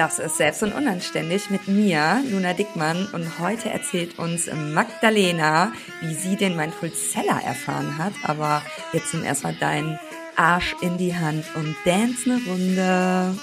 Das 0.00 0.18
ist 0.18 0.38
Selbst 0.38 0.62
und 0.62 0.72
Unanständig 0.72 1.50
mit 1.50 1.68
mir, 1.68 2.24
Luna 2.30 2.54
Dickmann. 2.54 3.06
Und 3.12 3.38
heute 3.38 3.68
erzählt 3.68 4.18
uns 4.18 4.50
Magdalena, 4.50 5.74
wie 6.00 6.14
sie 6.14 6.36
den 6.36 6.56
Mindful 6.56 6.90
Seller 6.90 7.38
erfahren 7.44 7.98
hat. 7.98 8.14
Aber 8.22 8.62
jetzt 8.94 9.12
nimm 9.12 9.24
erstmal 9.24 9.52
deinen 9.56 9.98
Arsch 10.36 10.74
in 10.80 10.96
die 10.96 11.14
Hand 11.14 11.44
und 11.54 11.76
dance 11.84 12.30
eine 12.30 12.40
Runde. 12.46 13.38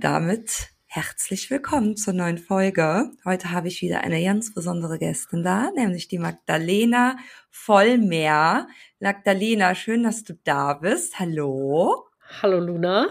Damit 0.00 0.70
herzlich 0.86 1.50
willkommen 1.50 1.96
zur 1.96 2.14
neuen 2.14 2.38
Folge. 2.38 3.10
Heute 3.24 3.50
habe 3.50 3.68
ich 3.68 3.82
wieder 3.82 4.02
eine 4.02 4.22
ganz 4.22 4.54
besondere 4.54 4.98
Gästin 4.98 5.42
da, 5.42 5.70
nämlich 5.74 6.08
die 6.08 6.18
Magdalena 6.18 7.16
Vollmeer. 7.50 8.68
Magdalena, 9.00 9.74
schön, 9.74 10.04
dass 10.04 10.22
du 10.24 10.34
da 10.44 10.74
bist. 10.74 11.18
Hallo. 11.18 12.06
Hallo 12.42 12.60
Luna. 12.60 13.08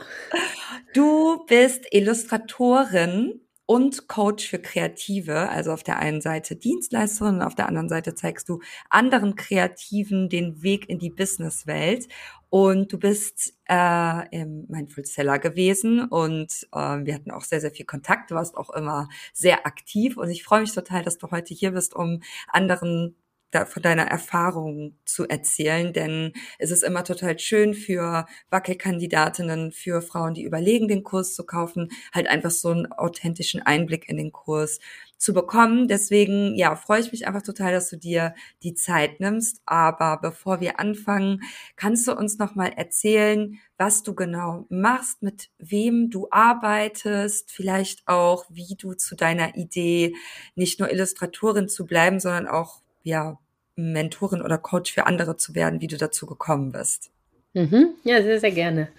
Du 0.94 1.46
bist 1.46 1.86
Illustratorin 1.92 3.42
und 3.68 4.08
Coach 4.08 4.50
für 4.50 4.60
Kreative. 4.60 5.50
Also 5.50 5.72
auf 5.72 5.84
der 5.84 6.00
einen 6.00 6.22
Seite 6.22 6.56
Dienstleisterin 6.56 7.36
und 7.36 7.42
auf 7.44 7.54
der 7.54 7.68
anderen 7.68 7.90
Seite 7.90 8.16
zeigst 8.16 8.50
du 8.50 8.62
anderen 8.90 9.36
Kreativen 9.36 10.30
den 10.30 10.64
Weg 10.64 10.90
in 10.90 10.98
die 10.98 11.12
Businesswelt. 11.12 12.08
Und 12.50 12.94
du 12.94 12.98
bist 12.98 13.54
äh, 13.70 14.36
im 14.36 14.66
Mindful 14.70 15.06
Seller 15.06 15.38
gewesen 15.38 16.08
und 16.08 16.66
äh, 16.72 16.78
wir 16.78 17.14
hatten 17.14 17.30
auch 17.30 17.44
sehr, 17.44 17.60
sehr 17.60 17.72
viel 17.72 17.86
Kontakt. 17.86 18.32
Du 18.32 18.36
warst 18.36 18.56
auch 18.56 18.70
immer 18.70 19.10
sehr 19.34 19.68
aktiv 19.68 20.16
und 20.16 20.30
ich 20.30 20.46
freue 20.46 20.62
mich 20.62 20.74
total, 20.74 21.04
dass 21.04 21.18
du 21.18 21.30
heute 21.30 21.54
hier 21.54 21.72
bist, 21.72 21.94
um 21.94 22.22
anderen 22.48 23.16
da, 23.52 23.66
von 23.66 23.82
deiner 23.82 24.04
Erfahrung 24.08 24.98
zu 25.06 25.28
erzählen, 25.28 25.94
denn 25.94 26.34
es 26.60 26.72
ist 26.72 26.84
immer 26.84 27.04
total 27.04 27.40
schön 27.40 27.74
für 27.74 28.26
Wackelkandidatinnen, 28.50 29.72
für 29.72 30.02
Frauen, 30.02 30.34
die 30.34 30.44
überlegen, 30.44 30.88
den 30.88 31.04
Kurs 31.04 31.34
zu 31.34 31.46
kaufen, 31.46 31.90
halt 32.14 32.28
einfach 32.28 32.52
so 32.52 32.70
einen 32.70 32.92
authentischen 32.92 33.62
Einblick 33.62 34.10
in 34.10 34.18
den 34.18 34.32
Kurs 34.32 34.80
zu 35.18 35.34
bekommen. 35.34 35.88
Deswegen, 35.88 36.56
ja, 36.56 36.76
freue 36.76 37.02
ich 37.02 37.12
mich 37.12 37.28
einfach 37.28 37.42
total, 37.42 37.72
dass 37.72 37.90
du 37.90 37.98
dir 37.98 38.36
die 38.64 38.74
Zeit 38.74 39.20
nimmst. 39.20 39.62
Aber 39.66 40.20
bevor 40.22 40.60
wir 40.60 40.80
anfangen, 40.80 41.42
kannst 41.76 42.08
du 42.08 42.14
uns 42.14 42.38
noch 42.38 42.56
mal 42.56 42.72
erzählen, 42.76 43.60
was 43.78 44.04
du 44.04 44.14
genau 44.14 44.66
machst, 44.70 45.22
mit 45.24 45.50
wem 45.58 46.10
du 46.10 46.28
arbeitest, 46.32 47.52
vielleicht 47.52 48.08
auch, 48.08 48.46
wie 48.50 48.76
du 48.78 48.94
zu 48.94 49.16
deiner 49.16 49.56
Idee, 49.56 50.16
nicht 50.56 50.80
nur 50.80 50.92
Illustratorin 50.92 51.70
zu 51.70 51.86
bleiben, 51.86 52.20
sondern 52.20 52.48
auch 52.48 52.82
ja, 53.08 53.40
Mentorin 53.76 54.42
oder 54.42 54.58
Coach 54.58 54.94
für 54.94 55.06
andere 55.06 55.38
zu 55.38 55.56
werden, 55.56 55.82
wie 55.82 55.88
du 55.88 55.98
dazu 55.98 56.26
gekommen 56.26 56.72
bist. 56.72 57.12
Mhm. 57.54 57.96
Ja, 58.04 58.22
sehr, 58.22 58.40
sehr 58.40 58.52
gerne. 58.52 58.90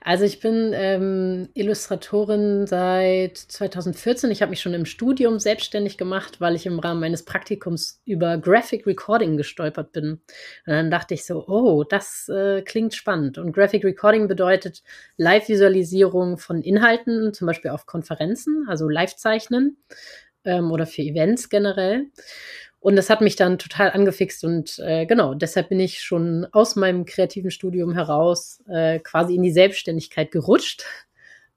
Also 0.00 0.24
ich 0.24 0.40
bin 0.40 0.72
ähm, 0.74 1.48
Illustratorin 1.54 2.66
seit 2.66 3.36
2014. 3.36 4.30
Ich 4.30 4.40
habe 4.40 4.50
mich 4.50 4.60
schon 4.60 4.72
im 4.72 4.86
Studium 4.86 5.38
selbstständig 5.40 5.98
gemacht, 5.98 6.40
weil 6.40 6.54
ich 6.54 6.64
im 6.64 6.78
Rahmen 6.78 7.00
meines 7.00 7.24
Praktikums 7.24 8.00
über 8.06 8.38
Graphic 8.38 8.86
Recording 8.86 9.36
gestolpert 9.36 9.92
bin. 9.92 10.12
Und 10.12 10.20
dann 10.66 10.90
dachte 10.90 11.14
ich 11.14 11.26
so, 11.26 11.46
oh, 11.48 11.84
das 11.84 12.28
äh, 12.28 12.62
klingt 12.62 12.94
spannend. 12.94 13.36
Und 13.36 13.52
Graphic 13.52 13.84
Recording 13.84 14.28
bedeutet 14.28 14.82
Live-Visualisierung 15.16 16.38
von 16.38 16.62
Inhalten, 16.62 17.34
zum 17.34 17.46
Beispiel 17.46 17.72
auf 17.72 17.84
Konferenzen, 17.84 18.64
also 18.68 18.88
Live-Zeichnen 18.88 19.76
ähm, 20.44 20.70
oder 20.70 20.86
für 20.86 21.02
Events 21.02 21.48
generell. 21.50 22.06
Und 22.80 22.96
das 22.96 23.10
hat 23.10 23.20
mich 23.20 23.34
dann 23.34 23.58
total 23.58 23.90
angefixt 23.90 24.44
und 24.44 24.78
äh, 24.78 25.04
genau, 25.04 25.34
deshalb 25.34 25.68
bin 25.68 25.80
ich 25.80 26.00
schon 26.00 26.46
aus 26.52 26.76
meinem 26.76 27.04
kreativen 27.04 27.50
Studium 27.50 27.92
heraus 27.92 28.62
äh, 28.68 29.00
quasi 29.00 29.34
in 29.34 29.42
die 29.42 29.50
Selbstständigkeit 29.50 30.30
gerutscht 30.30 30.84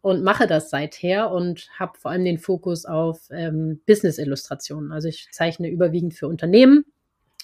und 0.02 0.24
mache 0.24 0.48
das 0.48 0.72
seither 0.72 1.30
und 1.32 1.70
habe 1.78 2.00
vor 2.00 2.10
allem 2.10 2.26
den 2.26 2.40
Fokus 2.40 2.86
auf 2.86 3.30
ähm, 3.30 3.82
Business-Illustrationen. 3.86 4.92
Also 4.92 5.10
ich 5.10 5.28
zeichne 5.32 5.70
überwiegend 5.70 6.16
für 6.16 6.28
Unternehmen 6.28 6.86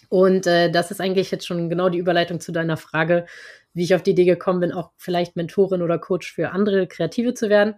und 0.09 0.47
äh, 0.47 0.71
das 0.71 0.91
ist 0.91 1.01
eigentlich 1.01 1.31
jetzt 1.31 1.45
schon 1.45 1.69
genau 1.69 1.89
die 1.89 1.97
Überleitung 1.97 2.39
zu 2.39 2.51
deiner 2.51 2.77
Frage, 2.77 3.25
wie 3.73 3.83
ich 3.83 3.93
auf 3.93 4.03
die 4.03 4.11
Idee 4.11 4.25
gekommen 4.25 4.61
bin, 4.61 4.71
auch 4.71 4.91
vielleicht 4.97 5.35
Mentorin 5.35 5.81
oder 5.81 5.99
Coach 5.99 6.33
für 6.33 6.51
andere 6.51 6.87
Kreative 6.87 7.33
zu 7.33 7.49
werden. 7.49 7.75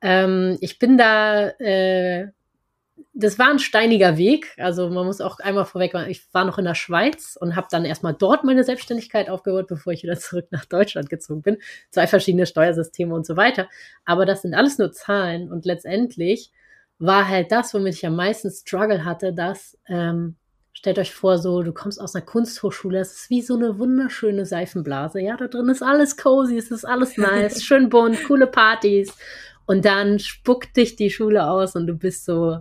Ähm, 0.00 0.58
ich 0.60 0.78
bin 0.78 0.98
da 0.98 1.48
äh, 1.58 2.28
das 3.12 3.38
war 3.38 3.50
ein 3.50 3.60
steiniger 3.60 4.18
Weg. 4.18 4.54
Also 4.58 4.90
man 4.90 5.06
muss 5.06 5.20
auch 5.20 5.38
einmal 5.38 5.64
vorweg, 5.64 5.94
ich 6.08 6.22
war 6.32 6.44
noch 6.44 6.58
in 6.58 6.64
der 6.64 6.74
Schweiz 6.74 7.36
und 7.40 7.54
habe 7.54 7.68
dann 7.70 7.84
erstmal 7.84 8.14
dort 8.14 8.44
meine 8.44 8.64
Selbstständigkeit 8.64 9.30
aufgebaut, 9.30 9.66
bevor 9.68 9.92
ich 9.92 10.02
wieder 10.02 10.18
zurück 10.18 10.46
nach 10.50 10.64
Deutschland 10.64 11.08
gezogen 11.08 11.42
bin. 11.42 11.58
Zwei 11.90 12.06
verschiedene 12.06 12.46
Steuersysteme 12.46 13.14
und 13.14 13.24
so 13.24 13.36
weiter. 13.36 13.68
Aber 14.04 14.26
das 14.26 14.42
sind 14.42 14.54
alles 14.54 14.78
nur 14.78 14.92
Zahlen 14.92 15.50
und 15.50 15.64
letztendlich 15.64 16.50
war 16.98 17.28
halt 17.28 17.52
das, 17.52 17.74
womit 17.74 17.94
ich 17.94 18.06
am 18.06 18.16
meisten 18.16 18.50
Struggle 18.50 19.04
hatte, 19.04 19.32
dass 19.32 19.78
ähm, 19.88 20.36
stellt 20.72 20.98
euch 20.98 21.14
vor, 21.14 21.38
so 21.38 21.62
du 21.62 21.72
kommst 21.72 22.00
aus 22.00 22.14
einer 22.14 22.24
Kunsthochschule, 22.24 22.98
es 22.98 23.14
ist 23.14 23.30
wie 23.30 23.42
so 23.42 23.54
eine 23.54 23.78
wunderschöne 23.78 24.44
Seifenblase. 24.44 25.20
Ja, 25.20 25.36
da 25.36 25.46
drin 25.46 25.68
ist 25.68 25.82
alles 25.82 26.16
cozy, 26.16 26.56
es 26.56 26.70
ist 26.70 26.84
alles 26.84 27.16
nice, 27.16 27.62
schön 27.64 27.88
bunt, 27.88 28.22
coole 28.24 28.46
Partys. 28.46 29.16
Und 29.66 29.84
dann 29.84 30.18
spuckt 30.18 30.76
dich 30.76 30.96
die 30.96 31.10
Schule 31.10 31.48
aus 31.48 31.74
und 31.74 31.86
du 31.86 31.94
bist 31.94 32.24
so, 32.24 32.58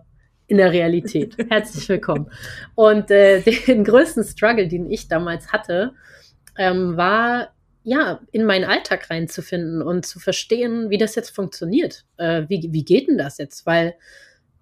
in 0.48 0.58
der 0.58 0.72
Realität. 0.72 1.36
Herzlich 1.50 1.88
willkommen. 1.90 2.30
Und 2.76 3.12
äh, 3.12 3.42
den 3.68 3.84
größten 3.84 4.24
Struggle, 4.24 4.68
den 4.68 4.90
ich 4.90 5.08
damals 5.08 5.52
hatte, 5.52 5.94
ähm, 6.58 6.98
war 6.98 7.54
ja 7.84 8.22
in 8.32 8.46
meinen 8.46 8.64
Alltag 8.64 9.10
reinzufinden 9.10 9.82
und 9.82 10.06
zu 10.06 10.20
verstehen, 10.20 10.90
wie 10.90 10.98
das 10.98 11.16
jetzt 11.16 11.32
funktioniert. 11.32 12.06
Äh, 12.18 12.44
wie, 12.48 12.70
wie 12.72 12.86
geht 12.86 13.08
denn 13.08 13.18
das 13.18 13.38
jetzt? 13.38 13.66
Weil, 13.66 13.96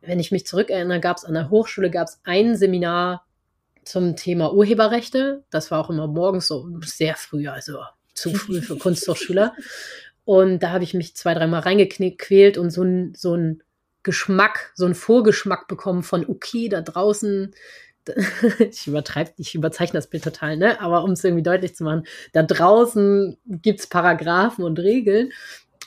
wenn 0.02 0.20
ich 0.20 0.32
mich 0.32 0.46
zurückerinnere, 0.46 1.00
gab 1.00 1.18
es 1.18 1.26
an 1.26 1.36
der 1.36 1.50
Hochschule 1.50 1.92
gab 1.92 2.08
es 2.08 2.20
ein 2.24 2.56
Seminar 2.56 3.26
zum 3.84 4.16
Thema 4.16 4.54
Urheberrechte. 4.54 5.44
Das 5.52 5.72
war 5.72 5.80
auch 5.80 5.90
immer 5.90 6.08
morgens 6.08 6.48
so 6.48 6.68
sehr 6.84 7.16
früh, 7.16 7.48
also 7.48 7.80
zu 8.14 8.34
früh 8.34 8.62
für 8.62 8.78
Kunsthochschüler. 8.78 9.54
Und 10.24 10.60
da 10.60 10.70
habe 10.70 10.84
ich 10.84 10.94
mich 10.94 11.16
zwei, 11.16 11.34
dreimal 11.34 11.62
reingequält 11.62 12.58
und 12.60 12.70
so 12.70 12.84
ein, 12.84 13.14
so 13.16 13.36
ein 13.36 13.64
Geschmack, 14.04 14.72
so 14.76 14.86
einen 14.86 14.96
Vorgeschmack 14.96 15.68
bekommen 15.68 16.04
von, 16.04 16.26
okay, 16.28 16.70
da 16.70 16.82
draußen, 16.82 17.54
ich 18.60 18.88
übertreibe, 18.88 19.32
ich 19.38 19.56
überzeichne 19.56 19.98
das 19.98 20.10
Bild 20.10 20.24
total, 20.24 20.58
ne? 20.58 20.82
Aber 20.82 21.04
um 21.04 21.12
es 21.12 21.24
irgendwie 21.24 21.44
deutlich 21.44 21.76
zu 21.76 21.84
machen, 21.84 22.06
da 22.34 22.44
draußen 22.44 23.38
gibt's 23.46 23.88
Paragraphen 23.88 24.64
und 24.64 24.80
Regeln. 24.80 25.32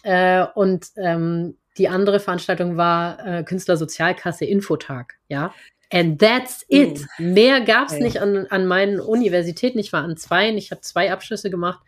Äh, 0.03 0.47
und 0.55 0.89
ähm, 0.97 1.57
die 1.77 1.89
andere 1.89 2.21
Veranstaltung 2.21 2.77
war 2.77 3.27
äh, 3.27 3.43
Künstlersozialkasse 3.43 4.45
Infotag, 4.45 5.15
ja. 5.29 5.53
And 5.93 6.19
that's 6.19 6.65
it. 6.69 7.01
Uh, 7.19 7.23
Mehr 7.23 7.61
gab's 7.61 7.93
okay. 7.93 8.03
nicht 8.03 8.21
an, 8.21 8.47
an 8.49 8.67
meinen 8.67 9.01
Universitäten. 9.01 9.79
Ich 9.79 9.93
war 9.93 10.03
an 10.03 10.17
zwei, 10.17 10.51
ich 10.51 10.71
habe 10.71 10.81
zwei 10.81 11.13
Abschlüsse 11.13 11.51
gemacht, 11.51 11.81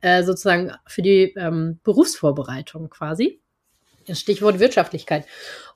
äh, 0.00 0.22
sozusagen 0.22 0.72
für 0.86 1.02
die 1.02 1.34
ähm, 1.36 1.80
Berufsvorbereitung 1.82 2.88
quasi. 2.88 3.40
Stichwort 4.12 4.58
Wirtschaftlichkeit. 4.58 5.26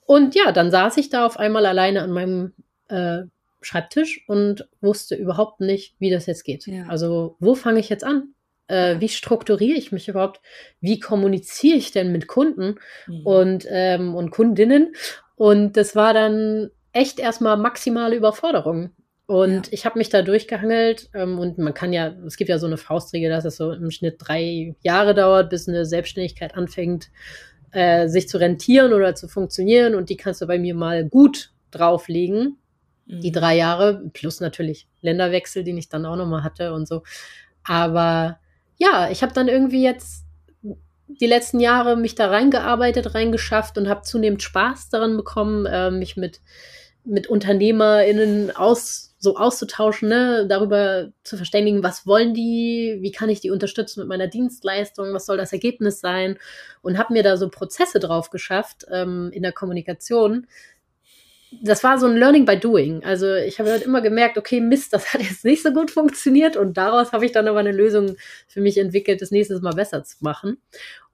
Und 0.05 0.35
ja, 0.35 0.53
dann 0.53 0.71
saß 0.71 0.97
ich 0.97 1.11
da 1.11 1.25
auf 1.27 1.39
einmal 1.39 1.67
alleine 1.67 2.03
an 2.03 2.11
meinem 2.11 2.53
äh, 2.89 3.23
Schreibtisch 3.61 4.25
und 4.27 4.69
wusste 4.81 5.15
überhaupt 5.15 5.61
nicht, 5.61 5.95
wie 5.99 6.11
das 6.11 6.27
jetzt 6.27 6.45
geht. 6.45 6.67
Ja. 6.67 6.87
Also, 6.89 7.37
wo 7.39 7.55
fange 7.55 7.79
ich 7.79 7.89
jetzt 7.89 8.05
an? 8.05 8.35
Äh, 8.67 9.01
wie 9.01 9.09
strukturiere 9.09 9.79
ich 9.79 9.93
mich 9.93 10.09
überhaupt? 10.09 10.41
Wie 10.81 10.99
kommuniziere 10.99 11.77
ich 11.77 11.93
denn 11.93 12.11
mit 12.11 12.27
Kunden 12.27 12.77
mhm. 13.07 13.27
und, 13.27 13.67
ähm, 13.69 14.15
und 14.15 14.31
Kundinnen? 14.31 14.95
Und 15.37 15.77
das 15.77 15.95
war 15.95 16.13
dann 16.13 16.71
echt 16.93 17.21
erstmal 17.21 17.57
maximale 17.57 18.17
Überforderung. 18.17 18.91
Und 19.27 19.69
ja. 19.69 19.73
ich 19.73 19.87
habe 19.87 19.99
mich 19.99 20.09
da 20.09 20.23
durchgehangelt 20.23 21.09
ähm, 21.15 21.39
und 21.39 21.57
man 21.59 21.75
kann 21.75 21.93
ja, 21.93 22.09
es 22.27 22.37
gibt 22.37 22.51
ja 22.51 22.59
so 22.59 22.67
eine 22.67 22.77
Faustregel, 22.77 23.31
dass 23.31 23.45
es 23.45 23.57
so 23.57 23.73
im 23.73 23.91
Schnitt 23.91 24.17
drei 24.19 24.75
Jahre 24.83 25.15
dauert, 25.15 25.51
bis 25.51 25.69
eine 25.69 25.87
Selbstständigkeit 25.87 26.55
anfängt 26.55 27.09
äh, 27.73 28.09
sich 28.09 28.29
zu 28.29 28.39
rentieren 28.39 28.93
oder 28.93 29.15
zu 29.15 29.29
funktionieren 29.29 29.95
und 29.95 30.11
die 30.11 30.17
kannst 30.17 30.41
du 30.41 30.47
bei 30.47 30.59
mir 30.59 30.75
mal 30.75 31.05
gut 31.05 31.53
drauflegen. 31.71 32.59
Mhm. 33.07 33.21
Die 33.21 33.33
drei 33.33 33.57
Jahre, 33.57 34.03
plus 34.13 34.41
natürlich 34.41 34.87
Länderwechsel, 35.01 35.65
den 35.65 35.79
ich 35.79 35.89
dann 35.89 36.07
auch 36.07 36.17
nochmal 36.17 36.45
hatte 36.45 36.73
und 36.73 36.87
so. 36.87 37.03
Aber 37.65 38.39
ja, 38.79 39.11
ich 39.11 39.23
habe 39.23 39.33
dann 39.33 39.49
irgendwie 39.49 39.83
jetzt 39.83 40.25
die 41.07 41.27
letzten 41.27 41.61
Jahre 41.61 41.97
mich 41.97 42.15
da 42.15 42.29
reingearbeitet, 42.29 43.15
reingeschafft 43.15 43.77
und 43.77 43.89
habe 43.89 44.03
zunehmend 44.03 44.43
Spaß 44.43 44.89
daran 44.89 45.17
bekommen, 45.17 45.67
äh, 45.67 45.91
mich 45.91 46.17
mit 46.17 46.41
mit 47.05 47.29
UnternehmerInnen 47.29 48.55
aus, 48.55 49.12
so 49.23 49.37
auszutauschen, 49.37 50.09
ne, 50.09 50.47
darüber 50.49 51.13
zu 51.23 51.37
verständigen, 51.37 51.85
was 51.85 52.09
wollen 52.09 52.35
die, 52.35 52.99
wie 53.03 53.13
kann 53.13 53.29
ich 53.29 53.41
die 53.41 53.53
unterstützen 53.53 54.01
mit 54.01 54.09
meiner 54.09 54.27
Dienstleistung, 54.27 55.15
was 55.15 55.27
soll 55.27 55.37
das 55.37 55.53
Ergebnis 55.53 56.01
sein 56.01 56.39
und 56.83 56.99
habe 56.99 57.13
mir 57.13 57.23
da 57.23 57.37
so 57.37 57.49
Prozesse 57.49 58.01
drauf 58.01 58.31
geschafft 58.31 58.85
ähm, 58.91 59.31
in 59.33 59.45
der 59.45 59.53
Kommunikation, 59.53 60.49
das 61.63 61.85
war 61.85 61.99
so 61.99 62.07
ein 62.07 62.17
Learning 62.17 62.47
by 62.47 62.59
Doing. 62.59 63.05
Also 63.05 63.33
ich 63.33 63.61
habe 63.61 63.71
halt 63.71 63.83
immer 63.83 64.01
gemerkt, 64.01 64.39
okay, 64.39 64.61
Mist, 64.61 64.93
das 64.93 65.15
hat 65.15 65.23
jetzt 65.23 65.45
nicht 65.45 65.63
so 65.63 65.73
gut 65.73 65.93
funktioniert 65.93 66.57
und 66.57 66.77
daraus 66.77 67.13
habe 67.13 67.25
ich 67.25 67.31
dann 67.31 67.47
aber 67.47 67.61
eine 67.61 67.71
Lösung 67.71 68.17
für 68.49 68.61
mich 68.61 68.77
entwickelt, 68.77 69.23
das 69.23 69.31
nächste 69.31 69.61
Mal 69.61 69.75
besser 69.75 70.03
zu 70.03 70.17
machen. 70.21 70.59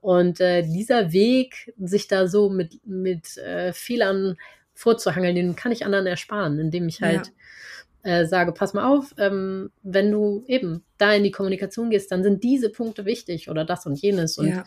Und 0.01 0.39
äh, 0.39 0.63
dieser 0.63 1.11
Weg, 1.11 1.75
sich 1.77 2.07
da 2.07 2.27
so 2.27 2.49
mit, 2.49 2.79
mit 2.87 3.37
äh, 3.37 3.71
Fehlern 3.71 4.37
vorzuhangeln, 4.73 5.35
den 5.35 5.55
kann 5.55 5.71
ich 5.71 5.85
anderen 5.85 6.07
ersparen, 6.07 6.57
indem 6.57 6.87
ich 6.87 7.01
halt 7.01 7.27
ja. 7.27 7.33
Äh, 8.09 8.25
sage, 8.25 8.51
pass 8.51 8.73
mal 8.73 8.85
auf, 8.85 9.13
ähm, 9.17 9.69
wenn 9.83 10.11
du 10.11 10.43
eben 10.47 10.83
da 10.97 11.13
in 11.13 11.23
die 11.23 11.31
Kommunikation 11.31 11.89
gehst, 11.89 12.11
dann 12.11 12.23
sind 12.23 12.43
diese 12.43 12.69
Punkte 12.69 13.05
wichtig 13.05 13.49
oder 13.49 13.65
das 13.65 13.85
und 13.85 14.01
jenes. 14.01 14.37
Und 14.37 14.47
ja 14.47 14.63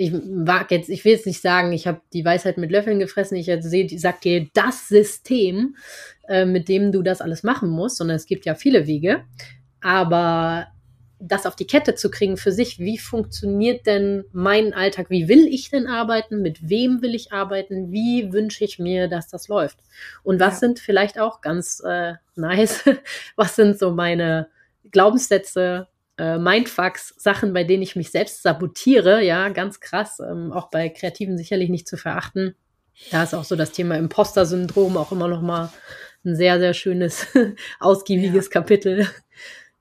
ich 0.00 0.12
wag 0.12 0.70
jetzt, 0.70 0.88
ich 0.88 1.04
will 1.04 1.12
jetzt 1.12 1.26
nicht 1.26 1.42
sagen, 1.42 1.72
ich 1.72 1.88
habe 1.88 2.00
die 2.12 2.24
Weisheit 2.24 2.56
mit 2.56 2.70
Löffeln 2.70 3.00
gefressen, 3.00 3.36
ich 3.36 3.46
sehe, 3.46 3.88
sag 3.98 4.20
dir 4.20 4.46
das 4.54 4.86
System, 4.86 5.74
äh, 6.28 6.44
mit 6.44 6.68
dem 6.68 6.92
du 6.92 7.02
das 7.02 7.20
alles 7.20 7.42
machen 7.42 7.68
musst, 7.68 7.96
sondern 7.96 8.16
es 8.16 8.26
gibt 8.26 8.46
ja 8.46 8.54
viele 8.54 8.86
Wege. 8.86 9.24
Aber 9.80 10.68
das 11.20 11.46
auf 11.46 11.56
die 11.56 11.66
Kette 11.66 11.94
zu 11.94 12.10
kriegen 12.10 12.36
für 12.36 12.52
sich, 12.52 12.78
wie 12.78 12.98
funktioniert 12.98 13.86
denn 13.86 14.24
mein 14.32 14.72
Alltag, 14.72 15.10
wie 15.10 15.28
will 15.28 15.46
ich 15.46 15.70
denn 15.70 15.86
arbeiten, 15.86 16.42
mit 16.42 16.68
wem 16.68 17.02
will 17.02 17.14
ich 17.14 17.32
arbeiten, 17.32 17.90
wie 17.90 18.32
wünsche 18.32 18.64
ich 18.64 18.78
mir, 18.78 19.08
dass 19.08 19.28
das 19.28 19.48
läuft. 19.48 19.78
Und 20.22 20.38
was 20.40 20.54
ja. 20.54 20.60
sind 20.60 20.78
vielleicht 20.78 21.18
auch 21.18 21.40
ganz 21.40 21.82
äh, 21.84 22.14
nice, 22.36 22.84
was 23.36 23.56
sind 23.56 23.78
so 23.78 23.90
meine 23.90 24.48
Glaubenssätze, 24.90 25.88
äh, 26.18 26.38
Mindfucks, 26.38 27.14
Sachen, 27.16 27.52
bei 27.52 27.64
denen 27.64 27.82
ich 27.82 27.96
mich 27.96 28.10
selbst 28.10 28.42
sabotiere, 28.42 29.22
ja, 29.22 29.48
ganz 29.48 29.80
krass, 29.80 30.20
ähm, 30.20 30.52
auch 30.52 30.70
bei 30.70 30.88
Kreativen 30.88 31.36
sicherlich 31.36 31.68
nicht 31.68 31.88
zu 31.88 31.96
verachten. 31.96 32.54
Da 33.10 33.22
ist 33.22 33.34
auch 33.34 33.44
so 33.44 33.56
das 33.56 33.72
Thema 33.72 33.96
Imposter-Syndrom 33.96 34.96
auch 34.96 35.12
immer 35.12 35.28
noch 35.28 35.42
mal 35.42 35.70
ein 36.24 36.36
sehr, 36.36 36.58
sehr 36.58 36.74
schönes, 36.74 37.26
ausgiebiges 37.80 38.46
ja. 38.46 38.50
Kapitel. 38.50 39.08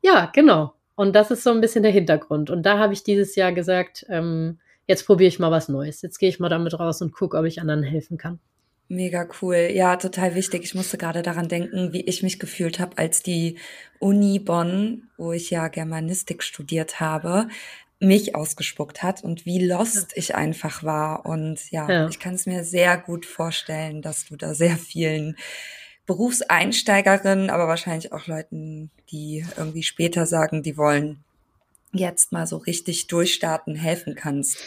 Ja, 0.02 0.32
genau. 0.34 0.77
Und 0.98 1.16
das 1.16 1.30
ist 1.30 1.44
so 1.44 1.52
ein 1.52 1.62
bisschen 1.62 1.84
der 1.84 1.92
Hintergrund. 1.92 2.50
Und 2.50 2.64
da 2.64 2.80
habe 2.80 2.92
ich 2.92 3.04
dieses 3.04 3.36
Jahr 3.36 3.54
gesagt, 3.54 4.04
ähm, 4.10 4.58
jetzt 4.88 5.06
probiere 5.06 5.28
ich 5.28 5.38
mal 5.38 5.52
was 5.52 5.70
Neues. 5.70 6.02
Jetzt 6.02 6.18
gehe 6.18 6.28
ich 6.28 6.40
mal 6.40 6.50
damit 6.50 6.80
raus 6.80 7.04
und 7.04 7.14
gucke, 7.14 7.38
ob 7.38 7.46
ich 7.46 7.62
anderen 7.62 7.84
helfen 7.84 8.18
kann. 8.18 8.40
Mega 8.90 9.28
cool. 9.42 9.70
Ja, 9.72 9.98
total 9.98 10.34
wichtig. 10.34 10.64
Ich 10.64 10.74
musste 10.74 10.98
gerade 10.98 11.22
daran 11.22 11.50
denken, 11.50 11.94
wie 11.94 12.02
ich 12.02 12.24
mich 12.24 12.40
gefühlt 12.40 12.80
habe, 12.80 12.98
als 12.98 13.22
die 13.22 13.60
Uni 14.00 14.40
Bonn, 14.40 15.04
wo 15.18 15.34
ich 15.34 15.52
ja 15.52 15.68
Germanistik 15.68 16.42
studiert 16.42 17.00
habe, 17.00 17.48
mich 18.00 18.36
ausgespuckt 18.36 19.04
hat 19.04 19.24
und 19.24 19.46
wie 19.46 19.64
lost 19.64 20.14
ich 20.16 20.34
einfach 20.34 20.84
war. 20.84 21.28
Und 21.28 21.70
ja, 21.70 21.88
ja. 21.88 22.08
ich 22.08 22.18
kann 22.18 22.34
es 22.34 22.48
mir 22.48 22.64
sehr 22.64 22.98
gut 22.98 23.28
vorstellen, 23.28 24.02
dass 24.02 24.26
du 24.26 24.36
da 24.36 24.56
sehr 24.56 24.78
vielen 24.78 25.36
Berufseinsteigerinnen, 26.08 27.50
aber 27.50 27.68
wahrscheinlich 27.68 28.12
auch 28.14 28.26
Leuten, 28.26 28.90
die 29.12 29.46
irgendwie 29.58 29.84
später 29.84 30.26
sagen, 30.26 30.64
die 30.64 30.78
wollen 30.78 31.24
jetzt 31.92 32.32
mal 32.32 32.48
so 32.48 32.58
richtig 32.58 33.08
durchstarten, 33.08 33.76
helfen 33.76 34.16
kannst. 34.16 34.58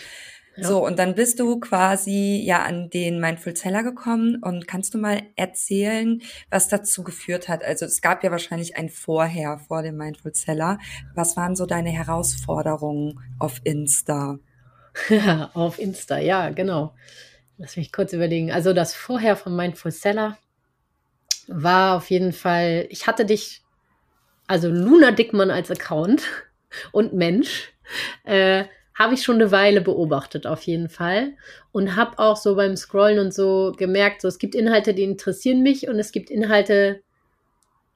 So, 0.63 0.85
und 0.85 0.99
dann 0.99 1.15
bist 1.15 1.41
du 1.41 1.59
quasi 1.59 2.43
ja 2.45 2.63
an 2.63 2.91
den 2.91 3.19
Mindful 3.19 3.57
Seller 3.57 3.83
gekommen 3.83 4.43
und 4.43 4.69
kannst 4.69 4.93
du 4.93 4.99
mal 4.99 5.23
erzählen, 5.37 6.21
was 6.51 6.69
dazu 6.69 7.03
geführt 7.03 7.49
hat? 7.49 7.65
Also 7.65 7.87
es 7.87 8.03
gab 8.03 8.23
ja 8.25 8.31
wahrscheinlich 8.31 8.77
ein 8.77 8.91
Vorher 8.91 9.59
vor 9.59 9.83
dem 9.83 9.97
Mindful 9.97 10.35
Seller. 10.35 10.79
Was 11.15 11.37
waren 11.37 11.57
so 11.57 11.65
deine 11.65 11.91
Herausforderungen 11.91 13.21
auf 13.39 13.61
Insta? 13.65 14.39
Ja, 15.09 15.51
auf 15.55 15.79
Insta, 15.79 16.19
ja, 16.19 16.51
genau. 16.51 16.95
Lass 17.57 17.77
mich 17.77 17.93
kurz 17.93 18.13
überlegen. 18.13 18.53
Also 18.53 18.75
das 18.75 18.95
Vorher 18.95 19.37
von 19.37 19.57
Mindful 19.57 19.93
Seller 19.93 20.37
war 21.49 21.97
auf 21.97 22.11
jeden 22.11 22.33
Fall, 22.33 22.87
ich 22.91 23.07
hatte 23.07 23.25
dich, 23.25 23.63
also 24.47 24.69
Luna 24.69 25.13
Dickmann 25.13 25.51
als 25.51 25.71
Account 25.71 26.23
und 26.93 27.13
Mensch. 27.13 27.73
Äh, 28.25 28.65
habe 29.01 29.15
ich 29.15 29.23
schon 29.23 29.37
eine 29.37 29.51
Weile 29.51 29.81
beobachtet, 29.81 30.47
auf 30.47 30.61
jeden 30.63 30.91
Fall. 30.91 31.33
Und 31.73 31.97
habe 31.97 32.19
auch 32.19 32.37
so 32.37 32.55
beim 32.55 32.77
Scrollen 32.77 33.19
und 33.19 33.33
so 33.33 33.73
gemerkt, 33.75 34.21
so 34.21 34.29
es 34.29 34.39
gibt 34.39 34.55
Inhalte, 34.55 34.93
die 34.93 35.05
interessieren 35.05 35.63
mich 35.63 35.89
und 35.89 35.99
es 35.99 36.13
gibt 36.13 36.29
Inhalte, 36.31 37.01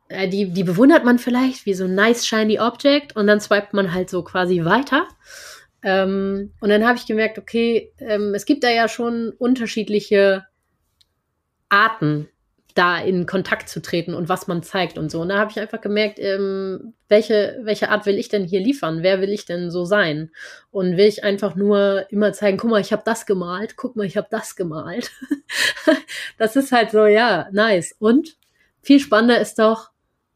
äh, 0.08 0.28
die, 0.28 0.50
die 0.50 0.64
bewundert 0.64 1.04
man 1.04 1.18
vielleicht, 1.18 1.66
wie 1.66 1.74
so 1.74 1.84
ein 1.84 1.94
nice, 1.94 2.26
shiny 2.26 2.58
Object 2.58 3.16
und 3.16 3.26
dann 3.26 3.38
swipet 3.38 3.74
man 3.74 3.92
halt 3.92 4.08
so 4.08 4.24
quasi 4.24 4.64
weiter. 4.64 5.06
Ähm, 5.82 6.52
und 6.60 6.70
dann 6.70 6.86
habe 6.86 6.96
ich 6.96 7.04
gemerkt, 7.04 7.38
okay, 7.38 7.92
ähm, 7.98 8.32
es 8.34 8.46
gibt 8.46 8.64
da 8.64 8.70
ja 8.70 8.88
schon 8.88 9.30
unterschiedliche 9.38 10.46
Arten 11.68 12.30
da 12.74 12.98
in 12.98 13.26
Kontakt 13.26 13.68
zu 13.68 13.80
treten 13.80 14.14
und 14.14 14.28
was 14.28 14.48
man 14.48 14.62
zeigt 14.64 14.98
und 14.98 15.10
so. 15.10 15.20
Und 15.20 15.28
da 15.28 15.38
habe 15.38 15.50
ich 15.50 15.60
einfach 15.60 15.80
gemerkt, 15.80 16.18
ähm, 16.18 16.94
welche, 17.08 17.60
welche 17.62 17.88
Art 17.88 18.04
will 18.04 18.18
ich 18.18 18.28
denn 18.28 18.44
hier 18.44 18.60
liefern? 18.60 19.02
Wer 19.02 19.20
will 19.20 19.30
ich 19.30 19.46
denn 19.46 19.70
so 19.70 19.84
sein? 19.84 20.30
Und 20.72 20.96
will 20.96 21.06
ich 21.06 21.22
einfach 21.22 21.54
nur 21.54 22.06
immer 22.10 22.32
zeigen, 22.32 22.58
guck 22.58 22.70
mal, 22.70 22.80
ich 22.80 22.92
habe 22.92 23.02
das 23.04 23.26
gemalt, 23.26 23.76
guck 23.76 23.94
mal, 23.94 24.06
ich 24.06 24.16
habe 24.16 24.26
das 24.28 24.56
gemalt. 24.56 25.12
das 26.38 26.56
ist 26.56 26.72
halt 26.72 26.90
so, 26.90 27.06
ja, 27.06 27.48
nice. 27.52 27.94
Und 28.00 28.36
viel 28.82 28.98
spannender 28.98 29.40
ist 29.40 29.60
doch, 29.60 29.90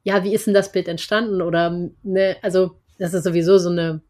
ja, 0.05 0.23
wie 0.23 0.32
ist 0.32 0.46
denn 0.46 0.55
das 0.55 0.70
Bild 0.70 0.87
entstanden? 0.87 1.43
Oder, 1.43 1.90
ne, 2.05 2.37
also, 2.43 2.76
das 2.99 3.14
ist 3.14 3.25
sowieso 3.25 3.58
so 3.58 3.70
eine 3.70 4.00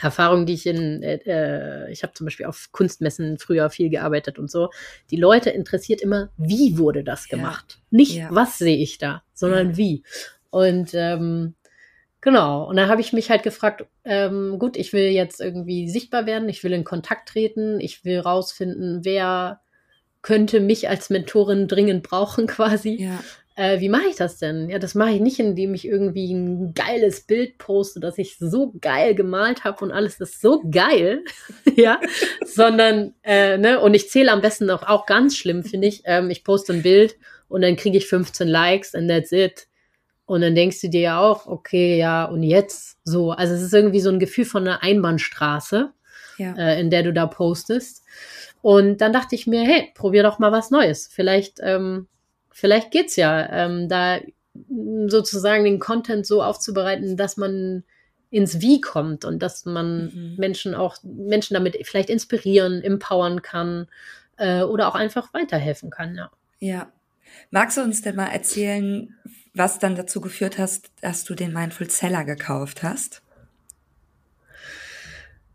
Erfahrung, 0.00 0.46
die 0.46 0.54
ich 0.54 0.66
in, 0.66 1.02
äh, 1.02 1.20
äh, 1.26 1.92
ich 1.92 2.02
habe 2.02 2.12
zum 2.14 2.26
Beispiel 2.26 2.46
auf 2.46 2.68
Kunstmessen 2.72 3.38
früher 3.38 3.70
viel 3.70 3.90
gearbeitet 3.90 4.38
und 4.38 4.50
so. 4.50 4.70
Die 5.10 5.16
Leute 5.16 5.50
interessiert 5.50 6.00
immer, 6.00 6.30
wie 6.36 6.78
wurde 6.78 7.04
das 7.04 7.28
gemacht? 7.28 7.78
Ja. 7.78 7.82
Nicht, 7.90 8.16
ja. 8.16 8.28
was 8.30 8.58
sehe 8.58 8.76
ich 8.76 8.98
da, 8.98 9.22
sondern 9.32 9.70
ja. 9.70 9.76
wie. 9.76 10.02
Und 10.50 10.90
ähm, 10.94 11.54
genau, 12.20 12.68
und 12.68 12.76
da 12.76 12.88
habe 12.88 13.00
ich 13.00 13.12
mich 13.12 13.30
halt 13.30 13.42
gefragt, 13.42 13.86
ähm, 14.04 14.58
gut, 14.58 14.76
ich 14.76 14.92
will 14.92 15.08
jetzt 15.10 15.40
irgendwie 15.40 15.88
sichtbar 15.88 16.26
werden, 16.26 16.48
ich 16.48 16.62
will 16.64 16.72
in 16.72 16.84
Kontakt 16.84 17.28
treten, 17.28 17.80
ich 17.80 18.04
will 18.04 18.20
rausfinden, 18.20 19.04
wer 19.04 19.60
könnte 20.22 20.58
mich 20.60 20.88
als 20.88 21.10
Mentorin 21.10 21.68
dringend 21.68 22.02
brauchen 22.02 22.46
quasi. 22.48 23.02
Ja. 23.02 23.20
Äh, 23.56 23.78
wie 23.78 23.88
mache 23.88 24.08
ich 24.10 24.16
das 24.16 24.38
denn? 24.38 24.68
Ja, 24.68 24.80
das 24.80 24.96
mache 24.96 25.10
ich 25.10 25.20
nicht, 25.20 25.38
indem 25.38 25.74
ich 25.74 25.86
irgendwie 25.86 26.32
ein 26.32 26.74
geiles 26.74 27.20
Bild 27.20 27.58
poste, 27.58 28.00
das 28.00 28.18
ich 28.18 28.36
so 28.38 28.74
geil 28.80 29.14
gemalt 29.14 29.62
habe 29.62 29.84
und 29.84 29.92
alles 29.92 30.18
ist 30.18 30.40
so 30.40 30.62
geil, 30.68 31.24
ja, 31.76 32.00
sondern, 32.44 33.14
äh, 33.22 33.56
ne, 33.56 33.80
und 33.80 33.94
ich 33.94 34.10
zähle 34.10 34.32
am 34.32 34.40
besten 34.40 34.68
auch, 34.70 34.82
auch 34.82 35.06
ganz 35.06 35.36
schlimm, 35.36 35.62
finde 35.62 35.86
ich, 35.86 36.02
ähm, 36.04 36.30
ich 36.30 36.42
poste 36.42 36.72
ein 36.72 36.82
Bild 36.82 37.16
und 37.48 37.62
dann 37.62 37.76
kriege 37.76 37.96
ich 37.96 38.08
15 38.08 38.48
Likes 38.48 38.94
and 38.94 39.08
that's 39.08 39.30
it. 39.30 39.68
Und 40.26 40.40
dann 40.40 40.54
denkst 40.54 40.80
du 40.80 40.88
dir 40.88 41.00
ja 41.02 41.20
auch, 41.20 41.46
okay, 41.46 41.98
ja, 41.98 42.24
und 42.24 42.42
jetzt 42.42 42.98
so. 43.04 43.32
Also 43.32 43.54
es 43.54 43.60
ist 43.60 43.74
irgendwie 43.74 44.00
so 44.00 44.08
ein 44.08 44.18
Gefühl 44.18 44.46
von 44.46 44.66
einer 44.66 44.82
Einbahnstraße, 44.82 45.92
ja. 46.38 46.54
äh, 46.56 46.80
in 46.80 46.90
der 46.90 47.02
du 47.02 47.12
da 47.12 47.26
postest. 47.26 48.02
Und 48.62 49.02
dann 49.02 49.12
dachte 49.12 49.34
ich 49.34 49.46
mir, 49.46 49.62
hey, 49.62 49.92
probier 49.94 50.22
doch 50.22 50.38
mal 50.38 50.50
was 50.50 50.70
Neues. 50.70 51.08
Vielleicht 51.12 51.58
ähm, 51.60 52.08
vielleicht 52.54 52.92
geht's 52.92 53.16
ja, 53.16 53.50
ähm, 53.52 53.88
da 53.88 54.20
sozusagen 55.08 55.64
den 55.64 55.80
Content 55.80 56.24
so 56.24 56.42
aufzubereiten, 56.42 57.16
dass 57.16 57.36
man 57.36 57.82
ins 58.30 58.60
Wie 58.60 58.80
kommt 58.80 59.24
und 59.24 59.42
dass 59.42 59.64
man 59.64 60.06
mhm. 60.06 60.34
Menschen 60.38 60.74
auch, 60.74 60.96
Menschen 61.02 61.54
damit 61.54 61.76
vielleicht 61.82 62.08
inspirieren, 62.08 62.80
empowern 62.80 63.42
kann 63.42 63.88
äh, 64.36 64.62
oder 64.62 64.88
auch 64.88 64.94
einfach 64.94 65.34
weiterhelfen 65.34 65.90
kann, 65.90 66.14
ja. 66.14 66.30
Ja. 66.60 66.92
Magst 67.50 67.76
du 67.76 67.82
uns 67.82 68.02
denn 68.02 68.16
mal 68.16 68.28
erzählen, 68.28 69.14
was 69.54 69.80
dann 69.80 69.96
dazu 69.96 70.20
geführt 70.20 70.56
hast, 70.58 70.90
dass 71.00 71.24
du 71.24 71.34
den 71.34 71.52
Mindful 71.52 71.90
Seller 71.90 72.24
gekauft 72.24 72.82
hast? 72.84 73.22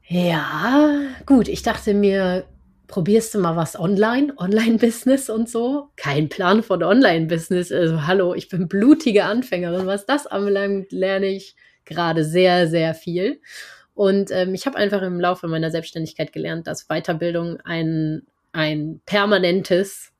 Ja, 0.05 1.01
gut, 1.25 1.47
ich 1.47 1.61
dachte 1.61 1.93
mir, 1.93 2.45
probierst 2.89 3.33
du 3.33 3.39
mal 3.39 3.55
was 3.55 3.79
online, 3.79 4.33
Online-Business 4.35 5.29
und 5.29 5.47
so. 5.47 5.89
Kein 5.95 6.27
Plan 6.27 6.61
von 6.63 6.83
Online-Business. 6.83 7.71
Also 7.71 8.05
hallo, 8.05 8.33
ich 8.33 8.49
bin 8.49 8.67
blutige 8.67 9.23
Anfängerin. 9.23 9.85
Was 9.85 10.05
das 10.05 10.27
anbelangt, 10.27 10.91
lerne 10.91 11.27
ich 11.27 11.55
gerade 11.85 12.25
sehr, 12.25 12.67
sehr 12.67 12.93
viel. 12.93 13.39
Und 13.93 14.31
ähm, 14.31 14.53
ich 14.53 14.65
habe 14.65 14.77
einfach 14.77 15.01
im 15.01 15.19
Laufe 15.19 15.47
meiner 15.47 15.71
Selbstständigkeit 15.71 16.33
gelernt, 16.33 16.67
dass 16.67 16.87
Weiterbildung 16.87 17.59
ein, 17.63 18.23
ein 18.53 19.01
permanentes 19.05 20.11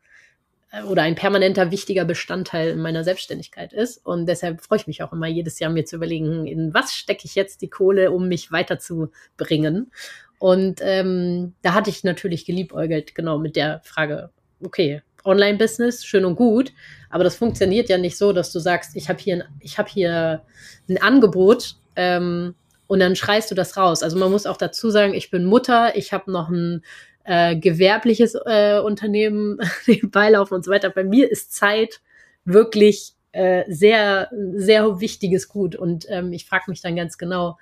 äh, 0.71 0.83
oder 0.83 1.01
ein 1.01 1.15
permanenter 1.15 1.71
wichtiger 1.71 2.05
Bestandteil 2.05 2.69
in 2.69 2.81
meiner 2.81 3.03
Selbstständigkeit 3.03 3.73
ist. 3.73 4.05
Und 4.05 4.27
deshalb 4.27 4.61
freue 4.61 4.79
ich 4.79 4.87
mich 4.87 5.01
auch 5.01 5.11
immer 5.11 5.27
jedes 5.27 5.59
Jahr 5.59 5.71
mir 5.71 5.85
zu 5.85 5.95
überlegen, 5.95 6.45
in 6.45 6.73
was 6.73 6.93
stecke 6.93 7.25
ich 7.25 7.35
jetzt 7.35 7.61
die 7.61 7.69
Kohle, 7.69 8.11
um 8.11 8.27
mich 8.27 8.51
weiterzubringen. 8.51 9.91
Und 10.39 10.79
ähm, 10.81 11.53
da 11.61 11.73
hatte 11.73 11.89
ich 11.89 12.03
natürlich 12.03 12.45
geliebäugelt, 12.45 13.13
genau 13.13 13.37
mit 13.37 13.55
der 13.55 13.81
Frage, 13.83 14.31
okay, 14.63 15.01
Online-Business, 15.25 16.05
schön 16.05 16.25
und 16.25 16.35
gut, 16.35 16.71
aber 17.09 17.23
das 17.25 17.35
funktioniert 17.35 17.89
ja 17.89 17.97
nicht 17.97 18.17
so, 18.17 18.31
dass 18.31 18.51
du 18.51 18.59
sagst, 18.59 18.95
ich 18.95 19.09
habe 19.09 19.19
hier, 19.19 19.35
ein, 19.35 19.43
ich 19.59 19.77
hab 19.77 19.89
hier 19.89 20.43
ein 20.87 20.97
Angebot 21.01 21.75
ähm, 21.97 22.55
und 22.87 22.99
dann 22.99 23.17
schreist 23.17 23.51
du 23.51 23.55
das 23.55 23.75
raus. 23.75 24.01
Also 24.01 24.17
man 24.17 24.31
muss 24.31 24.45
auch 24.45 24.57
dazu 24.57 24.89
sagen, 24.89 25.13
ich 25.13 25.29
bin 25.29 25.43
Mutter, 25.45 25.95
ich 25.97 26.13
habe 26.13 26.31
noch 26.31 26.49
ein 26.49 26.83
äh, 27.25 27.55
gewerbliches 27.57 28.35
äh, 28.45 28.79
Unternehmen 28.79 29.59
nebenbei 29.87 30.29
laufen 30.29 30.53
und 30.55 30.65
so 30.65 30.71
weiter. 30.71 30.89
Bei 30.89 31.03
mir 31.03 31.29
ist 31.29 31.53
Zeit 31.53 31.99
wirklich 32.45 33.13
äh, 33.31 33.63
sehr, 33.67 34.29
sehr 34.55 34.99
wichtiges 34.99 35.49
Gut. 35.49 35.75
Und 35.75 36.05
ähm, 36.09 36.33
ich 36.33 36.45
frage 36.45 36.65
mich 36.67 36.81
dann 36.81 36.95
ganz 36.95 37.17
genau, 37.17 37.57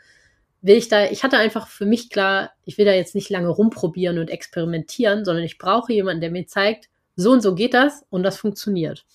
will 0.68 0.78
ich 0.78 0.90
da, 0.90 1.06
ich 1.06 1.24
hatte 1.24 1.38
einfach 1.38 1.68
für 1.68 1.86
mich 1.86 2.10
klar, 2.10 2.52
ich 2.66 2.78
will 2.78 2.86
da 2.86 2.94
jetzt 2.94 3.16
nicht 3.16 3.30
lange 3.30 3.50
rumprobieren 3.50 4.20
und 4.20 4.30
experimentieren, 4.30 5.26
sondern 5.26 5.44
ich 5.44 5.58
brauche 5.58 5.94
jemanden, 5.94 6.22
der 6.22 6.32
mir 6.32 6.46
zeigt, 6.46 6.90
so 7.16 7.32
und 7.32 7.42
so 7.42 7.56
geht 7.56 7.74
das 7.74 8.06
und 8.10 8.24
das 8.24 8.38
funktioniert. 8.38 9.06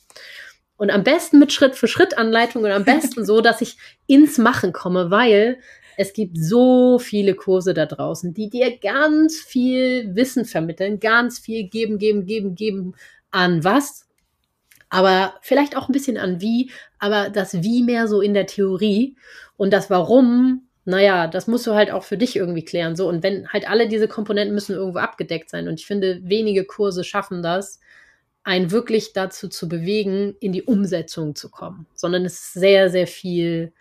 Und 0.77 0.91
am 0.91 1.05
besten 1.05 1.39
mit 1.39 1.53
Schritt 1.53 1.77
für 1.77 1.87
Schritt 1.87 2.19
Anleitung 2.19 2.65
und 2.65 2.71
am 2.71 2.85
besten 2.85 3.25
so, 3.25 3.41
dass 3.41 3.61
ich 3.61 3.77
ins 4.07 4.39
Machen 4.39 4.73
komme, 4.73 5.11
weil 5.11 5.59
es 5.97 6.13
gibt 6.13 6.39
so 6.39 6.99
viele 6.99 7.35
Kurse 7.35 7.75
da 7.75 7.87
draußen, 7.87 8.35
die 8.35 8.49
dir 8.49 8.79
ganz 8.79 9.37
viel 9.39 10.15
Wissen 10.17 10.45
vermitteln, 10.45 11.01
ganz 11.01 11.39
viel 11.39 11.69
geben, 11.69 11.99
geben, 11.99 12.27
geben, 12.27 12.55
geben 12.55 12.95
an 13.31 13.63
was, 13.63 14.09
aber 14.89 15.35
vielleicht 15.43 15.77
auch 15.77 15.89
ein 15.89 15.93
bisschen 15.93 16.19
an 16.19 16.41
wie, 16.41 16.71
aber 16.99 17.31
das 17.31 17.63
wie 17.63 17.83
mehr 17.83 18.09
so 18.09 18.21
in 18.21 18.35
der 18.35 18.47
Theorie 18.47 19.17
und 19.57 19.73
das 19.73 19.91
warum, 19.91 20.67
naja, 20.85 21.27
das 21.27 21.47
musst 21.47 21.67
du 21.67 21.75
halt 21.75 21.91
auch 21.91 22.03
für 22.05 22.17
dich 22.17 22.37
irgendwie 22.37 22.65
klären. 22.65 22.97
So, 22.97 23.09
und 23.09 23.23
wenn 23.23 23.49
halt 23.49 23.69
alle 23.69 23.89
diese 23.89 24.09
Komponenten 24.09 24.55
müssen 24.55 24.75
irgendwo 24.75 24.99
abgedeckt 24.99 25.51
sein. 25.51 25.69
Und 25.69 25.81
ich 25.81 25.87
finde, 25.87 26.21
wenige 26.25 26.65
Kurse 26.65 27.05
schaffen 27.05 27.43
das, 27.43 27.81
einen 28.45 28.73
wirklich 28.73 29.13
dazu 29.13 29.49
zu 29.49 29.69
bewegen, 29.69 30.35
in 30.41 30.53
die 30.53 30.63
Umsetzung 30.63 31.37
zu 31.37 31.51
kommen. 31.51 31.87
Sondern 31.95 32.25
es 32.25 32.35
ist 32.35 32.53
sehr, 32.55 32.91
sehr 32.91 33.07
viel 33.07 33.73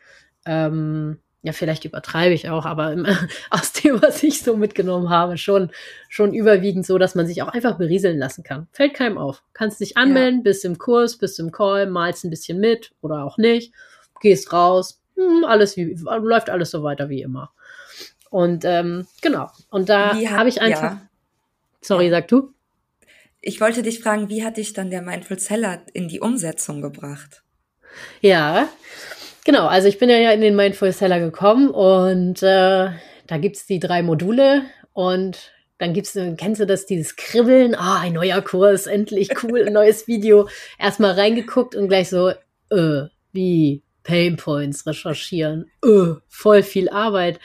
ähm, 0.46 1.18
ja, 1.44 1.54
vielleicht 1.54 1.86
übertreibe 1.86 2.36
ich 2.36 2.50
auch, 2.50 2.66
aber 2.66 2.94
im, 2.94 3.06
aus 3.50 3.74
dem, 3.74 4.02
was 4.02 4.22
ich 4.22 4.44
so 4.44 4.56
mitgenommen 4.56 5.10
habe, 5.10 5.38
schon, 5.38 5.72
schon 6.08 6.34
überwiegend 6.34 6.86
so, 6.86 6.98
dass 6.98 7.16
man 7.16 7.26
sich 7.26 7.42
auch 7.42 7.48
einfach 7.48 7.78
berieseln 7.78 8.18
lassen 8.18 8.44
kann. 8.44 8.68
Fällt 8.72 8.94
keinem 8.94 9.18
auf. 9.18 9.44
Kannst 9.54 9.80
dich 9.80 9.98
anmelden, 9.98 10.40
ja. 10.40 10.44
bist 10.44 10.66
im 10.66 10.78
Kurs, 10.78 11.18
bist 11.18 11.40
im 11.40 11.52
Call, 11.52 11.88
malst 11.88 12.24
ein 12.24 12.30
bisschen 12.30 12.60
mit 12.60 12.92
oder 13.02 13.24
auch 13.24 13.38
nicht, 13.38 13.74
gehst 14.22 14.54
raus, 14.54 15.01
hm, 15.28 15.46
alles 15.46 15.78
wie, 15.78 15.96
läuft 15.96 16.50
alles 16.50 16.72
so 16.72 16.84
weiter 16.84 17.10
wie 17.10 17.22
immer. 17.22 17.52
Und 18.30 18.64
ähm, 18.66 19.08
genau. 19.22 19.50
Und 19.70 19.90
da 19.90 20.16
habe 20.16 20.50
ich 20.50 20.62
einfach. 20.62 20.94
Ja. 20.94 21.02
Sorry, 21.82 22.10
sag 22.10 22.28
du. 22.28 22.54
Ich 23.42 23.60
wollte 23.60 23.82
dich 23.82 24.02
fragen, 24.02 24.30
wie 24.30 24.44
hat 24.44 24.58
dich 24.58 24.74
dann 24.74 24.92
der 24.92 25.02
Mindful 25.02 25.40
Seller 25.40 25.82
in 25.94 26.08
die 26.08 26.20
Umsetzung 26.20 26.82
gebracht? 26.82 27.44
Ja, 28.22 28.70
Genau, 29.44 29.66
also 29.66 29.88
ich 29.88 29.98
bin 29.98 30.10
ja 30.10 30.32
in 30.32 30.42
den 30.42 30.56
Mindful 30.56 30.92
Seller 30.92 31.20
gekommen 31.20 31.72
und 31.72 32.44
äh, 32.44 32.90
da 33.26 33.38
gibt's 33.40 33.66
die 33.66 33.80
drei 33.80 34.04
Module 34.04 34.64
und 34.94 35.52
dann 35.80 35.94
gibt's, 35.94 36.14
kennst 36.14 36.62
du 36.62 36.68
das, 36.68 36.86
dieses 36.86 37.16
Kribbeln, 37.16 37.74
ah, 37.74 38.02
ein 38.02 38.14
neuer 38.14 38.42
Kurs, 38.44 38.86
endlich 38.86 39.30
cool, 39.44 39.66
ein 39.66 39.74
neues 39.74 40.08
Video. 40.08 40.48
Erstmal 40.78 41.14
reingeguckt 41.14 41.76
und 41.76 41.88
gleich 41.88 42.10
so, 42.10 42.30
äh, 42.70 43.08
wie 43.32 43.82
Pain 44.04 44.38
Points 44.38 44.86
recherchieren, 44.86 45.70
äh, 45.84 46.14
voll 46.28 46.64
viel 46.64 46.90
Arbeit. 46.90 47.40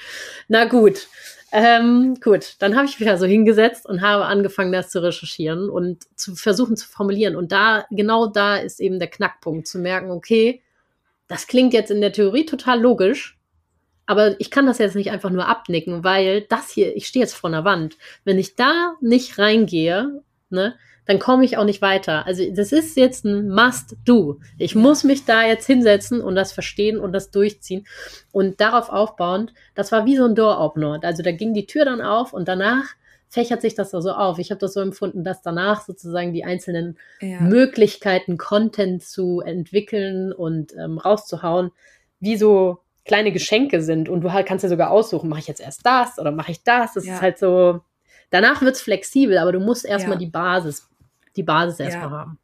Na 0.48 0.64
gut, 0.64 1.08
ähm, 1.52 2.16
gut, 2.20 2.56
dann 2.58 2.76
habe 2.76 2.86
ich 2.86 2.98
mich 2.98 3.08
also 3.08 3.24
hingesetzt 3.24 3.86
und 3.86 4.02
habe 4.02 4.26
angefangen, 4.26 4.72
das 4.72 4.90
zu 4.90 5.02
recherchieren 5.02 5.70
und 5.70 6.04
zu 6.18 6.34
versuchen 6.34 6.76
zu 6.76 6.88
formulieren. 6.88 7.36
Und 7.36 7.52
da, 7.52 7.86
genau 7.90 8.26
da 8.26 8.56
ist 8.56 8.80
eben 8.80 8.98
der 8.98 9.08
Knackpunkt, 9.08 9.66
zu 9.66 9.78
merken, 9.78 10.10
okay, 10.10 10.62
das 11.28 11.46
klingt 11.46 11.72
jetzt 11.72 11.90
in 11.90 12.00
der 12.00 12.12
Theorie 12.12 12.46
total 12.46 12.80
logisch, 12.80 13.38
aber 14.06 14.40
ich 14.40 14.50
kann 14.50 14.66
das 14.66 14.78
jetzt 14.78 14.94
nicht 14.96 15.10
einfach 15.10 15.30
nur 15.30 15.48
abnicken, 15.48 16.04
weil 16.04 16.42
das 16.42 16.70
hier, 16.70 16.96
ich 16.96 17.06
stehe 17.08 17.24
jetzt 17.24 17.34
vor 17.34 17.50
einer 17.50 17.64
Wand. 17.64 17.96
Wenn 18.24 18.38
ich 18.38 18.54
da 18.54 18.94
nicht 19.00 19.38
reingehe, 19.38 20.22
ne, 20.50 20.76
dann 21.06 21.18
komme 21.18 21.44
ich 21.44 21.56
auch 21.56 21.64
nicht 21.64 21.82
weiter. 21.82 22.26
Also 22.26 22.44
das 22.50 22.72
ist 22.72 22.96
jetzt 22.96 23.24
ein 23.24 23.48
Must-Do. 23.48 24.40
Ich 24.58 24.74
muss 24.74 25.04
mich 25.04 25.24
da 25.24 25.44
jetzt 25.46 25.66
hinsetzen 25.66 26.20
und 26.20 26.34
das 26.34 26.52
verstehen 26.52 26.98
und 26.98 27.12
das 27.12 27.30
durchziehen. 27.30 27.86
Und 28.32 28.60
darauf 28.60 28.90
aufbauend, 28.90 29.54
das 29.74 29.92
war 29.92 30.04
wie 30.04 30.16
so 30.16 30.24
ein 30.24 30.34
Door-Opener. 30.34 31.00
Also 31.02 31.22
da 31.22 31.32
ging 31.32 31.54
die 31.54 31.66
Tür 31.66 31.84
dann 31.84 32.02
auf 32.02 32.32
und 32.32 32.48
danach 32.48 32.84
fächert 33.28 33.60
sich 33.60 33.74
das 33.74 33.90
so 33.90 33.98
auf. 33.98 34.38
Ich 34.38 34.50
habe 34.50 34.60
das 34.60 34.72
so 34.72 34.80
empfunden, 34.80 35.24
dass 35.24 35.42
danach 35.42 35.84
sozusagen 35.84 36.32
die 36.32 36.44
einzelnen 36.44 36.98
ja. 37.20 37.40
Möglichkeiten, 37.40 38.38
Content 38.38 39.02
zu 39.02 39.40
entwickeln 39.40 40.32
und 40.32 40.74
ähm, 40.74 40.98
rauszuhauen, 40.98 41.70
wie 42.20 42.36
so 42.36 42.78
kleine 43.04 43.32
Geschenke 43.32 43.82
sind. 43.82 44.08
Und 44.08 44.22
du 44.22 44.32
halt 44.32 44.46
kannst 44.46 44.62
ja 44.62 44.68
sogar 44.68 44.90
aussuchen, 44.90 45.28
mache 45.28 45.40
ich 45.40 45.48
jetzt 45.48 45.60
erst 45.60 45.84
das 45.84 46.18
oder 46.18 46.32
mache 46.32 46.52
ich 46.52 46.62
das? 46.62 46.94
Das 46.94 47.06
ja. 47.06 47.14
ist 47.14 47.22
halt 47.22 47.38
so. 47.38 47.80
Danach 48.30 48.60
wird 48.62 48.74
es 48.74 48.82
flexibel, 48.82 49.38
aber 49.38 49.52
du 49.52 49.60
musst 49.60 49.84
erstmal 49.84 50.16
ja. 50.16 50.20
die 50.20 50.30
Basis, 50.30 50.88
die 51.36 51.42
Basis 51.42 51.80
erstmal 51.80 52.10
haben. 52.10 52.38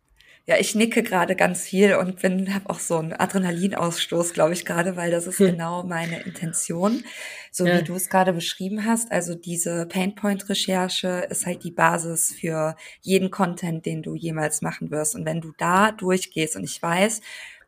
Ja, 0.45 0.57
ich 0.59 0.75
nicke 0.75 1.05
gerade 1.05 1.37
ganz 1.37 1.63
viel 1.63 1.95
und 1.95 2.21
bin 2.21 2.53
habe 2.53 2.69
auch 2.69 2.81
so 2.81 2.99
einen 2.99 3.13
Adrenalinausstoß, 3.13 4.33
glaube 4.33 4.55
ich, 4.55 4.65
gerade, 4.65 4.97
weil 4.97 5.13
das 5.13 5.29
ist 5.29 5.39
hm. 5.39 5.53
genau 5.53 5.85
meine 5.85 6.21
Intention, 6.23 7.05
so 7.53 7.65
ja. 7.65 7.79
wie 7.79 7.85
du 7.85 7.95
es 7.95 8.09
gerade 8.09 8.33
beschrieben 8.33 8.85
hast. 8.85 9.13
Also 9.13 9.37
diese 9.37 9.87
Painpoint-Recherche 9.87 11.29
ist 11.31 11.47
halt 11.47 11.63
die 11.63 11.71
Basis 11.71 12.35
für 12.35 12.75
jeden 13.03 13.31
Content, 13.31 13.87
den 13.87 14.03
du 14.03 14.17
jemals 14.17 14.63
machen 14.63 14.91
wirst. 14.91 15.15
Und 15.15 15.27
wenn 15.27 15.41
du 15.41 15.53
da 15.59 15.93
durchgehst 15.93 16.57
und 16.57 16.65
ich 16.65 16.83
weiß, 16.83 17.21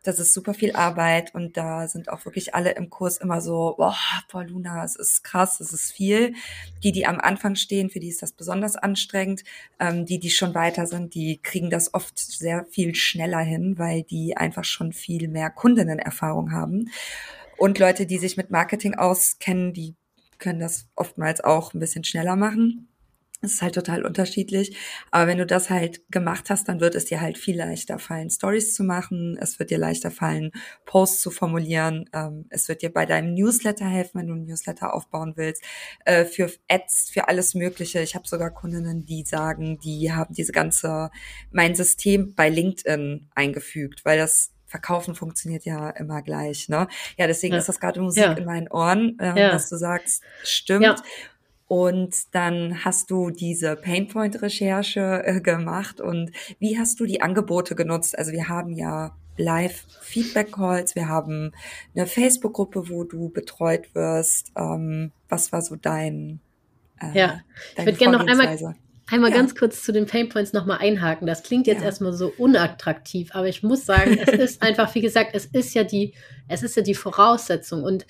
das 0.05 0.19
ist 0.19 0.35
super 0.35 0.53
viel 0.53 0.77
Arbeit 0.77 1.35
und 1.35 1.57
da 1.57 1.89
sind 1.89 2.11
auch 2.11 2.27
wirklich 2.27 2.55
alle 2.55 2.73
im 2.73 2.91
Kurs 2.91 3.17
immer 3.17 3.41
so, 3.41 3.75
boah, 3.79 3.97
boah, 4.31 4.45
Luna, 4.45 4.85
es 4.85 4.97
ist 4.97 5.25
krass, 5.25 5.61
es 5.61 5.73
ist 5.73 5.93
viel. 5.93 6.35
Die, 6.83 6.93
die 6.93 7.07
am 7.07 7.19
Anfang 7.19 7.57
stehen, 7.57 7.89
für 7.89 8.01
die 8.01 8.11
ist 8.11 8.23
das 8.23 8.33
besonders 8.33 8.77
anstrengend. 8.77 9.45
Ähm, 9.81 10.05
die, 10.05 10.19
die 10.19 10.31
schon 10.31 10.55
weiter 10.55 10.87
sind, 10.87 11.15
die 11.15 11.41
kriegen 11.43 11.71
das 11.71 11.95
oft 11.95 12.19
sehr 12.19 12.67
viel 12.67 12.95
schneller 12.95 13.41
hin, 13.41 13.79
weil 13.79 14.03
die 14.03 14.37
einfach 14.37 14.65
schon 14.65 14.93
viel 14.93 15.27
mehr 15.27 15.49
Kundenerfahrung 15.49 16.53
haben. 16.53 16.91
Und 17.57 17.79
Leute, 17.79 18.05
die 18.05 18.19
sich 18.19 18.37
mit 18.37 18.51
Marketing 18.51 18.95
auskennen, 18.95 19.73
die 19.73 19.95
können 20.39 20.61
das 20.61 20.87
oftmals 20.97 21.43
auch 21.43 21.73
ein 21.73 21.81
bisschen 21.81 22.05
schneller 22.05 22.37
machen. 22.37 22.89
Es 23.45 23.55
ist 23.55 23.63
halt 23.63 23.75
total 23.75 24.05
unterschiedlich. 24.05 24.77
Aber 25.11 25.27
wenn 25.27 25.39
du 25.39 25.47
das 25.47 25.71
halt 25.71 26.03
gemacht 26.11 26.51
hast, 26.51 26.69
dann 26.69 26.81
wird 26.81 26.95
es 26.95 27.05
dir 27.05 27.21
halt 27.21 27.39
viel 27.39 27.57
leichter 27.57 27.99
fallen, 27.99 28.31
Stories 28.31 28.75
zu 28.75 28.85
machen. 28.85 29.37
Es 29.41 29.59
wird 29.59 29.71
dir 29.71 29.79
leichter 29.79 30.11
fallen, 30.11 30.51
Posts 30.87 31.21
zu 31.21 31.31
formulieren. 31.31 32.09
Ähm, 32.13 32.47
es 32.51 32.69
wird 32.69 32.83
dir 32.83 32.93
bei 32.93 33.07
deinem 33.07 33.35
Newsletter 33.35 33.87
helfen, 33.87 34.21
wenn 34.21 34.27
du 34.27 34.35
einen 34.35 34.47
Newsletter 34.47 34.95
aufbauen 34.95 35.35
willst. 35.37 35.63
Äh, 36.05 36.25
für 36.25 36.51
Ads, 36.69 37.11
für 37.13 37.29
alles 37.29 37.55
Mögliche. 37.55 38.01
Ich 38.01 38.15
habe 38.15 38.27
sogar 38.27 38.51
Kundinnen, 38.51 39.05
die 39.05 39.25
sagen, 39.25 39.79
die 39.81 40.13
haben 40.13 40.35
diese 40.35 40.53
ganze, 40.53 41.11
mein 41.51 41.75
System 41.75 42.35
bei 42.35 42.49
LinkedIn 42.49 43.29
eingefügt, 43.35 44.05
weil 44.05 44.19
das 44.19 44.55
Verkaufen 44.67 45.15
funktioniert 45.15 45.65
ja 45.65 45.91
immer 45.91 46.21
gleich, 46.21 46.69
ne? 46.69 46.89
Ja, 47.17 47.29
deswegen 47.29 47.55
ja. 47.55 47.61
ist 47.61 47.69
das 47.69 47.79
gerade 47.79 48.01
Musik 48.01 48.25
ja. 48.25 48.33
in 48.33 48.45
meinen 48.45 48.67
Ohren, 48.69 49.17
ähm, 49.21 49.37
ja. 49.37 49.53
was 49.53 49.69
du 49.69 49.77
sagst, 49.77 50.25
stimmt. 50.43 51.01
Und 51.67 52.35
dann 52.35 52.85
hast 52.85 53.11
du 53.11 53.31
diese 53.31 53.77
Painpoint-Recherche 53.77 55.23
äh, 55.25 55.41
gemacht. 55.41 56.01
Und 56.01 56.31
wie 56.59 56.79
hast 56.79 57.01
du 57.01 57.07
die 57.07 57.23
Angebote 57.23 57.75
genutzt? 57.75 58.19
Also 58.19 58.33
wir 58.33 58.49
haben 58.49 58.73
ja 58.73 59.17
Live-Feedback-Calls, 59.37 60.95
wir 60.95 61.09
haben 61.09 61.53
eine 61.95 62.07
Facebook-Gruppe, 62.07 62.89
wo 62.89 63.05
du 63.05 63.31
betreut 63.31 63.95
wirst. 63.95 64.53
Ähm, 64.57 65.13
was 65.29 65.53
war 65.53 65.63
so 65.63 65.77
dein 65.77 66.41
äh, 67.01 67.19
Ja, 67.19 67.41
ich 67.77 67.85
würde 67.85 67.99
gerne 67.99 68.19
noch 68.19 68.27
einmal, 68.27 68.77
einmal 69.11 69.31
ja. 69.31 69.37
ganz 69.37 69.55
kurz 69.55 69.83
zu 69.83 69.93
den 69.93 70.07
Painpoints 70.07 70.53
nochmal 70.53 70.79
einhaken. 70.79 71.27
Das 71.27 71.43
klingt 71.43 71.67
jetzt 71.67 71.81
ja. 71.81 71.87
erstmal 71.87 72.13
so 72.13 72.33
unattraktiv, 72.37 73.31
aber 73.33 73.49
ich 73.49 73.63
muss 73.63 73.87
sagen, 73.87 74.19
es 74.19 74.33
ist 74.39 74.63
einfach, 74.63 74.95
wie 74.95 75.01
gesagt, 75.01 75.31
es 75.35 75.47
ist 75.47 75.75
ja 75.75 75.83
die, 75.83 76.15
es 76.47 76.63
ist 76.63 76.77
ja 76.77 76.83
die 76.83 76.95
Voraussetzung. 76.95 77.83
Und 77.83 78.07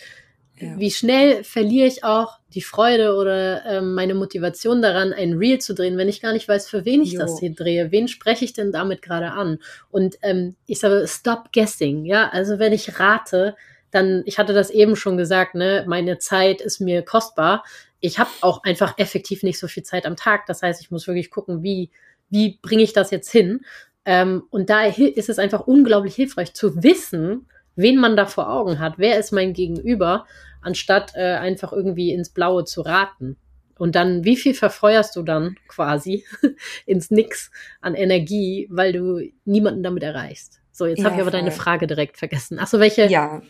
ja. 0.61 0.79
Wie 0.79 0.91
schnell 0.91 1.43
verliere 1.43 1.89
ich 1.89 2.05
auch 2.05 2.39
die 2.55 2.63
Freude 2.63 3.17
oder 3.17 3.67
ähm, 3.67 3.95
meine 3.95 4.15
Motivation 4.15 4.83
daran, 4.83 5.13
ein 5.13 5.35
Reel 5.35 5.59
zu 5.59 5.75
drehen, 5.75 5.97
wenn 5.97 6.09
ich 6.09 6.21
gar 6.21 6.33
nicht 6.33 6.47
weiß, 6.47 6.69
für 6.69 6.85
wen 6.85 7.03
ich 7.03 7.13
jo. 7.13 7.21
das 7.21 7.41
hier 7.41 7.53
drehe. 7.53 7.91
Wen 7.91 8.07
spreche 8.07 8.45
ich 8.45 8.53
denn 8.53 8.71
damit 8.71 9.03
gerade 9.03 9.33
an? 9.33 9.59
Und 9.91 10.17
ähm, 10.23 10.55
ich 10.67 10.79
sage, 10.79 11.05
stop 11.09 11.53
guessing. 11.53 12.05
Ja, 12.05 12.29
also 12.29 12.61
wenn 12.61 12.73
ich 12.73 13.01
rate, 13.01 13.57
dann, 13.91 14.23
ich 14.27 14.39
hatte 14.39 14.53
das 14.53 14.71
eben 14.71 14.95
schon 14.95 15.17
gesagt, 15.17 15.57
ne, 15.57 15.85
meine 15.89 16.19
Zeit 16.19 16.61
ist 16.61 16.81
mir 16.81 17.03
kostbar. 17.03 17.65
Ich 17.99 18.21
habe 18.21 18.31
auch 18.41 18.63
einfach 18.63 18.97
effektiv 18.99 19.43
nicht 19.43 19.59
so 19.59 19.67
viel 19.67 19.83
Zeit 19.83 20.07
am 20.07 20.15
Tag. 20.15 20.47
Das 20.47 20.63
heißt, 20.63 20.81
ich 20.81 20.93
muss 20.93 21.09
wirklich 21.09 21.31
gucken, 21.31 21.65
wie, 21.65 21.91
wie 22.31 22.61
bringe 22.63 22.83
ich 22.83 22.93
das 22.93 23.11
jetzt 23.11 23.31
hin? 23.31 23.65
Ähm, 24.05 24.45
und 24.51 24.71
da 24.71 24.85
ist 24.85 25.29
es 25.29 25.39
einfach 25.41 25.67
unglaublich 25.67 26.15
hilfreich 26.15 26.55
zu 26.55 26.83
wissen, 26.85 27.47
wen 27.77 27.99
man 27.99 28.17
da 28.17 28.27
vor 28.27 28.51
Augen 28.51 28.79
hat, 28.79 28.95
wer 28.97 29.19
ist 29.19 29.33
mein 29.33 29.53
Gegenüber, 29.53 30.27
anstatt 30.61 31.13
äh, 31.15 31.35
einfach 31.35 31.73
irgendwie 31.73 32.13
ins 32.13 32.31
Blaue 32.31 32.65
zu 32.65 32.83
raten. 32.83 33.37
Und 33.77 33.97
dann, 33.97 34.25
wie 34.25 34.37
viel 34.37 34.55
verfeuerst 34.55 35.17
du 35.17 35.23
dann 35.23 35.57
quasi 35.69 36.25
ins 36.87 37.11
Nix 37.11 37.51
an 37.81 37.95
Energie, 37.95 38.69
weil 38.71 38.93
du 38.93 39.21
niemanden 39.45 39.83
damit 39.83 40.03
erreichst? 40.03 40.61
So, 40.71 40.87
jetzt 40.87 40.99
ja, 40.99 41.05
habe 41.05 41.17
ich 41.17 41.21
aber 41.21 41.31
voll. 41.31 41.41
deine 41.41 41.53
Frage 41.53 41.87
direkt 41.87 42.17
vergessen. 42.17 42.59
Achso, 42.59 42.79
welche? 42.79 43.07
Ja. 43.07 43.43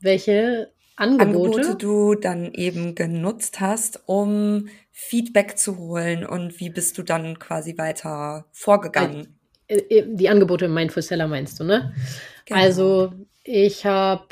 Welche 0.00 0.72
Angebote? 0.96 1.58
Angebote 1.58 1.76
du 1.76 2.14
dann 2.14 2.52
eben 2.52 2.94
genutzt 2.94 3.60
hast, 3.60 4.02
um 4.06 4.68
Feedback 4.90 5.58
zu 5.58 5.78
holen 5.78 6.26
und 6.26 6.60
wie 6.60 6.70
bist 6.70 6.98
du 6.98 7.02
dann 7.02 7.38
quasi 7.38 7.78
weiter 7.78 8.46
vorgegangen? 8.52 9.38
Äh, 9.72 9.98
äh, 9.98 10.04
die 10.06 10.28
Angebote 10.28 10.66
im 10.66 10.74
Mindful 10.74 11.02
Seller 11.02 11.28
meinst 11.28 11.58
du, 11.58 11.64
ne? 11.64 11.94
Genau. 12.46 12.60
Also 12.60 13.12
ich 13.44 13.86
habe 13.86 14.24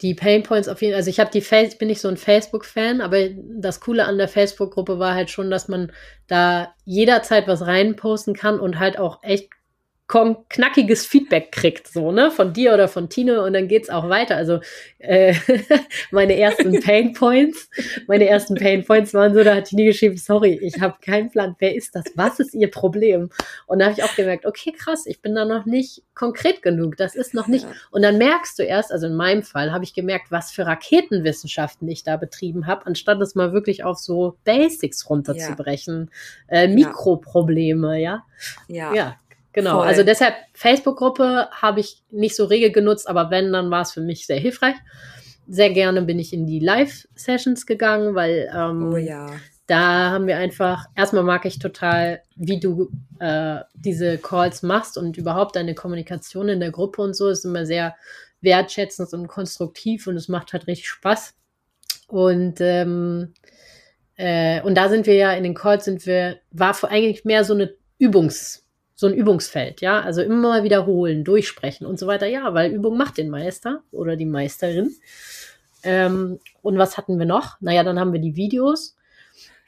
die 0.00 0.14
Painpoints 0.14 0.68
auf 0.68 0.82
jeden 0.82 0.92
Fall, 0.92 0.98
also 0.98 1.10
ich 1.10 1.20
habe 1.20 1.30
die 1.30 1.40
Face, 1.40 1.78
bin 1.78 1.88
nicht 1.88 2.00
so 2.00 2.08
ein 2.08 2.16
Facebook-Fan, 2.16 3.00
aber 3.00 3.28
das 3.30 3.80
Coole 3.80 4.04
an 4.04 4.18
der 4.18 4.28
Facebook-Gruppe 4.28 4.98
war 4.98 5.14
halt 5.14 5.30
schon, 5.30 5.50
dass 5.50 5.68
man 5.68 5.92
da 6.26 6.74
jederzeit 6.84 7.48
was 7.48 7.62
reinposten 7.62 8.34
kann 8.34 8.60
und 8.60 8.78
halt 8.78 8.98
auch 8.98 9.22
echt 9.22 9.50
knackiges 10.06 11.06
Feedback 11.06 11.50
kriegt, 11.50 11.88
so, 11.88 12.12
ne, 12.12 12.30
von 12.30 12.52
dir 12.52 12.74
oder 12.74 12.88
von 12.88 13.08
Tine 13.08 13.42
und 13.42 13.54
dann 13.54 13.68
geht's 13.68 13.88
auch 13.88 14.10
weiter. 14.10 14.36
Also 14.36 14.60
äh, 14.98 15.34
meine 16.10 16.38
ersten 16.38 16.78
Pain 16.84 17.14
Points, 17.14 17.70
meine 18.06 18.28
ersten 18.28 18.54
Pain 18.54 18.84
Points 18.84 19.14
waren 19.14 19.32
so, 19.32 19.42
da 19.42 19.56
hat 19.56 19.64
Tine 19.64 19.84
geschrieben, 19.84 20.18
sorry, 20.18 20.58
ich 20.62 20.80
habe 20.80 20.96
keinen 21.02 21.30
Plan, 21.30 21.56
wer 21.58 21.74
ist 21.74 21.94
das? 21.94 22.04
Was 22.16 22.38
ist 22.38 22.54
ihr 22.54 22.70
Problem? 22.70 23.30
Und 23.66 23.78
da 23.78 23.86
habe 23.86 23.94
ich 23.98 24.04
auch 24.04 24.14
gemerkt, 24.14 24.44
okay, 24.44 24.72
krass, 24.72 25.06
ich 25.06 25.22
bin 25.22 25.34
da 25.34 25.46
noch 25.46 25.64
nicht 25.64 26.02
konkret 26.14 26.62
genug. 26.62 26.96
Das 26.96 27.14
ist 27.14 27.32
noch 27.32 27.48
nicht. 27.48 27.66
Und 27.90 28.02
dann 28.02 28.18
merkst 28.18 28.58
du 28.58 28.62
erst, 28.62 28.92
also 28.92 29.06
in 29.06 29.16
meinem 29.16 29.42
Fall 29.42 29.72
habe 29.72 29.84
ich 29.84 29.94
gemerkt, 29.94 30.30
was 30.30 30.52
für 30.52 30.66
Raketenwissenschaften 30.66 31.88
ich 31.88 32.04
da 32.04 32.16
betrieben 32.16 32.66
habe, 32.66 32.86
anstatt 32.86 33.20
es 33.22 33.34
mal 33.34 33.52
wirklich 33.52 33.84
auf 33.84 33.98
so 33.98 34.36
Basics 34.44 35.08
runterzubrechen. 35.08 36.10
Ja. 36.50 36.62
Äh, 36.62 36.68
Mikroprobleme, 36.68 38.00
ja. 38.00 38.24
Ja. 38.68 38.94
ja 38.94 39.16
Genau, 39.54 39.78
Voll. 39.78 39.86
also 39.86 40.02
deshalb 40.02 40.34
Facebook-Gruppe 40.52 41.48
habe 41.52 41.78
ich 41.78 42.02
nicht 42.10 42.34
so 42.34 42.44
rege 42.44 42.72
genutzt, 42.72 43.08
aber 43.08 43.30
wenn, 43.30 43.52
dann 43.52 43.70
war 43.70 43.82
es 43.82 43.92
für 43.92 44.00
mich 44.00 44.26
sehr 44.26 44.38
hilfreich. 44.38 44.74
Sehr 45.46 45.70
gerne 45.70 46.02
bin 46.02 46.18
ich 46.18 46.32
in 46.32 46.44
die 46.44 46.58
Live-Sessions 46.58 47.64
gegangen, 47.64 48.16
weil 48.16 48.50
ähm, 48.52 48.92
oh 48.92 48.96
ja. 48.96 49.30
da 49.68 50.10
haben 50.10 50.26
wir 50.26 50.38
einfach, 50.38 50.86
erstmal 50.96 51.22
mag 51.22 51.44
ich 51.44 51.60
total, 51.60 52.20
wie 52.34 52.58
du 52.58 52.90
äh, 53.20 53.60
diese 53.74 54.18
Calls 54.18 54.64
machst 54.64 54.98
und 54.98 55.16
überhaupt 55.18 55.54
deine 55.54 55.76
Kommunikation 55.76 56.48
in 56.48 56.58
der 56.58 56.72
Gruppe 56.72 57.00
und 57.02 57.14
so 57.14 57.28
ist 57.28 57.44
immer 57.44 57.64
sehr 57.64 57.94
wertschätzend 58.40 59.12
und 59.12 59.28
konstruktiv 59.28 60.08
und 60.08 60.16
es 60.16 60.28
macht 60.28 60.52
halt 60.52 60.66
richtig 60.66 60.88
Spaß. 60.88 61.32
Und 62.08 62.60
ähm, 62.60 63.34
äh, 64.16 64.60
und 64.62 64.74
da 64.74 64.88
sind 64.88 65.06
wir 65.06 65.14
ja 65.14 65.32
in 65.32 65.44
den 65.44 65.54
Calls 65.54 65.84
sind 65.84 66.06
wir, 66.06 66.38
war 66.50 66.76
eigentlich 66.90 67.24
mehr 67.24 67.44
so 67.44 67.54
eine 67.54 67.72
Übungs- 68.00 68.63
so 68.94 69.06
ein 69.06 69.14
Übungsfeld, 69.14 69.80
ja, 69.80 70.00
also 70.00 70.22
immer 70.22 70.62
wiederholen, 70.62 71.24
durchsprechen 71.24 71.86
und 71.86 71.98
so 71.98 72.06
weiter, 72.06 72.26
ja, 72.26 72.54
weil 72.54 72.72
Übung 72.72 72.96
macht 72.96 73.18
den 73.18 73.28
Meister 73.28 73.82
oder 73.90 74.16
die 74.16 74.26
Meisterin. 74.26 74.94
Ähm, 75.82 76.38
und 76.62 76.78
was 76.78 76.96
hatten 76.96 77.18
wir 77.18 77.26
noch? 77.26 77.60
Naja, 77.60 77.82
dann 77.82 77.98
haben 77.98 78.12
wir 78.12 78.20
die 78.20 78.36
Videos. 78.36 78.96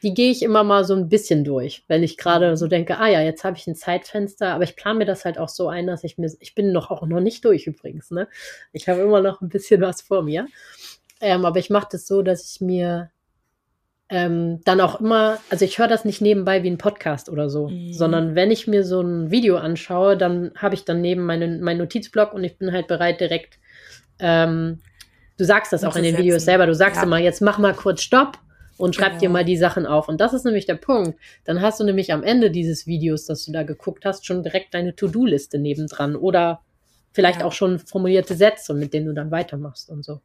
Die 0.03 0.13
gehe 0.13 0.31
ich 0.31 0.43
immer 0.43 0.63
mal 0.63 0.85
so 0.85 0.95
ein 0.95 1.09
bisschen 1.09 1.43
durch, 1.43 1.83
weil 1.87 2.03
ich 2.03 2.17
gerade 2.17 2.55
so 2.55 2.67
denke, 2.67 2.99
ah 2.99 3.07
ja, 3.07 3.21
jetzt 3.21 3.43
habe 3.43 3.57
ich 3.57 3.67
ein 3.67 3.75
Zeitfenster, 3.75 4.53
aber 4.53 4.63
ich 4.63 4.75
plane 4.75 4.99
mir 4.99 5.05
das 5.05 5.25
halt 5.25 5.39
auch 5.39 5.49
so 5.49 5.69
ein, 5.69 5.87
dass 5.87 6.03
ich 6.03 6.17
mir, 6.17 6.31
ich 6.39 6.53
bin 6.55 6.71
noch 6.71 6.91
auch 6.91 7.05
noch 7.05 7.19
nicht 7.19 7.43
durch 7.43 7.65
übrigens, 7.67 8.11
ne? 8.11 8.27
Ich 8.73 8.87
habe 8.87 9.01
immer 9.01 9.21
noch 9.21 9.41
ein 9.41 9.49
bisschen 9.49 9.81
was 9.81 10.01
vor 10.01 10.21
mir. 10.21 10.47
Ähm, 11.19 11.45
aber 11.45 11.59
ich 11.59 11.71
mache 11.71 11.87
das 11.91 12.05
so, 12.05 12.21
dass 12.21 12.51
ich 12.51 12.61
mir 12.61 13.09
ähm, 14.09 14.61
dann 14.63 14.79
auch 14.79 15.01
immer, 15.01 15.37
also 15.49 15.65
ich 15.65 15.79
höre 15.79 15.87
das 15.87 16.05
nicht 16.05 16.21
nebenbei 16.21 16.63
wie 16.63 16.69
ein 16.69 16.77
Podcast 16.77 17.29
oder 17.29 17.49
so, 17.49 17.67
mhm. 17.67 17.91
sondern 17.93 18.35
wenn 18.35 18.51
ich 18.51 18.67
mir 18.67 18.83
so 18.83 19.01
ein 19.01 19.31
Video 19.31 19.57
anschaue, 19.57 20.15
dann 20.15 20.51
habe 20.55 20.75
ich 20.75 20.85
dann 20.85 21.01
neben 21.01 21.25
meinen 21.25 21.61
mein 21.61 21.77
Notizblock 21.77 22.33
und 22.33 22.43
ich 22.43 22.57
bin 22.57 22.71
halt 22.71 22.87
bereit 22.87 23.19
direkt, 23.19 23.59
ähm, 24.19 24.79
du 25.37 25.43
sagst 25.43 25.73
das 25.73 25.83
auch 25.83 25.95
in 25.95 26.03
den 26.03 26.17
Videos 26.17 26.45
selber, 26.45 26.65
du 26.65 26.75
sagst 26.75 26.97
ja. 26.97 27.03
immer, 27.03 27.17
jetzt 27.17 27.41
mach 27.41 27.57
mal 27.57 27.73
kurz 27.73 28.01
Stopp 28.01 28.37
und 28.77 28.95
schreib 28.95 29.09
genau. 29.09 29.19
dir 29.19 29.29
mal 29.29 29.45
die 29.45 29.57
Sachen 29.57 29.85
auf. 29.85 30.07
Und 30.07 30.21
das 30.21 30.33
ist 30.33 30.45
nämlich 30.45 30.65
der 30.65 30.75
Punkt. 30.75 31.19
Dann 31.43 31.61
hast 31.61 31.79
du 31.79 31.83
nämlich 31.83 32.13
am 32.13 32.23
Ende 32.23 32.51
dieses 32.51 32.87
Videos, 32.87 33.25
das 33.25 33.43
du 33.45 33.51
da 33.51 33.63
geguckt 33.63 34.05
hast, 34.05 34.25
schon 34.25 34.43
direkt 34.43 34.73
deine 34.73 34.95
To-Do-Liste 34.95 35.57
nebendran 35.57 36.15
oder 36.15 36.61
vielleicht 37.11 37.39
ja. 37.39 37.45
auch 37.45 37.53
schon 37.53 37.79
formulierte 37.79 38.35
Sätze, 38.35 38.73
mit 38.73 38.93
denen 38.93 39.07
du 39.07 39.13
dann 39.13 39.31
weitermachst 39.31 39.89
und 39.89 40.05
so. 40.05 40.21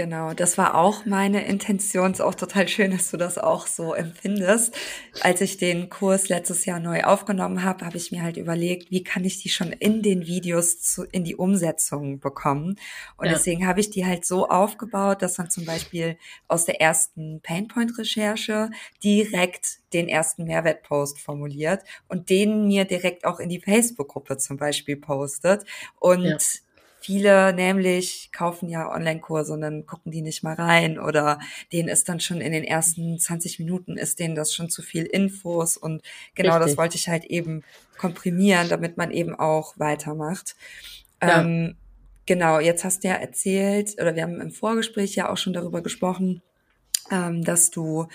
Genau, 0.00 0.32
das 0.32 0.56
war 0.56 0.76
auch 0.76 1.04
meine 1.04 1.44
Intention. 1.44 2.12
Ist 2.12 2.22
auch 2.22 2.34
total 2.34 2.66
schön, 2.68 2.90
dass 2.90 3.10
du 3.10 3.18
das 3.18 3.36
auch 3.36 3.66
so 3.66 3.92
empfindest. 3.92 4.74
Als 5.20 5.42
ich 5.42 5.58
den 5.58 5.90
Kurs 5.90 6.30
letztes 6.30 6.64
Jahr 6.64 6.80
neu 6.80 7.02
aufgenommen 7.02 7.64
habe, 7.64 7.84
habe 7.84 7.98
ich 7.98 8.10
mir 8.10 8.22
halt 8.22 8.38
überlegt, 8.38 8.90
wie 8.90 9.04
kann 9.04 9.26
ich 9.26 9.42
die 9.42 9.50
schon 9.50 9.72
in 9.72 10.00
den 10.00 10.26
Videos 10.26 10.80
zu, 10.80 11.04
in 11.04 11.22
die 11.22 11.36
Umsetzung 11.36 12.18
bekommen. 12.18 12.76
Und 13.18 13.26
ja. 13.26 13.32
deswegen 13.34 13.66
habe 13.66 13.80
ich 13.80 13.90
die 13.90 14.06
halt 14.06 14.24
so 14.24 14.48
aufgebaut, 14.48 15.20
dass 15.20 15.36
man 15.36 15.50
zum 15.50 15.66
Beispiel 15.66 16.16
aus 16.48 16.64
der 16.64 16.80
ersten 16.80 17.42
Painpoint-Recherche 17.42 18.70
direkt 19.04 19.80
den 19.92 20.08
ersten 20.08 20.44
Mehrwertpost 20.44 21.20
formuliert 21.20 21.82
und 22.08 22.30
den 22.30 22.66
mir 22.66 22.86
direkt 22.86 23.26
auch 23.26 23.38
in 23.38 23.50
die 23.50 23.60
Facebook-Gruppe 23.60 24.38
zum 24.38 24.56
Beispiel 24.56 24.96
postet. 24.96 25.66
Und 25.98 26.24
ja 26.24 26.38
Viele 27.00 27.54
nämlich 27.54 28.30
kaufen 28.32 28.68
ja 28.68 28.90
Online-Kurse 28.90 29.54
und 29.54 29.62
dann 29.62 29.86
gucken 29.86 30.12
die 30.12 30.20
nicht 30.20 30.42
mal 30.42 30.54
rein 30.54 30.98
oder 30.98 31.38
denen 31.72 31.88
ist 31.88 32.08
dann 32.08 32.20
schon 32.20 32.40
in 32.40 32.52
den 32.52 32.64
ersten 32.64 33.18
20 33.18 33.58
Minuten 33.58 33.96
ist 33.96 34.18
denen 34.18 34.34
das 34.34 34.54
schon 34.54 34.68
zu 34.68 34.82
viel 34.82 35.04
Infos 35.04 35.76
und 35.76 36.02
genau 36.34 36.54
Richtig. 36.54 36.72
das 36.72 36.76
wollte 36.76 36.96
ich 36.96 37.08
halt 37.08 37.24
eben 37.24 37.62
komprimieren, 37.96 38.68
damit 38.68 38.96
man 38.96 39.10
eben 39.10 39.34
auch 39.34 39.78
weitermacht. 39.78 40.56
Ja. 41.22 41.40
Ähm, 41.40 41.76
genau, 42.26 42.60
jetzt 42.60 42.84
hast 42.84 43.02
du 43.02 43.08
ja 43.08 43.14
erzählt 43.14 43.94
oder 44.00 44.14
wir 44.14 44.22
haben 44.22 44.40
im 44.40 44.50
Vorgespräch 44.50 45.14
ja 45.14 45.30
auch 45.30 45.36
schon 45.36 45.52
darüber 45.52 45.82
gesprochen, 45.82 46.42
ähm, 47.10 47.44
dass 47.44 47.70
du 47.70 48.08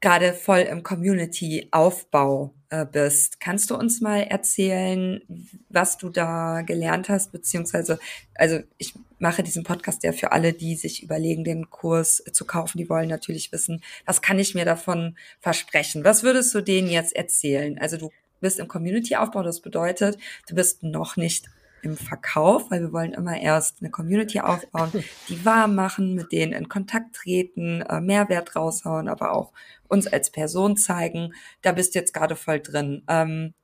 gerade 0.00 0.32
voll 0.32 0.60
im 0.60 0.82
Community-Aufbau 0.82 2.54
äh, 2.70 2.86
bist. 2.86 3.40
Kannst 3.40 3.70
du 3.70 3.76
uns 3.76 4.00
mal 4.00 4.22
erzählen, 4.22 5.20
was 5.68 5.98
du 5.98 6.08
da 6.08 6.62
gelernt 6.62 7.08
hast, 7.08 7.32
beziehungsweise, 7.32 7.98
also 8.34 8.60
ich 8.78 8.94
mache 9.18 9.42
diesen 9.42 9.64
Podcast 9.64 10.02
ja 10.02 10.12
für 10.12 10.32
alle, 10.32 10.52
die 10.52 10.76
sich 10.76 11.02
überlegen, 11.02 11.44
den 11.44 11.68
Kurs 11.68 12.22
zu 12.32 12.46
kaufen. 12.46 12.78
Die 12.78 12.88
wollen 12.88 13.08
natürlich 13.08 13.52
wissen, 13.52 13.82
was 14.06 14.22
kann 14.22 14.38
ich 14.38 14.54
mir 14.54 14.64
davon 14.64 15.16
versprechen? 15.40 16.04
Was 16.04 16.22
würdest 16.22 16.54
du 16.54 16.62
denen 16.62 16.88
jetzt 16.88 17.14
erzählen? 17.14 17.78
Also 17.78 17.98
du 17.98 18.10
bist 18.40 18.58
im 18.58 18.68
Community-Aufbau, 18.68 19.42
das 19.42 19.60
bedeutet, 19.60 20.16
du 20.48 20.54
bist 20.54 20.82
noch 20.82 21.16
nicht 21.16 21.50
im 21.82 21.96
Verkauf, 21.96 22.70
weil 22.70 22.80
wir 22.80 22.92
wollen 22.92 23.12
immer 23.12 23.40
erst 23.40 23.80
eine 23.80 23.90
Community 23.90 24.40
aufbauen, 24.40 24.92
die 25.28 25.44
warm 25.44 25.74
machen, 25.74 26.14
mit 26.14 26.32
denen 26.32 26.52
in 26.52 26.68
Kontakt 26.68 27.16
treten, 27.16 27.82
äh, 27.82 28.00
Mehrwert 28.00 28.56
raushauen, 28.56 29.08
aber 29.08 29.32
auch 29.32 29.52
uns 29.88 30.06
als 30.06 30.30
Person 30.30 30.76
zeigen. 30.76 31.34
Da 31.62 31.72
bist 31.72 31.94
du 31.94 31.98
jetzt 31.98 32.14
gerade 32.14 32.36
voll 32.36 32.60
drin. 32.60 33.02
Ähm, 33.08 33.54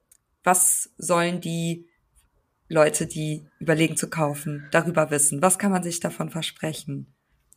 was 0.44 0.90
sollen 0.98 1.40
die 1.40 1.86
Leute, 2.68 3.06
die 3.06 3.46
überlegen 3.58 3.96
zu 3.96 4.08
kaufen, 4.10 4.66
darüber 4.70 5.10
wissen? 5.10 5.42
Was 5.42 5.58
kann 5.58 5.72
man 5.72 5.82
sich 5.82 6.00
davon 6.00 6.30
versprechen? 6.30 7.12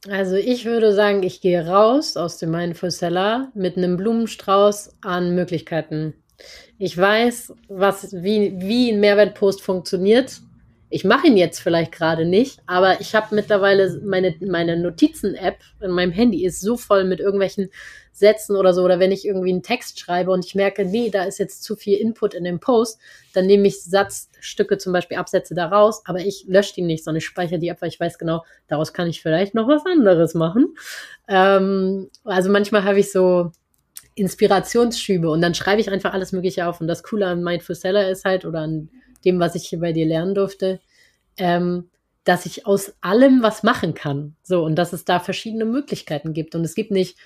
Also 0.08 0.36
ich 0.36 0.66
würde 0.66 0.94
sagen, 0.94 1.24
ich 1.24 1.42
gehe 1.42 1.68
raus 1.68 2.16
aus 2.16 2.38
dem 2.38 2.52
Mindful 2.52 2.92
Seller 2.92 3.52
mit 3.54 3.76
einem 3.76 3.98
Blumenstrauß 3.98 4.98
an 5.02 5.36
Möglichkeiten. 5.36 6.14
Ich 6.78 6.98
weiß, 6.98 7.54
was, 7.68 8.14
wie, 8.14 8.54
wie 8.58 8.94
ein 8.94 9.02
Mehrwertpost 9.02 9.62
funktioniert. 9.62 10.42
Ich 10.92 11.04
mache 11.04 11.28
ihn 11.28 11.38
jetzt 11.38 11.60
vielleicht 11.60 11.92
gerade 11.92 12.26
nicht, 12.26 12.62
aber 12.66 13.00
ich 13.00 13.14
habe 13.14 13.36
mittlerweile 13.36 14.02
meine, 14.04 14.36
meine 14.42 14.76
Notizen-App 14.76 15.60
in 15.82 15.92
meinem 15.92 16.12
Handy 16.12 16.44
ist 16.46 16.62
so 16.62 16.78
voll 16.78 17.04
mit 17.04 17.20
irgendwelchen 17.20 17.70
Sätzen 18.12 18.56
oder 18.56 18.74
so. 18.74 18.84
Oder 18.84 19.00
wenn 19.00 19.12
ich 19.12 19.26
irgendwie 19.26 19.52
einen 19.52 19.64
Text 19.64 20.00
schreibe 20.00 20.32
und 20.32 20.46
ich 20.46 20.56
merke, 20.56 20.86
nee, 20.86 21.10
da 21.10 21.24
ist 21.24 21.38
jetzt 21.38 21.64
zu 21.64 21.76
viel 21.76 21.98
Input 21.98 22.34
in 22.34 22.44
dem 22.44 22.60
Post, 22.60 23.00
dann 23.34 23.46
nehme 23.46 23.68
ich 23.68 23.84
Satzstücke, 23.84 24.78
zum 24.78 24.92
Beispiel 24.94 25.18
Absätze 25.18 25.56
da 25.56 25.68
raus, 25.68 26.02
aber 26.06 26.20
ich 26.20 26.46
lösche 26.48 26.74
die 26.74 26.82
nicht, 26.82 27.04
sondern 27.04 27.20
ich 27.20 27.26
speichere 27.26 27.60
die 27.60 27.72
ab, 27.72 27.78
weil 27.82 27.90
ich 27.90 28.00
weiß 28.00 28.18
genau, 28.18 28.44
daraus 28.68 28.92
kann 28.92 29.08
ich 29.08 29.22
vielleicht 29.22 29.54
noch 29.54 29.68
was 29.68 29.86
anderes 29.86 30.34
machen. 30.34 30.76
Ähm, 31.28 32.10
also 32.24 32.50
manchmal 32.50 32.84
habe 32.84 33.00
ich 33.00 33.12
so 33.12 33.52
Inspirationsschübe 34.16 35.30
und 35.30 35.42
dann 35.42 35.54
schreibe 35.54 35.82
ich 35.82 35.90
einfach 35.90 36.14
alles 36.14 36.32
Mögliche 36.32 36.68
auf. 36.68 36.82
Und 36.82 36.88
das 36.88 37.04
Coole 37.04 37.28
an 37.28 37.44
Mindful 37.44 37.76
Seller 37.76 38.10
ist 38.10 38.26
halt, 38.26 38.44
oder 38.44 38.60
an 38.60 38.90
dem, 39.26 39.40
was 39.40 39.56
ich 39.56 39.68
hier 39.68 39.80
bei 39.80 39.94
dir 39.94 40.06
lernen 40.06 40.36
durfte, 40.36 40.80
ähm, 41.38 41.90
dass 42.24 42.46
ich 42.46 42.66
aus 42.66 42.94
allem 43.02 43.42
was 43.42 43.64
machen 43.64 43.94
kann. 43.94 44.36
So, 44.44 44.64
und 44.64 44.76
dass 44.76 44.94
es 44.94 45.06
da 45.06 45.20
verschiedene 45.20 45.66
Möglichkeiten 45.66 46.34
gibt. 46.34 46.56
Und 46.56 46.64
es 46.64 46.76
gibt 46.76 46.92
nicht 46.92 47.18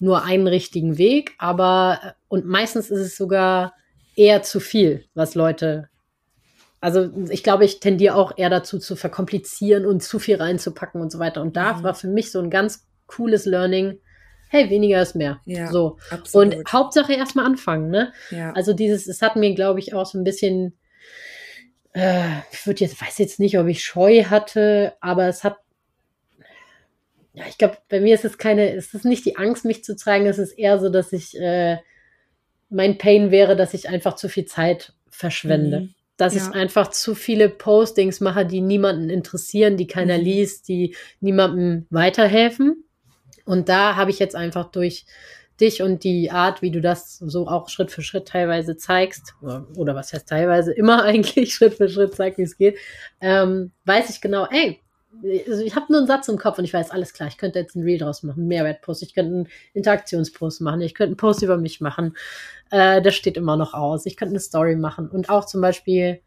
nur 0.00 0.24
einen 0.24 0.46
richtigen 0.46 0.98
Weg, 0.98 1.34
aber, 1.38 2.00
äh, 2.02 2.12
und 2.28 2.46
meistens 2.46 2.90
ist 2.90 3.00
es 3.00 3.16
sogar 3.16 3.74
eher 4.16 4.42
zu 4.42 4.60
viel, 4.60 5.04
was 5.14 5.34
Leute. 5.34 5.88
Also 6.80 7.10
ich 7.30 7.42
glaube, 7.42 7.64
ich 7.64 7.80
tendiere 7.80 8.14
auch 8.14 8.36
eher 8.36 8.50
dazu 8.50 8.78
zu 8.78 8.94
verkomplizieren 8.96 9.86
und 9.86 10.02
zu 10.02 10.18
viel 10.18 10.36
reinzupacken 10.36 11.00
und 11.00 11.10
so 11.10 11.18
weiter. 11.18 11.42
Und 11.42 11.56
da 11.56 11.74
mhm. 11.74 11.82
war 11.82 11.94
für 11.94 12.08
mich 12.08 12.30
so 12.30 12.40
ein 12.40 12.50
ganz 12.50 12.86
cooles 13.06 13.46
Learning, 13.46 13.98
hey, 14.48 14.70
weniger 14.70 15.02
ist 15.02 15.14
mehr. 15.14 15.40
Ja, 15.44 15.70
so. 15.70 15.98
absolut. 16.10 16.54
Und 16.54 16.72
Hauptsache 16.72 17.12
erstmal 17.12 17.46
anfangen, 17.46 17.90
ne? 17.90 18.12
Ja. 18.30 18.52
Also 18.52 18.72
dieses, 18.72 19.06
es 19.06 19.22
hat 19.22 19.36
mir, 19.36 19.54
glaube 19.54 19.80
ich, 19.80 19.94
auch 19.94 20.06
so 20.06 20.18
ein 20.18 20.24
bisschen, 20.24 20.78
äh, 21.92 22.38
ich 22.52 22.66
würde 22.66 22.80
jetzt, 22.80 23.00
weiß 23.00 23.18
jetzt 23.18 23.40
nicht, 23.40 23.58
ob 23.58 23.66
ich 23.66 23.84
Scheu 23.84 24.24
hatte, 24.24 24.94
aber 25.00 25.28
es 25.28 25.44
hat, 25.44 25.56
ja, 27.34 27.44
ich 27.48 27.58
glaube, 27.58 27.78
bei 27.88 28.00
mir 28.00 28.14
ist 28.14 28.24
es 28.24 28.38
keine, 28.38 28.74
es 28.74 28.94
ist 28.94 29.04
nicht 29.04 29.24
die 29.24 29.36
Angst, 29.36 29.64
mich 29.64 29.84
zu 29.84 29.96
zeigen, 29.96 30.26
es 30.26 30.38
ist 30.38 30.52
eher 30.52 30.78
so, 30.78 30.88
dass 30.88 31.12
ich, 31.12 31.38
äh, 31.38 31.78
mein 32.70 32.98
Pain 32.98 33.30
wäre, 33.30 33.56
dass 33.56 33.74
ich 33.74 33.88
einfach 33.88 34.16
zu 34.16 34.28
viel 34.28 34.44
Zeit 34.44 34.92
verschwende. 35.08 35.80
Mhm. 35.80 35.94
Dass 36.16 36.34
Ja. 36.34 36.42
ich 36.48 36.54
einfach 36.54 36.88
zu 36.90 37.14
viele 37.14 37.48
Postings 37.48 38.20
mache, 38.20 38.44
die 38.44 38.60
niemanden 38.60 39.08
interessieren, 39.08 39.76
die 39.76 39.86
keiner 39.86 40.18
Mhm. 40.18 40.24
liest, 40.24 40.68
die 40.68 40.96
niemandem 41.20 41.86
weiterhelfen. 41.90 42.84
Und 43.44 43.68
da 43.68 43.96
habe 43.96 44.10
ich 44.10 44.18
jetzt 44.18 44.34
einfach 44.34 44.70
durch 44.70 45.06
dich 45.60 45.82
und 45.82 46.04
die 46.04 46.30
Art, 46.30 46.62
wie 46.62 46.70
du 46.70 46.80
das 46.80 47.18
so 47.18 47.48
auch 47.48 47.68
Schritt 47.68 47.90
für 47.90 48.02
Schritt 48.02 48.28
teilweise 48.28 48.76
zeigst, 48.76 49.34
oder, 49.42 49.66
oder 49.76 49.94
was 49.94 50.12
heißt 50.12 50.28
teilweise, 50.28 50.72
immer 50.72 51.02
eigentlich 51.04 51.54
Schritt 51.54 51.74
für 51.74 51.88
Schritt 51.88 52.14
zeigt, 52.14 52.38
wie 52.38 52.42
es 52.42 52.56
geht, 52.56 52.76
ähm, 53.20 53.72
weiß 53.84 54.10
ich 54.10 54.20
genau, 54.20 54.46
ey, 54.50 54.80
also 55.48 55.62
ich 55.64 55.74
habe 55.74 55.86
nur 55.90 55.98
einen 55.98 56.06
Satz 56.06 56.28
im 56.28 56.38
Kopf 56.38 56.58
und 56.58 56.64
ich 56.64 56.72
weiß, 56.74 56.90
alles 56.90 57.12
klar, 57.12 57.28
ich 57.28 57.38
könnte 57.38 57.58
jetzt 57.58 57.74
einen 57.74 57.84
Reel 57.84 57.98
draus 57.98 58.22
machen, 58.22 58.40
einen 58.40 58.48
Mehrwertpost, 58.48 59.02
ich 59.02 59.14
könnte 59.14 59.34
einen 59.34 59.48
Interaktionspost 59.72 60.60
machen, 60.60 60.80
ich 60.80 60.94
könnte 60.94 61.08
einen 61.10 61.16
Post 61.16 61.42
über 61.42 61.56
mich 61.56 61.80
machen, 61.80 62.16
äh, 62.70 63.02
das 63.02 63.14
steht 63.14 63.36
immer 63.36 63.56
noch 63.56 63.74
aus, 63.74 64.06
ich 64.06 64.16
könnte 64.16 64.32
eine 64.32 64.40
Story 64.40 64.76
machen. 64.76 65.08
Und 65.08 65.28
auch 65.30 65.46
zum 65.46 65.60
Beispiel, 65.60 66.20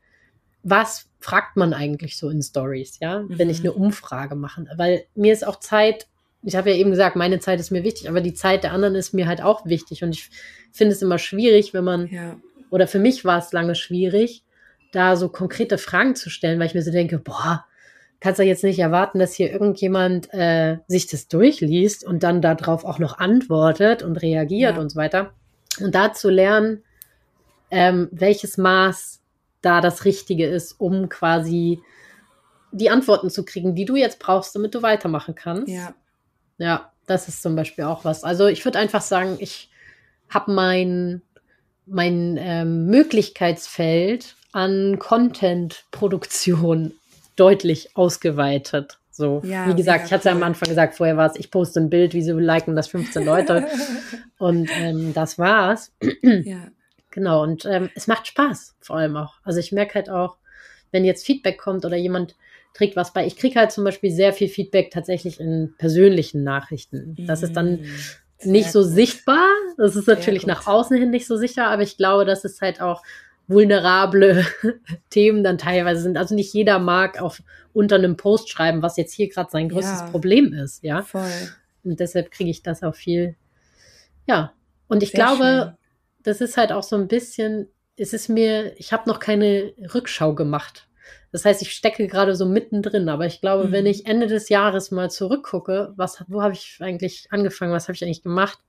was 0.63 1.07
fragt 1.19 1.55
man 1.57 1.73
eigentlich 1.73 2.17
so 2.17 2.29
in 2.29 2.41
Stories, 2.41 2.99
ja, 2.99 3.23
wenn 3.27 3.49
ich 3.49 3.59
Mhm. 3.59 3.69
eine 3.69 3.73
Umfrage 3.73 4.35
mache, 4.35 4.65
weil 4.75 5.05
mir 5.15 5.31
ist 5.31 5.45
auch 5.47 5.59
Zeit, 5.59 6.07
ich 6.43 6.55
habe 6.55 6.71
ja 6.71 6.75
eben 6.75 6.89
gesagt, 6.89 7.15
meine 7.15 7.39
Zeit 7.39 7.59
ist 7.59 7.71
mir 7.71 7.83
wichtig, 7.83 8.09
aber 8.09 8.21
die 8.21 8.33
Zeit 8.33 8.63
der 8.63 8.73
anderen 8.73 8.95
ist 8.95 9.13
mir 9.13 9.27
halt 9.27 9.41
auch 9.41 9.65
wichtig 9.65 10.03
und 10.03 10.11
ich 10.15 10.29
finde 10.71 10.93
es 10.93 11.01
immer 11.01 11.17
schwierig, 11.17 11.73
wenn 11.73 11.83
man 11.83 12.07
ja. 12.07 12.35
oder 12.69 12.87
für 12.87 12.99
mich 12.99 13.25
war 13.25 13.37
es 13.39 13.51
lange 13.51 13.75
schwierig, 13.75 14.43
da 14.91 15.15
so 15.15 15.29
konkrete 15.29 15.77
Fragen 15.77 16.15
zu 16.15 16.29
stellen, 16.29 16.59
weil 16.59 16.67
ich 16.67 16.73
mir 16.73 16.81
so 16.81 16.91
denke, 16.91 17.19
boah, 17.19 17.65
kannst 18.19 18.39
du 18.39 18.43
jetzt 18.43 18.63
nicht 18.63 18.79
erwarten, 18.79 19.19
dass 19.19 19.33
hier 19.33 19.51
irgendjemand 19.51 20.33
äh, 20.33 20.77
sich 20.87 21.07
das 21.07 21.27
durchliest 21.27 22.05
und 22.05 22.23
dann 22.23 22.41
darauf 22.41 22.85
auch 22.85 22.99
noch 22.99 23.17
antwortet 23.17 24.03
und 24.03 24.17
reagiert 24.17 24.75
Ja. 24.75 24.81
und 24.81 24.89
so 24.89 24.95
weiter. 24.95 25.33
Und 25.79 25.95
da 25.95 26.13
zu 26.13 26.29
lernen, 26.29 26.83
ähm, 27.71 28.09
welches 28.11 28.57
Maß 28.57 29.21
da 29.61 29.81
das 29.81 30.05
Richtige 30.05 30.45
ist, 30.45 30.73
um 30.79 31.09
quasi 31.09 31.79
die 32.71 32.89
Antworten 32.89 33.29
zu 33.29 33.43
kriegen, 33.43 33.75
die 33.75 33.85
du 33.85 33.95
jetzt 33.95 34.19
brauchst, 34.19 34.55
damit 34.55 34.75
du 34.75 34.81
weitermachen 34.81 35.35
kannst. 35.35 35.67
Ja. 35.67 35.93
Ja, 36.61 36.91
das 37.07 37.27
ist 37.27 37.41
zum 37.41 37.55
Beispiel 37.55 37.85
auch 37.85 38.05
was. 38.05 38.23
Also 38.23 38.45
ich 38.45 38.63
würde 38.63 38.77
einfach 38.77 39.01
sagen, 39.01 39.37
ich 39.39 39.69
habe 40.29 40.51
mein, 40.51 41.23
mein 41.87 42.37
ähm, 42.39 42.85
Möglichkeitsfeld 42.85 44.35
an 44.51 44.99
Content-Produktion 44.99 46.93
deutlich 47.35 47.97
ausgeweitet. 47.97 48.99
So, 49.09 49.41
Ja, 49.43 49.67
wie 49.67 49.75
gesagt, 49.75 50.05
ich 50.05 50.13
hatte 50.13 50.29
am 50.29 50.37
cool. 50.37 50.43
Anfang 50.43 50.69
gesagt, 50.69 50.95
vorher 50.95 51.17
war 51.17 51.31
es, 51.31 51.35
ich 51.35 51.49
poste 51.49 51.79
ein 51.79 51.89
Bild, 51.89 52.13
wieso 52.13 52.37
liken 52.37 52.75
das 52.75 52.87
15 52.89 53.25
Leute? 53.25 53.67
Und 54.37 54.69
ähm, 54.79 55.13
das 55.15 55.39
war's. 55.39 55.91
ja. 56.21 56.67
Genau, 57.09 57.43
und 57.43 57.65
ähm, 57.65 57.89
es 57.93 58.07
macht 58.07 58.25
Spaß, 58.27 58.75
vor 58.79 58.95
allem 58.95 59.17
auch. 59.17 59.33
Also 59.43 59.59
ich 59.59 59.73
merke 59.73 59.95
halt 59.95 60.09
auch, 60.09 60.37
wenn 60.91 61.03
jetzt 61.03 61.25
Feedback 61.25 61.57
kommt 61.57 61.83
oder 61.83 61.97
jemand 61.97 62.35
trägt 62.73 62.95
was 62.95 63.13
bei. 63.13 63.25
Ich 63.25 63.35
kriege 63.35 63.59
halt 63.59 63.71
zum 63.71 63.83
Beispiel 63.83 64.11
sehr 64.11 64.33
viel 64.33 64.47
Feedback 64.47 64.91
tatsächlich 64.91 65.39
in 65.39 65.73
persönlichen 65.77 66.43
Nachrichten. 66.43 67.15
Das 67.27 67.43
ist 67.43 67.55
dann 67.55 67.79
nicht 68.43 68.71
Sehr 68.71 68.81
so 68.81 68.87
gut. 68.87 68.95
sichtbar. 68.95 69.47
Das 69.77 69.95
ist 69.95 70.07
natürlich 70.07 70.45
nach 70.47 70.65
außen 70.67 70.97
hin 70.97 71.09
nicht 71.11 71.27
so 71.27 71.37
sicher, 71.37 71.67
aber 71.67 71.83
ich 71.83 71.97
glaube, 71.97 72.25
dass 72.25 72.43
es 72.43 72.61
halt 72.61 72.81
auch 72.81 73.03
vulnerable 73.47 74.45
Themen 75.09 75.43
dann 75.43 75.57
teilweise 75.57 76.01
sind. 76.01 76.17
Also 76.17 76.35
nicht 76.35 76.53
jeder 76.53 76.79
mag 76.79 77.21
auf 77.21 77.41
unter 77.73 77.95
einem 77.95 78.17
Post 78.17 78.49
schreiben, 78.49 78.81
was 78.81 78.97
jetzt 78.97 79.13
hier 79.13 79.29
gerade 79.29 79.49
sein 79.51 79.69
größtes 79.69 80.01
Ja. 80.01 80.07
Problem 80.07 80.53
ist, 80.53 80.83
ja. 80.83 81.01
Voll. 81.03 81.29
Und 81.83 81.99
deshalb 81.99 82.31
kriege 82.31 82.49
ich 82.49 82.63
das 82.63 82.83
auch 82.83 82.95
viel. 82.95 83.35
Ja. 84.27 84.53
Und 84.87 85.03
ich 85.03 85.11
Sehr 85.11 85.19
glaube, 85.19 85.77
das 86.23 86.41
ist 86.41 86.57
halt 86.57 86.71
auch 86.71 86.83
so 86.83 86.95
ein 86.95 87.07
bisschen, 87.07 87.67
es 87.97 88.13
ist 88.13 88.29
mir, 88.29 88.73
ich 88.79 88.93
habe 88.93 89.09
noch 89.09 89.19
keine 89.19 89.73
Rückschau 89.93 90.33
gemacht. 90.35 90.87
Das 91.31 91.45
heißt, 91.45 91.61
ich 91.61 91.71
stecke 91.71 92.07
gerade 92.07 92.35
so 92.35 92.45
mittendrin, 92.45 93.07
aber 93.09 93.25
ich 93.25 93.39
glaube, 93.41 93.67
Mhm. 93.67 93.71
wenn 93.71 93.85
ich 93.85 94.05
Ende 94.05 94.27
des 94.27 94.49
Jahres 94.49 94.91
mal 94.91 95.09
zurückgucke, 95.09 95.93
was, 95.95 96.23
wo 96.27 96.41
habe 96.41 96.53
ich 96.53 96.77
eigentlich 96.81 97.27
angefangen, 97.31 97.71
was 97.71 97.87
habe 97.87 97.95
ich 97.95 98.03
eigentlich 98.03 98.23
gemacht, 98.23 98.59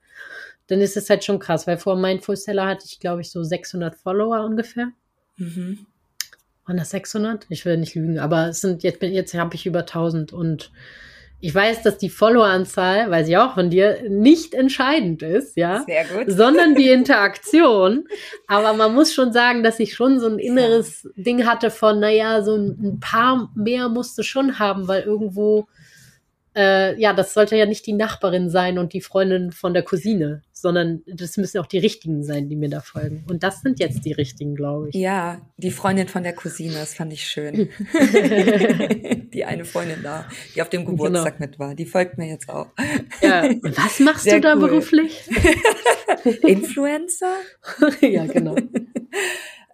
dann 0.68 0.80
ist 0.80 0.96
es 0.96 1.10
halt 1.10 1.24
schon 1.24 1.38
krass, 1.40 1.66
weil 1.66 1.76
vor 1.78 1.96
Mindful 1.96 2.36
Seller 2.36 2.66
hatte 2.66 2.86
ich, 2.86 3.00
glaube 3.00 3.20
ich, 3.20 3.30
so 3.30 3.42
600 3.42 3.96
Follower 3.96 4.44
ungefähr. 4.44 4.88
Mhm. 5.36 5.86
Waren 6.64 6.76
das 6.76 6.90
600? 6.90 7.46
Ich 7.48 7.64
will 7.64 7.76
nicht 7.76 7.96
lügen, 7.96 8.20
aber 8.20 8.48
es 8.48 8.60
sind 8.60 8.84
jetzt, 8.84 9.02
jetzt 9.02 9.34
habe 9.34 9.56
ich 9.56 9.66
über 9.66 9.80
1000 9.80 10.32
und 10.32 10.70
ich 11.44 11.52
weiß, 11.52 11.82
dass 11.82 11.98
die 11.98 12.08
Followeranzahl, 12.08 13.10
weiß 13.10 13.26
ich 13.26 13.36
auch 13.36 13.54
von 13.54 13.68
dir, 13.68 14.08
nicht 14.08 14.54
entscheidend 14.54 15.24
ist, 15.24 15.56
ja 15.56 15.82
Sehr 15.84 16.04
gut. 16.04 16.32
sondern 16.32 16.76
die 16.76 16.88
Interaktion. 16.92 18.04
Aber 18.46 18.74
man 18.74 18.94
muss 18.94 19.12
schon 19.12 19.32
sagen, 19.32 19.64
dass 19.64 19.80
ich 19.80 19.94
schon 19.94 20.20
so 20.20 20.28
ein 20.28 20.38
inneres 20.38 21.08
Ding 21.16 21.44
hatte 21.44 21.70
von, 21.70 21.98
naja, 21.98 22.42
so 22.42 22.54
ein, 22.54 22.78
ein 22.80 23.00
paar 23.00 23.50
mehr 23.56 23.88
musste 23.88 24.22
schon 24.22 24.60
haben, 24.60 24.86
weil 24.86 25.02
irgendwo, 25.02 25.66
äh, 26.54 27.00
ja, 27.00 27.12
das 27.12 27.34
sollte 27.34 27.56
ja 27.56 27.66
nicht 27.66 27.86
die 27.86 27.92
Nachbarin 27.92 28.50
sein 28.50 28.78
und 28.78 28.92
die 28.92 29.00
Freundin 29.00 29.52
von 29.52 29.74
der 29.74 29.82
Cousine, 29.82 30.42
sondern 30.52 31.02
das 31.06 31.36
müssen 31.36 31.58
auch 31.58 31.66
die 31.66 31.78
richtigen 31.78 32.22
sein, 32.22 32.48
die 32.48 32.56
mir 32.56 32.68
da 32.68 32.80
folgen. 32.80 33.24
Und 33.28 33.42
das 33.42 33.60
sind 33.62 33.80
jetzt 33.80 34.04
die 34.04 34.12
richtigen, 34.12 34.54
glaube 34.54 34.90
ich. 34.90 34.94
Ja, 34.94 35.40
die 35.56 35.70
Freundin 35.70 36.08
von 36.08 36.22
der 36.22 36.34
Cousine, 36.34 36.74
das 36.74 36.94
fand 36.94 37.12
ich 37.12 37.26
schön. 37.26 37.70
die 39.32 39.44
eine 39.44 39.64
Freundin 39.64 40.02
da, 40.02 40.28
die 40.54 40.62
auf 40.62 40.68
dem 40.68 40.84
Geburtstag 40.84 41.40
mit 41.40 41.58
war, 41.58 41.74
die 41.74 41.86
folgt 41.86 42.18
mir 42.18 42.28
jetzt 42.28 42.48
auch. 42.48 42.68
Ja. 43.20 43.48
Was 43.62 44.00
machst 44.00 44.24
Sehr 44.24 44.34
du 44.34 44.40
da 44.40 44.54
cool. 44.54 44.68
beruflich? 44.68 45.28
Influencer? 46.42 47.34
ja, 48.00 48.26
genau. 48.26 48.56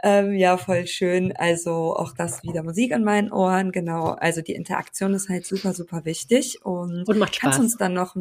Ähm, 0.02 0.34
ja, 0.34 0.56
voll 0.56 0.86
schön. 0.86 1.32
Also 1.36 1.96
auch 1.96 2.14
das 2.14 2.44
wieder 2.44 2.62
Musik 2.62 2.92
in 2.92 3.04
meinen 3.04 3.32
Ohren, 3.32 3.72
genau. 3.72 4.10
Also 4.10 4.42
die 4.42 4.54
Interaktion 4.54 5.14
ist 5.14 5.28
halt 5.28 5.46
super, 5.46 5.72
super 5.72 6.04
wichtig 6.04 6.64
und, 6.64 7.08
Und 7.08 7.18
macht 7.18 7.40
kannst 7.40 7.56
Spaß. 7.56 7.64
uns 7.64 7.76
dann 7.76 7.94
noch 7.94 8.14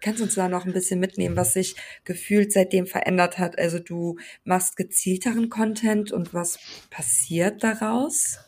kannst 0.00 0.20
uns 0.20 0.34
da 0.34 0.48
noch 0.48 0.66
ein 0.66 0.74
bisschen 0.74 1.00
mitnehmen, 1.00 1.34
was 1.36 1.54
sich 1.54 1.76
gefühlt 2.04 2.52
seitdem 2.52 2.86
verändert 2.86 3.38
hat. 3.38 3.58
Also 3.58 3.78
du 3.78 4.18
machst 4.44 4.76
gezielteren 4.76 5.48
Content 5.48 6.12
und 6.12 6.34
was 6.34 6.58
passiert 6.90 7.64
daraus? 7.64 8.38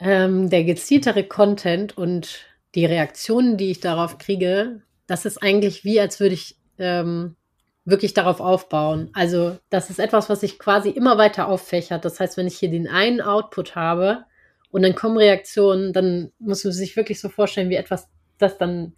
Ähm, 0.00 0.48
der 0.48 0.64
gezieltere 0.64 1.24
Content 1.24 1.96
und 1.98 2.46
die 2.74 2.86
Reaktionen, 2.86 3.58
die 3.58 3.70
ich 3.70 3.80
darauf 3.80 4.16
kriege, 4.16 4.80
das 5.06 5.26
ist 5.26 5.42
eigentlich 5.42 5.84
wie, 5.84 6.00
als 6.00 6.18
würde 6.18 6.34
ich 6.34 6.56
ähm, 6.78 7.36
wirklich 7.84 8.14
darauf 8.14 8.40
aufbauen. 8.40 9.10
Also 9.12 9.58
das 9.70 9.90
ist 9.90 9.98
etwas, 9.98 10.28
was 10.30 10.40
sich 10.40 10.58
quasi 10.58 10.90
immer 10.90 11.18
weiter 11.18 11.48
auffächert. 11.48 12.04
Das 12.04 12.20
heißt, 12.20 12.36
wenn 12.36 12.46
ich 12.46 12.58
hier 12.58 12.70
den 12.70 12.88
einen 12.88 13.20
Output 13.20 13.74
habe 13.74 14.24
und 14.70 14.82
dann 14.82 14.94
kommen 14.94 15.16
Reaktionen, 15.16 15.92
dann 15.92 16.32
muss 16.38 16.64
man 16.64 16.72
sich 16.72 16.96
wirklich 16.96 17.20
so 17.20 17.28
vorstellen, 17.28 17.70
wie 17.70 17.74
etwas, 17.76 18.08
das 18.38 18.58
dann 18.58 18.94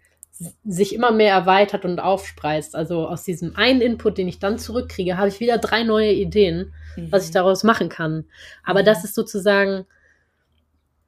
sich 0.65 0.93
immer 0.93 1.11
mehr 1.11 1.33
erweitert 1.33 1.85
und 1.85 1.99
aufspreizt. 1.99 2.75
Also 2.75 3.07
aus 3.07 3.23
diesem 3.23 3.55
einen 3.55 3.81
Input, 3.81 4.17
den 4.17 4.27
ich 4.27 4.39
dann 4.39 4.59
zurückkriege, 4.59 5.17
habe 5.17 5.29
ich 5.29 5.39
wieder 5.39 5.57
drei 5.57 5.83
neue 5.83 6.11
Ideen 6.11 6.73
was 7.11 7.25
ich 7.25 7.31
daraus 7.31 7.63
machen 7.63 7.89
kann. 7.89 8.25
Aber 8.63 8.81
Mhm. 8.81 8.85
das 8.85 9.03
ist 9.03 9.15
sozusagen, 9.15 9.85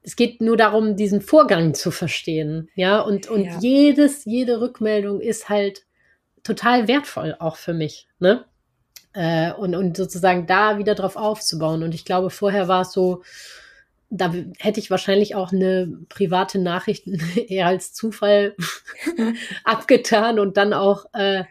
es 0.02 0.16
geht 0.16 0.40
nur 0.40 0.56
darum, 0.56 0.96
diesen 0.96 1.20
Vorgang 1.20 1.74
zu 1.74 1.90
verstehen. 1.90 2.68
Ja, 2.74 3.00
und, 3.00 3.28
und 3.28 3.44
Ja. 3.44 3.58
jedes, 3.60 4.24
jede 4.24 4.60
Rückmeldung 4.60 5.20
ist 5.20 5.48
halt 5.48 5.84
total 6.48 6.88
wertvoll 6.88 7.36
auch 7.38 7.56
für 7.56 7.74
mich. 7.74 8.08
Ne? 8.18 8.44
Äh, 9.12 9.52
und, 9.52 9.74
und 9.74 9.96
sozusagen 9.96 10.46
da 10.46 10.78
wieder 10.78 10.94
drauf 10.94 11.16
aufzubauen. 11.16 11.82
Und 11.82 11.94
ich 11.94 12.04
glaube, 12.04 12.30
vorher 12.30 12.66
war 12.68 12.82
es 12.82 12.92
so, 12.92 13.22
da 14.10 14.32
hätte 14.58 14.80
ich 14.80 14.90
wahrscheinlich 14.90 15.34
auch 15.34 15.52
eine 15.52 15.98
private 16.08 16.58
Nachricht 16.58 17.06
eher 17.36 17.66
als 17.66 17.92
Zufall 17.92 18.56
abgetan 19.64 20.38
und 20.38 20.56
dann 20.56 20.72
auch, 20.72 21.04
äh, 21.12 21.44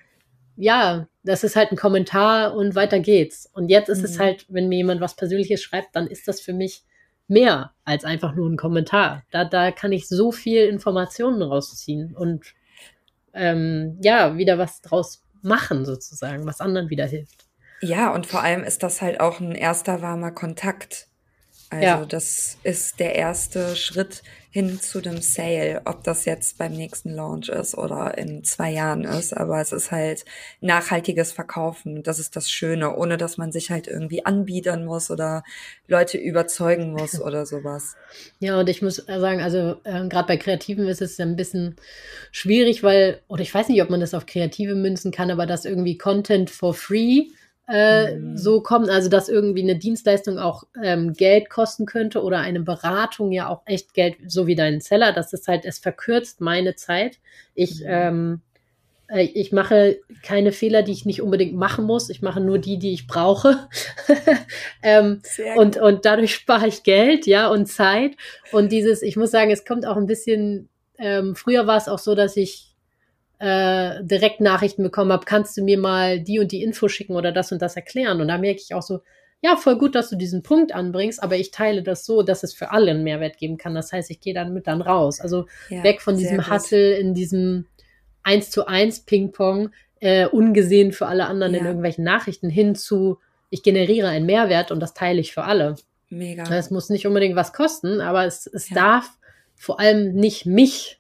ja, 0.56 1.08
das 1.24 1.44
ist 1.44 1.56
halt 1.56 1.72
ein 1.72 1.78
Kommentar 1.78 2.56
und 2.56 2.74
weiter 2.74 3.00
geht's. 3.00 3.48
Und 3.54 3.70
jetzt 3.70 3.90
ist 3.90 4.04
es 4.04 4.18
Mhm. 4.18 4.22
halt, 4.22 4.46
wenn 4.50 4.70
mir 4.70 4.78
jemand 4.78 5.02
was 5.02 5.16
Persönliches 5.16 5.62
schreibt, 5.62 5.96
dann 5.96 6.08
ist 6.08 6.28
das 6.28 6.42
für 6.42 6.54
mich 6.54 6.84
mehr 7.28 7.74
als 7.84 8.06
einfach 8.06 8.34
nur 8.34 8.50
ein 8.50 8.58
Kommentar. 8.58 9.24
Da, 9.32 9.46
da 9.46 9.72
kann 9.72 9.92
ich 9.92 10.08
so 10.08 10.32
viel 10.32 10.64
Informationen 10.64 11.42
rausziehen 11.42 12.16
und 12.16 12.54
ähm, 13.38 13.98
ja, 14.02 14.38
wieder 14.38 14.58
was 14.58 14.82
draus 14.82 15.24
machen, 15.42 15.86
sozusagen, 15.86 16.46
was 16.46 16.62
anderen 16.62 16.90
wieder 16.90 17.06
hilft. 17.06 17.46
Ja, 17.82 18.14
und 18.14 18.26
vor 18.26 18.42
allem 18.42 18.64
ist 18.64 18.84
das 18.84 19.02
halt 19.02 19.20
auch 19.20 19.40
ein 19.40 19.54
erster 19.54 20.02
warmer 20.02 20.32
Kontakt. 20.32 21.08
Also 21.70 21.84
ja. 21.84 22.06
das 22.06 22.58
ist 22.64 23.00
der 23.00 23.16
erste 23.16 23.76
Schritt 23.76 24.24
hin 24.58 24.82
zu 24.82 25.02
dem 25.02 25.22
Sale, 25.22 25.84
ob 25.86 26.04
das 26.04 26.26
jetzt 26.26 26.58
beim 26.58 26.74
nächsten 26.74 27.14
Launch 27.14 27.48
ist 27.48 27.78
oder 27.78 28.18
in 28.18 28.44
zwei 28.44 28.72
Jahren 28.72 29.04
ist. 29.04 29.38
Aber 29.38 29.62
es 29.62 29.72
ist 29.72 29.92
halt 29.92 30.26
nachhaltiges 30.62 31.32
Verkaufen. 31.32 32.02
Das 32.02 32.18
ist 32.18 32.36
das 32.36 32.50
Schöne, 32.50 32.96
ohne 32.96 33.18
dass 33.18 33.38
man 33.38 33.52
sich 33.52 33.70
halt 33.70 33.88
irgendwie 33.88 34.26
anbiedern 34.26 34.84
muss 34.84 35.12
oder 35.12 35.44
Leute 35.88 36.18
überzeugen 36.18 36.92
muss 36.92 37.22
oder 37.28 37.46
sowas. 37.46 37.98
Ja, 38.40 38.60
und 38.60 38.68
ich 38.68 38.82
muss 38.82 38.96
sagen, 38.96 39.42
also 39.42 39.76
äh, 39.84 40.08
gerade 40.08 40.28
bei 40.28 40.38
Kreativen 40.38 40.88
ist 40.88 41.04
es 41.04 41.20
ein 41.20 41.36
bisschen 41.36 41.76
schwierig, 42.32 42.82
weil, 42.82 43.22
oder 43.28 43.44
ich 43.44 43.54
weiß 43.54 43.70
nicht, 43.70 43.84
ob 43.84 43.92
man 43.92 44.00
das 44.00 44.16
auf 44.16 44.26
Kreative 44.26 44.74
münzen 44.74 45.12
kann, 45.12 45.30
aber 45.30 45.46
dass 45.46 45.66
irgendwie 45.66 46.00
Content 46.00 46.50
for 46.50 46.74
free 46.74 47.28
äh, 47.70 48.16
mhm. 48.16 48.38
so 48.38 48.62
kommen, 48.62 48.90
also 48.90 49.10
dass 49.10 49.30
irgendwie 49.30 49.62
eine 49.62 49.76
Dienstleistung 49.76 50.40
auch 50.40 50.64
ähm, 50.82 51.14
Geld 51.14 51.50
kosten 51.50 51.86
könnte 51.86 52.24
oder 52.24 52.40
eine 52.40 52.62
Beratung 52.62 53.32
ja 53.32 53.50
auch 53.50 53.62
echt 53.66 53.94
Geld, 53.94 54.16
so 54.28 54.48
wie 54.48 54.56
dein 54.56 54.80
Seller, 54.80 55.12
das 55.12 55.34
ist 55.34 55.48
halt, 55.48 55.66
es 55.66 55.80
verkürzt 55.80 56.40
meine 56.40 56.76
Zeit. 56.76 57.20
Ich, 57.56 57.82
mhm. 57.82 57.88
ähm, 57.88 58.42
äh, 59.10 59.24
ich 59.24 59.52
mache 59.52 60.00
keine 60.24 60.52
Fehler, 60.52 60.84
die 60.84 60.92
ich 60.92 61.06
nicht 61.06 61.22
unbedingt 61.22 61.56
machen 61.56 61.86
muss. 61.86 62.10
Ich 62.10 62.22
mache 62.22 62.40
nur 62.40 62.58
die, 62.58 62.78
die 62.80 62.94
ich 62.94 63.08
brauche. 63.08 63.68
ähm, 64.84 65.22
und, 65.56 65.78
und 65.78 66.06
dadurch 66.06 66.36
spare 66.36 66.68
ich 66.68 66.84
Geld, 66.84 67.26
ja, 67.26 67.50
und 67.50 67.68
Zeit. 67.68 68.16
Und 68.52 68.72
dieses, 68.72 69.02
ich 69.02 69.18
muss 69.18 69.32
sagen, 69.32 69.52
es 69.52 69.66
kommt 69.66 69.86
auch 69.86 69.98
ein 69.98 70.08
bisschen, 70.08 70.70
ähm, 71.00 71.36
früher 71.36 71.68
war 71.68 71.78
es 71.78 71.88
auch 71.88 72.00
so, 72.00 72.16
dass 72.16 72.38
ich 72.38 72.67
äh, 73.40 74.04
direkt 74.04 74.42
Nachrichten 74.42 74.84
bekommen 74.84 75.12
habe, 75.12 75.26
kannst 75.26 75.58
du 75.58 75.64
mir 75.64 75.78
mal 75.78 76.20
die 76.20 76.40
und 76.40 76.52
die 76.52 76.64
Info 76.64 76.88
schicken 76.88 77.16
oder 77.16 77.32
das 77.32 77.52
und 77.52 77.62
das 77.62 77.76
erklären? 77.76 78.22
Und 78.22 78.28
da 78.28 78.38
merke 78.38 78.62
ich 78.62 78.74
auch 78.74 78.82
so, 78.82 79.02
ja, 79.42 79.56
voll 79.56 79.78
gut, 79.78 79.94
dass 79.94 80.10
du 80.10 80.16
diesen 80.16 80.42
Punkt 80.42 80.74
anbringst, 80.74 81.22
aber 81.22 81.36
ich 81.36 81.52
teile 81.52 81.84
das 81.84 82.06
so, 82.06 82.24
dass 82.24 82.44
es 82.44 82.54
für 82.54 82.72
alle 82.72 82.92
einen 82.92 83.04
Mehrwert 83.04 83.38
geben 83.38 83.58
kann. 83.58 83.76
Das 83.76 83.94
heißt, 83.94 84.10
ich 84.10 84.20
gehe 84.20 84.34
dann 84.34 84.54
mit 84.54 84.66
dann 84.66 84.82
raus. 84.82 85.22
Also 85.22 85.46
ja, 85.70 85.84
weg 85.84 86.02
von 86.02 86.18
diesem 86.18 86.48
Hassel 86.48 86.94
in 86.94 87.14
diesem 87.14 87.68
eins 88.24 88.50
zu 88.50 88.68
eins 88.68 89.02
Ping-Pong, 89.02 89.70
äh, 90.00 90.26
ungesehen 90.26 90.92
für 90.92 91.08
alle 91.08 91.28
anderen 91.28 91.54
ja. 91.54 91.60
in 91.60 91.66
irgendwelchen 91.66 92.04
Nachrichten 92.04 92.50
hin 92.50 92.76
zu, 92.76 93.20
ich 93.50 93.64
generiere 93.64 94.10
einen 94.10 94.26
Mehrwert 94.26 94.72
und 94.72 94.80
das 94.80 94.94
teile 94.94 95.20
ich 95.20 95.34
für 95.34 95.44
alle. 95.44 95.76
Mega. 96.10 96.44
Es 96.56 96.72
muss 96.72 96.90
nicht 96.90 97.06
unbedingt 97.06 97.36
was 97.36 97.54
kosten, 97.54 98.02
aber 98.02 98.26
es, 98.26 98.48
es 98.48 98.70
ja. 98.70 98.76
darf 98.76 99.18
vor 99.56 99.80
allem 99.80 100.14
nicht 100.14 100.46
mich 100.46 101.00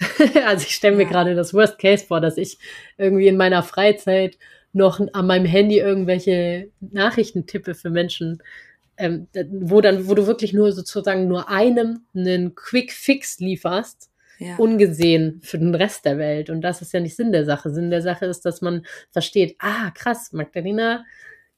also 0.46 0.64
ich 0.66 0.74
stelle 0.74 0.96
mir 0.96 1.04
ja. 1.04 1.08
gerade 1.08 1.34
das 1.34 1.54
Worst 1.54 1.78
Case 1.78 2.04
vor, 2.06 2.20
dass 2.20 2.36
ich 2.36 2.58
irgendwie 2.96 3.28
in 3.28 3.36
meiner 3.36 3.62
Freizeit 3.62 4.38
noch 4.72 5.00
an 5.12 5.26
meinem 5.26 5.46
Handy 5.46 5.78
irgendwelche 5.78 6.70
Nachrichten 6.80 7.46
tippe 7.46 7.74
für 7.74 7.90
Menschen, 7.90 8.42
ähm, 8.96 9.28
wo 9.50 9.80
dann, 9.80 10.08
wo 10.08 10.14
du 10.14 10.26
wirklich 10.26 10.52
nur 10.52 10.72
sozusagen 10.72 11.28
nur 11.28 11.48
einem 11.48 12.02
einen 12.14 12.54
Quick 12.54 12.92
Fix 12.92 13.38
lieferst, 13.38 14.10
ja. 14.38 14.56
ungesehen 14.56 15.40
für 15.42 15.58
den 15.58 15.74
Rest 15.74 16.04
der 16.04 16.18
Welt. 16.18 16.50
Und 16.50 16.60
das 16.60 16.82
ist 16.82 16.92
ja 16.92 17.00
nicht 17.00 17.16
Sinn 17.16 17.32
der 17.32 17.44
Sache. 17.44 17.70
Sinn 17.70 17.90
der 17.90 18.02
Sache 18.02 18.26
ist, 18.26 18.44
dass 18.44 18.60
man 18.60 18.84
versteht, 19.10 19.56
ah, 19.58 19.90
krass, 19.90 20.32
Magdalena 20.32 21.04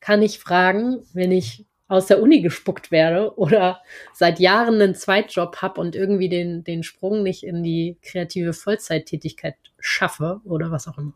kann 0.01 0.23
ich 0.23 0.39
fragen, 0.39 1.03
wenn 1.13 1.31
ich 1.31 1.67
aus 1.91 2.07
der 2.07 2.23
Uni 2.23 2.41
gespuckt 2.41 2.91
werde 2.91 3.37
oder 3.37 3.83
seit 4.15 4.39
Jahren 4.39 4.81
einen 4.81 4.95
Zweitjob 4.95 5.57
habe 5.57 5.81
und 5.81 5.97
irgendwie 5.97 6.29
den, 6.29 6.63
den 6.63 6.83
Sprung 6.85 7.23
nicht 7.23 7.43
in 7.43 7.63
die 7.63 7.97
kreative 8.03 8.53
Vollzeittätigkeit 8.53 9.57
schaffe 9.81 10.41
oder 10.45 10.71
was 10.71 10.87
auch 10.87 10.99
immer. 10.99 11.13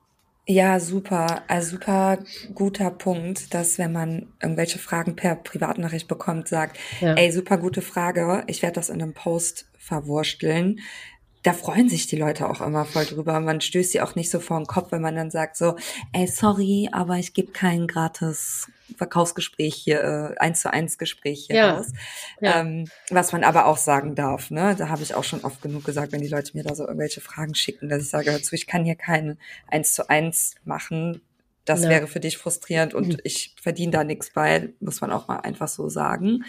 Ja, 0.47 0.79
super. 0.79 1.43
Also 1.49 1.77
super 1.77 2.19
guter 2.55 2.91
Punkt, 2.91 3.55
dass 3.55 3.79
wenn 3.79 3.93
man 3.93 4.33
irgendwelche 4.43 4.79
Fragen 4.79 5.17
per 5.17 5.37
Privatnachricht 5.37 6.07
bekommt, 6.09 6.49
sagt, 6.49 6.77
ja. 7.01 7.15
ey, 7.15 7.31
super 7.31 7.57
gute 7.57 7.81
Frage, 7.81 8.43
ich 8.49 8.61
werde 8.61 8.75
das 8.75 8.91
in 8.91 9.01
einem 9.01 9.15
Post 9.15 9.71
verwursteln 9.79 10.81
da 11.45 11.53
freuen 11.53 11.91
sich 11.91 12.07
die 12.07 12.17
Leute 12.17 12.49
auch 12.49 12.63
immer 12.63 12.87
voll 12.87 13.05
drüber. 13.05 13.39
Man 13.39 13.61
stößt 13.61 13.93
sie 13.93 14.01
auch 14.01 14.15
nicht 14.15 14.31
so 14.31 14.41
vor 14.41 14.59
den 14.59 14.67
Kopf, 14.67 14.93
wenn 14.93 15.03
man 15.03 15.15
dann 15.15 15.31
sagt 15.31 15.59
so, 15.59 15.77
ey, 16.13 16.27
sorry, 16.27 16.89
aber 16.91 17.19
ich 17.19 17.35
gebe 17.35 17.53
kein 17.53 17.87
gratis 17.87 18.71
Verkaufsgespräch 18.97 19.75
hier, 19.75 20.03
äh, 20.03 20.39
eins 20.39 20.63
zu 20.63 20.73
eins 20.73 20.97
Gespräch 20.97 21.45
hier 21.47 21.57
ja. 21.57 21.75
raus. 21.75 21.93
Ja. 22.41 22.61
Ähm, 22.61 22.89
was 23.11 23.33
man 23.33 23.45
aber 23.45 23.67
auch 23.67 23.77
sagen 23.77 24.15
darf, 24.15 24.51
ne? 24.51 24.75
Da 24.77 24.89
habe 24.89 25.03
ich 25.03 25.15
auch 25.15 25.25
schon 25.25 25.45
oft 25.45 25.61
genug 25.61 25.85
gesagt, 25.85 26.13
wenn 26.13 26.23
die 26.23 26.29
Leute 26.29 26.57
mir 26.57 26.65
da 26.65 26.75
so 26.75 26.85
irgendwelche 26.85 27.21
Fragen 27.21 27.55
schicken, 27.55 27.91
dass 27.91 28.03
ich 28.03 28.09
sage, 28.09 28.33
hör 28.33 28.43
zu, 28.43 28.55
ich 28.55 28.67
kann 28.67 28.85
hier 28.85 28.97
kein 28.97 29.39
eins 29.67 29.93
zu 29.93 30.09
eins 30.09 30.55
machen. 30.65 31.21
Das 31.67 31.83
ja. 31.83 31.91
wäre 31.91 32.07
für 32.07 32.21
dich 32.21 32.39
frustrierend 32.39 32.95
und 32.95 33.09
mhm. 33.09 33.21
ich 33.25 33.55
verdiene 33.61 33.93
da 33.93 34.05
nichts 34.05 34.31
bei, 34.31 34.71
muss 34.81 35.03
man 35.03 35.13
auch 35.13 35.29
mal 35.29 35.41
einfach 35.41 35.69
so 35.69 35.91
sagen. 35.91 36.45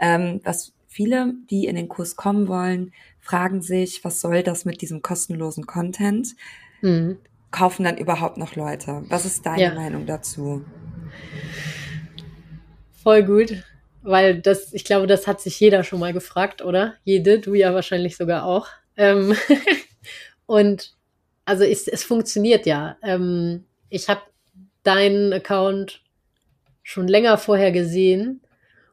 Ähm, 0.00 0.40
was 0.42 0.72
viele, 0.92 1.34
die 1.50 1.66
in 1.66 1.76
den 1.76 1.88
Kurs 1.88 2.16
kommen 2.16 2.48
wollen, 2.48 2.92
fragen 3.20 3.62
sich, 3.62 4.04
was 4.04 4.20
soll 4.20 4.42
das 4.42 4.64
mit 4.64 4.82
diesem 4.82 5.00
kostenlosen 5.00 5.66
Content? 5.66 6.28
Mhm. 6.82 7.18
Kaufen 7.50 7.84
dann 7.84 7.98
überhaupt 7.98 8.36
noch 8.36 8.56
Leute? 8.56 9.02
Was 9.08 9.24
ist 9.24 9.46
deine 9.46 9.62
ja. 9.62 9.74
Meinung 9.74 10.06
dazu? 10.06 10.64
Voll 13.02 13.24
gut, 13.24 13.64
weil 14.02 14.40
das, 14.40 14.72
ich 14.72 14.84
glaube, 14.84 15.06
das 15.06 15.26
hat 15.26 15.40
sich 15.40 15.58
jeder 15.58 15.82
schon 15.82 15.98
mal 15.98 16.12
gefragt, 16.12 16.62
oder? 16.62 16.94
Jede, 17.04 17.38
du 17.40 17.54
ja 17.54 17.74
wahrscheinlich 17.74 18.16
sogar 18.16 18.44
auch. 18.44 18.68
Ähm 18.96 19.34
und 20.46 20.94
also 21.44 21.64
es, 21.64 21.88
es 21.88 22.04
funktioniert 22.04 22.66
ja. 22.66 22.96
Ähm, 23.02 23.64
ich 23.88 24.08
habe 24.08 24.20
deinen 24.82 25.32
Account 25.32 26.02
schon 26.82 27.08
länger 27.08 27.38
vorher 27.38 27.72
gesehen. 27.72 28.41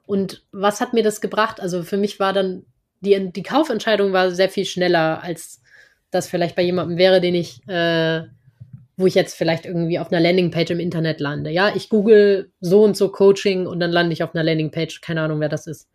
Und 0.10 0.42
was 0.52 0.82
hat 0.82 0.94
mir 0.94 1.04
das 1.04 1.22
gebracht? 1.22 1.62
Also 1.62 1.84
für 1.84 1.96
mich 1.96 2.20
war 2.20 2.34
dann 2.34 2.66
die, 3.02 3.32
die 3.32 3.44
Kaufentscheidung 3.44 4.12
war 4.12 4.32
sehr 4.32 4.50
viel 4.50 4.66
schneller, 4.66 5.22
als 5.22 5.62
das 6.10 6.28
vielleicht 6.28 6.56
bei 6.56 6.64
jemandem 6.64 6.98
wäre, 6.98 7.22
den 7.22 7.36
ich, 7.36 7.62
äh, 7.68 8.24
wo 8.98 9.06
ich 9.06 9.14
jetzt 9.14 9.36
vielleicht 9.36 9.68
irgendwie 9.68 10.00
auf 10.00 10.12
einer 10.12 10.20
Landingpage 10.20 10.72
im 10.72 10.80
Internet 10.80 11.20
lande. 11.20 11.52
Ja, 11.52 11.76
ich 11.76 11.90
google 11.90 12.52
so 12.60 12.82
und 12.82 12.98
so 12.98 13.10
Coaching 13.10 13.68
und 13.68 13.80
dann 13.80 13.92
lande 13.92 14.14
ich 14.14 14.24
auf 14.24 14.34
einer 14.34 14.44
Landingpage. 14.44 15.00
Keine 15.02 15.22
Ahnung, 15.22 15.42
wer 15.42 15.50
das 15.50 15.68
ist. 15.68 15.88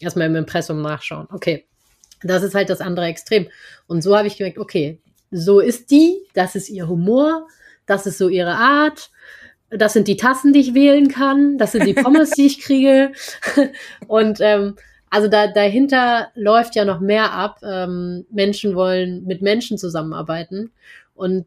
Erstmal 0.00 0.26
im 0.26 0.34
Impressum 0.34 0.82
nachschauen. 0.82 1.28
Okay. 1.30 1.68
Das 2.24 2.42
ist 2.42 2.56
halt 2.56 2.68
das 2.68 2.80
andere 2.80 3.06
Extrem. 3.06 3.46
Und 3.86 4.02
so 4.02 4.16
habe 4.16 4.26
ich 4.26 4.38
gemerkt, 4.38 4.58
okay, 4.58 5.00
so 5.30 5.60
ist 5.60 5.92
die, 5.92 6.16
das 6.34 6.56
ist 6.56 6.68
ihr 6.68 6.88
Humor, 6.88 7.46
das 7.86 8.06
ist 8.06 8.18
so 8.18 8.28
ihre 8.28 8.56
Art, 8.56 9.12
das 9.76 9.92
sind 9.92 10.08
die 10.08 10.16
Tassen, 10.16 10.52
die 10.52 10.60
ich 10.60 10.74
wählen 10.74 11.08
kann, 11.08 11.58
das 11.58 11.72
sind 11.72 11.86
die 11.86 11.94
Pommes, 11.94 12.30
die 12.30 12.46
ich 12.46 12.60
kriege. 12.60 13.12
Und 14.06 14.38
ähm, 14.40 14.76
also 15.10 15.28
da, 15.28 15.46
dahinter 15.46 16.28
läuft 16.34 16.74
ja 16.74 16.84
noch 16.84 17.00
mehr 17.00 17.32
ab. 17.32 17.60
Ähm, 17.62 18.26
Menschen 18.30 18.74
wollen 18.74 19.24
mit 19.24 19.42
Menschen 19.42 19.78
zusammenarbeiten. 19.78 20.72
Und 21.14 21.46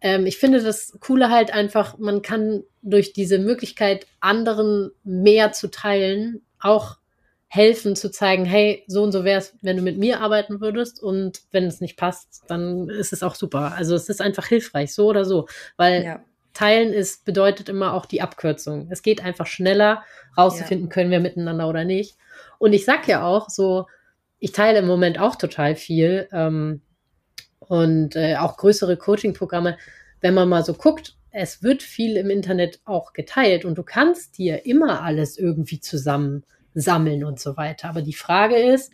ähm, 0.00 0.26
ich 0.26 0.38
finde 0.38 0.60
das 0.60 0.98
Coole 1.00 1.30
halt 1.30 1.52
einfach, 1.52 1.98
man 1.98 2.22
kann 2.22 2.64
durch 2.82 3.12
diese 3.12 3.38
Möglichkeit, 3.38 4.06
anderen 4.20 4.90
mehr 5.04 5.52
zu 5.52 5.70
teilen, 5.70 6.42
auch 6.60 6.96
helfen 7.46 7.94
zu 7.94 8.10
zeigen, 8.10 8.44
hey, 8.44 8.82
so 8.86 9.02
und 9.02 9.12
so 9.12 9.24
wäre 9.24 9.38
es, 9.38 9.54
wenn 9.60 9.76
du 9.76 9.82
mit 9.82 9.98
mir 9.98 10.20
arbeiten 10.20 10.60
würdest 10.60 11.02
und 11.02 11.42
wenn 11.50 11.64
es 11.64 11.80
nicht 11.80 11.96
passt, 11.98 12.42
dann 12.48 12.88
ist 12.88 13.12
es 13.12 13.22
auch 13.22 13.34
super. 13.34 13.74
Also 13.76 13.94
es 13.94 14.08
ist 14.08 14.20
einfach 14.22 14.46
hilfreich, 14.46 14.94
so 14.94 15.06
oder 15.06 15.24
so, 15.24 15.46
weil 15.76 16.02
ja. 16.02 16.24
Teilen 16.54 16.92
ist, 16.92 17.24
bedeutet 17.24 17.68
immer 17.68 17.94
auch 17.94 18.06
die 18.06 18.20
Abkürzung. 18.20 18.88
Es 18.90 19.02
geht 19.02 19.24
einfach 19.24 19.46
schneller 19.46 20.04
rauszufinden, 20.36 20.88
ja. 20.88 20.92
können 20.92 21.10
wir 21.10 21.20
miteinander 21.20 21.68
oder 21.68 21.84
nicht. 21.84 22.16
Und 22.58 22.72
ich 22.72 22.84
sag 22.84 23.08
ja 23.08 23.24
auch 23.24 23.48
so, 23.48 23.86
ich 24.38 24.52
teile 24.52 24.80
im 24.80 24.86
Moment 24.86 25.18
auch 25.18 25.36
total 25.36 25.76
viel 25.76 26.28
ähm, 26.32 26.82
und 27.60 28.16
äh, 28.16 28.36
auch 28.36 28.56
größere 28.56 28.96
Coaching-Programme. 28.96 29.78
Wenn 30.20 30.34
man 30.34 30.48
mal 30.48 30.64
so 30.64 30.74
guckt, 30.74 31.16
es 31.30 31.62
wird 31.62 31.82
viel 31.82 32.16
im 32.16 32.28
Internet 32.28 32.80
auch 32.84 33.12
geteilt 33.12 33.64
und 33.64 33.78
du 33.78 33.82
kannst 33.82 34.38
dir 34.38 34.66
immer 34.66 35.02
alles 35.02 35.38
irgendwie 35.38 35.80
zusammen 35.80 36.44
sammeln 36.74 37.24
und 37.24 37.40
so 37.40 37.56
weiter. 37.56 37.88
Aber 37.88 38.02
die 38.02 38.12
Frage 38.12 38.56
ist, 38.56 38.92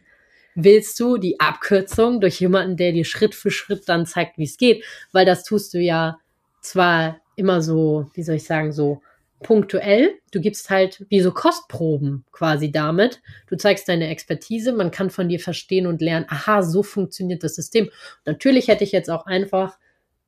willst 0.55 0.99
du 1.01 1.19
die 1.19 1.41
Abkürzung 1.41 2.21
durch 2.21 2.41
jemanden, 2.41 2.77
der 2.77 2.93
dir 2.93 3.05
Schritt 3.05 3.35
für 3.35 3.51
Schritt 3.51 3.89
dann 3.89 4.07
zeigt, 4.07 4.39
wie 4.39 4.45
es 4.45 4.57
geht? 4.57 4.85
Weil 5.13 5.25
das 5.25 5.45
tust 5.45 5.75
du 5.75 5.79
ja 5.79 6.19
zwar 6.61 7.21
immer 7.39 7.63
so, 7.63 8.11
wie 8.15 8.23
soll 8.23 8.37
ich 8.37 8.45
sagen, 8.45 8.73
so 8.73 9.03
punktuell. 9.43 10.15
Du 10.33 10.41
gibst 10.41 10.69
halt 10.71 11.05
wie 11.09 11.21
so 11.21 11.33
Kostproben 11.33 12.25
quasi 12.33 12.73
damit. 12.73 13.21
Du 13.47 13.57
zeigst 13.57 13.89
deine 13.89 14.09
Expertise, 14.09 14.73
man 14.73 14.91
kann 14.91 15.11
von 15.11 15.29
dir 15.29 15.41
verstehen 15.41 15.87
und 15.87 16.01
lernen, 16.01 16.27
aha, 16.29 16.63
so 16.63 16.83
funktioniert 16.83 17.45
das 17.45 17.55
System. 17.55 17.91
natürlich 18.25 18.69
hätte 18.69 18.85
ich 18.85 18.93
jetzt 18.93 19.11
auch 19.11 19.27
einfach 19.27 19.79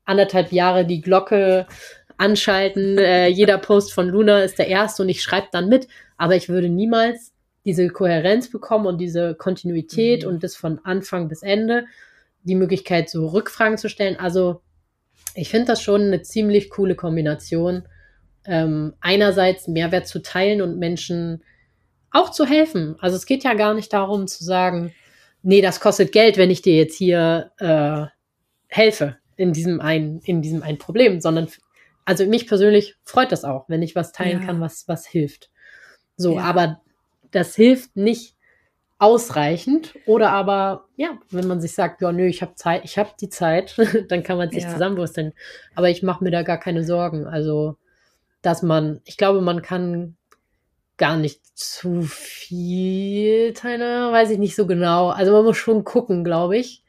anderthalb 0.04 0.52
Jahre 0.52 0.84
die 0.84 1.00
Glocke 1.00 1.66
anschalten. 2.16 2.98
Äh, 2.98 3.28
jeder 3.28 3.58
Post 3.58 3.92
von 3.92 4.08
Luna 4.08 4.42
ist 4.42 4.58
der 4.58 4.68
erste 4.68 5.02
und 5.02 5.08
ich 5.08 5.22
schreibe 5.22 5.48
dann 5.52 5.68
mit. 5.68 5.88
Aber 6.16 6.36
ich 6.36 6.48
würde 6.48 6.68
niemals 6.68 7.32
diese 7.64 7.88
Kohärenz 7.88 8.50
bekommen 8.50 8.86
und 8.86 8.98
diese 8.98 9.34
Kontinuität 9.34 10.22
mhm. 10.22 10.28
und 10.28 10.44
das 10.44 10.56
von 10.56 10.80
Anfang 10.84 11.28
bis 11.28 11.42
Ende, 11.42 11.86
die 12.42 12.54
Möglichkeit, 12.54 13.10
so 13.10 13.28
Rückfragen 13.28 13.78
zu 13.78 13.88
stellen. 13.88 14.16
Also 14.18 14.62
ich 15.34 15.48
finde 15.48 15.66
das 15.66 15.82
schon 15.82 16.02
eine 16.02 16.22
ziemlich 16.22 16.70
coole 16.70 16.94
Kombination 16.94 17.84
ähm, 18.44 18.94
einerseits 19.00 19.68
Mehrwert 19.68 20.06
zu 20.06 20.22
teilen 20.22 20.62
und 20.62 20.78
Menschen 20.78 21.42
auch 22.10 22.30
zu 22.30 22.46
helfen. 22.46 22.96
Also 23.00 23.16
es 23.16 23.26
geht 23.26 23.44
ja 23.44 23.54
gar 23.54 23.74
nicht 23.74 23.92
darum 23.92 24.26
zu 24.26 24.44
sagen, 24.44 24.92
nee, 25.42 25.60
das 25.60 25.80
kostet 25.80 26.12
Geld, 26.12 26.36
wenn 26.36 26.50
ich 26.50 26.62
dir 26.62 26.76
jetzt 26.76 26.96
hier 26.96 27.52
äh, 27.58 28.06
helfe 28.68 29.16
in 29.36 29.52
diesem 29.52 29.80
ein 29.80 30.20
in 30.24 30.42
diesem 30.42 30.62
ein 30.62 30.78
Problem, 30.78 31.20
sondern 31.20 31.48
also 32.04 32.26
mich 32.26 32.46
persönlich 32.46 32.96
freut 33.04 33.32
das 33.32 33.44
auch, 33.44 33.68
wenn 33.68 33.82
ich 33.82 33.94
was 33.94 34.12
teilen 34.12 34.40
ja. 34.40 34.46
kann, 34.46 34.60
was 34.60 34.88
was 34.88 35.06
hilft. 35.06 35.50
So, 36.16 36.36
ja. 36.36 36.42
aber 36.42 36.80
das 37.30 37.54
hilft 37.54 37.96
nicht 37.96 38.34
ausreichend 39.00 39.94
oder 40.06 40.30
aber 40.30 40.86
ja, 40.96 41.18
wenn 41.30 41.48
man 41.48 41.60
sich 41.60 41.74
sagt, 41.74 42.02
ja, 42.02 42.12
nö, 42.12 42.26
ich 42.26 42.42
habe 42.42 42.54
Zeit, 42.54 42.82
ich 42.84 42.98
habe 42.98 43.10
die 43.20 43.30
Zeit, 43.30 43.76
dann 44.08 44.22
kann 44.22 44.36
man 44.36 44.50
sich 44.50 44.62
ja. 44.64 44.70
zusammenwursteln, 44.70 45.32
aber 45.74 45.88
ich 45.88 46.02
mache 46.02 46.22
mir 46.22 46.30
da 46.30 46.42
gar 46.42 46.58
keine 46.58 46.84
Sorgen, 46.84 47.26
also 47.26 47.76
dass 48.42 48.62
man, 48.62 49.00
ich 49.04 49.16
glaube, 49.16 49.40
man 49.40 49.62
kann 49.62 50.16
gar 50.96 51.16
nicht 51.16 51.40
zu 51.56 52.02
viel 52.02 53.54
teilen, 53.54 54.12
weiß 54.12 54.30
ich 54.30 54.38
nicht 54.38 54.54
so 54.54 54.66
genau. 54.66 55.08
Also 55.08 55.32
man 55.32 55.44
muss 55.44 55.56
schon 55.56 55.84
gucken, 55.84 56.24
glaube 56.24 56.58
ich. 56.58 56.82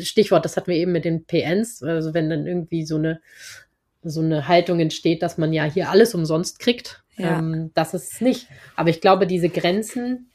Stichwort, 0.00 0.44
das 0.44 0.56
hatten 0.56 0.70
wir 0.70 0.76
eben 0.76 0.92
mit 0.92 1.04
den 1.04 1.24
PNs, 1.24 1.82
also 1.82 2.14
wenn 2.14 2.30
dann 2.30 2.46
irgendwie 2.46 2.84
so 2.84 2.96
eine 2.96 3.20
so 4.02 4.20
eine 4.20 4.46
Haltung 4.46 4.78
entsteht, 4.78 5.22
dass 5.22 5.38
man 5.38 5.52
ja 5.52 5.64
hier 5.64 5.90
alles 5.90 6.14
umsonst 6.14 6.60
kriegt. 6.60 7.02
Ja. 7.16 7.38
Ähm, 7.38 7.72
das 7.74 7.94
ist 7.94 8.12
es 8.12 8.20
nicht. 8.20 8.46
Aber 8.76 8.90
ich 8.90 9.00
glaube, 9.00 9.26
diese 9.26 9.48
Grenzen, 9.48 10.30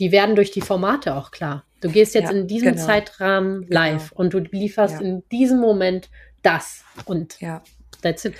die 0.00 0.10
werden 0.12 0.34
durch 0.34 0.50
die 0.50 0.62
Formate 0.62 1.14
auch 1.14 1.30
klar. 1.30 1.64
Du 1.80 1.90
gehst 1.90 2.14
jetzt 2.14 2.30
ja, 2.30 2.36
in 2.36 2.46
diesem 2.46 2.72
genau. 2.72 2.86
Zeitrahmen 2.86 3.66
genau. 3.66 3.80
live 3.80 4.10
genau. 4.10 4.20
und 4.20 4.34
du 4.34 4.38
lieferst 4.38 4.94
ja. 4.94 5.00
in 5.00 5.22
diesem 5.30 5.60
Moment 5.60 6.10
das 6.42 6.82
und 7.04 7.40
ja. 7.40 7.62
that's 8.02 8.24
it. 8.24 8.34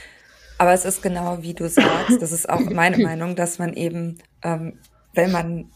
Aber 0.58 0.72
es 0.72 0.84
ist 0.84 1.02
genau 1.02 1.42
wie 1.42 1.54
du 1.54 1.68
sagst, 1.68 2.20
das 2.20 2.32
ist 2.32 2.48
auch 2.48 2.60
meine 2.60 2.98
Meinung, 3.02 3.36
dass 3.36 3.58
man 3.58 3.74
eben, 3.74 4.18
ähm, 4.42 4.78
wenn 5.14 5.30
man 5.30 5.70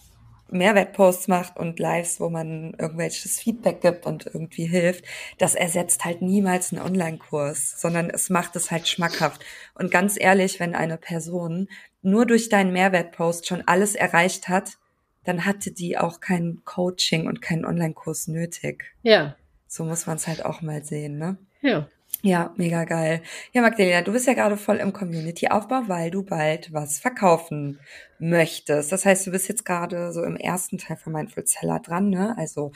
Mehrwertposts 0.50 1.26
macht 1.26 1.58
und 1.58 1.78
Lives, 1.78 2.20
wo 2.20 2.28
man 2.28 2.74
irgendwelches 2.78 3.40
Feedback 3.40 3.80
gibt 3.80 4.06
und 4.06 4.26
irgendwie 4.26 4.66
hilft, 4.66 5.04
das 5.38 5.54
ersetzt 5.54 6.04
halt 6.04 6.22
niemals 6.22 6.72
einen 6.72 6.82
Online-Kurs, 6.82 7.80
sondern 7.80 8.10
es 8.10 8.30
macht 8.30 8.56
es 8.56 8.70
halt 8.70 8.86
schmackhaft. 8.86 9.42
Und 9.74 9.90
ganz 9.90 10.16
ehrlich, 10.18 10.60
wenn 10.60 10.74
eine 10.74 10.98
Person 10.98 11.68
nur 12.02 12.26
durch 12.26 12.50
deinen 12.50 12.72
Mehrwertpost 12.72 13.48
schon 13.48 13.62
alles 13.66 13.94
erreicht 13.94 14.48
hat, 14.48 14.76
dann 15.24 15.44
hatte 15.44 15.72
die 15.72 15.98
auch 15.98 16.20
kein 16.20 16.62
Coaching 16.64 17.26
und 17.26 17.42
keinen 17.42 17.64
Online-Kurs 17.64 18.28
nötig. 18.28 18.84
Ja. 19.02 19.36
So 19.66 19.84
muss 19.84 20.06
man 20.06 20.16
es 20.16 20.26
halt 20.26 20.44
auch 20.44 20.62
mal 20.62 20.84
sehen, 20.84 21.18
ne? 21.18 21.36
Ja. 21.62 21.88
Ja, 22.22 22.54
mega 22.56 22.84
geil. 22.84 23.20
Ja, 23.52 23.60
Magdalena, 23.60 24.00
du 24.00 24.12
bist 24.12 24.26
ja 24.26 24.32
gerade 24.32 24.56
voll 24.56 24.76
im 24.76 24.94
Community-Aufbau, 24.94 25.82
weil 25.88 26.10
du 26.10 26.22
bald 26.22 26.72
was 26.72 26.98
verkaufen 26.98 27.80
möchtest. 28.18 28.92
Das 28.92 29.04
heißt, 29.04 29.26
du 29.26 29.30
bist 29.30 29.48
jetzt 29.48 29.66
gerade 29.66 30.10
so 30.12 30.22
im 30.22 30.36
ersten 30.36 30.78
Teil 30.78 30.96
von 30.96 31.12
Mindful 31.12 31.46
Seller 31.46 31.80
dran, 31.80 32.08
ne? 32.08 32.34
Also 32.38 32.72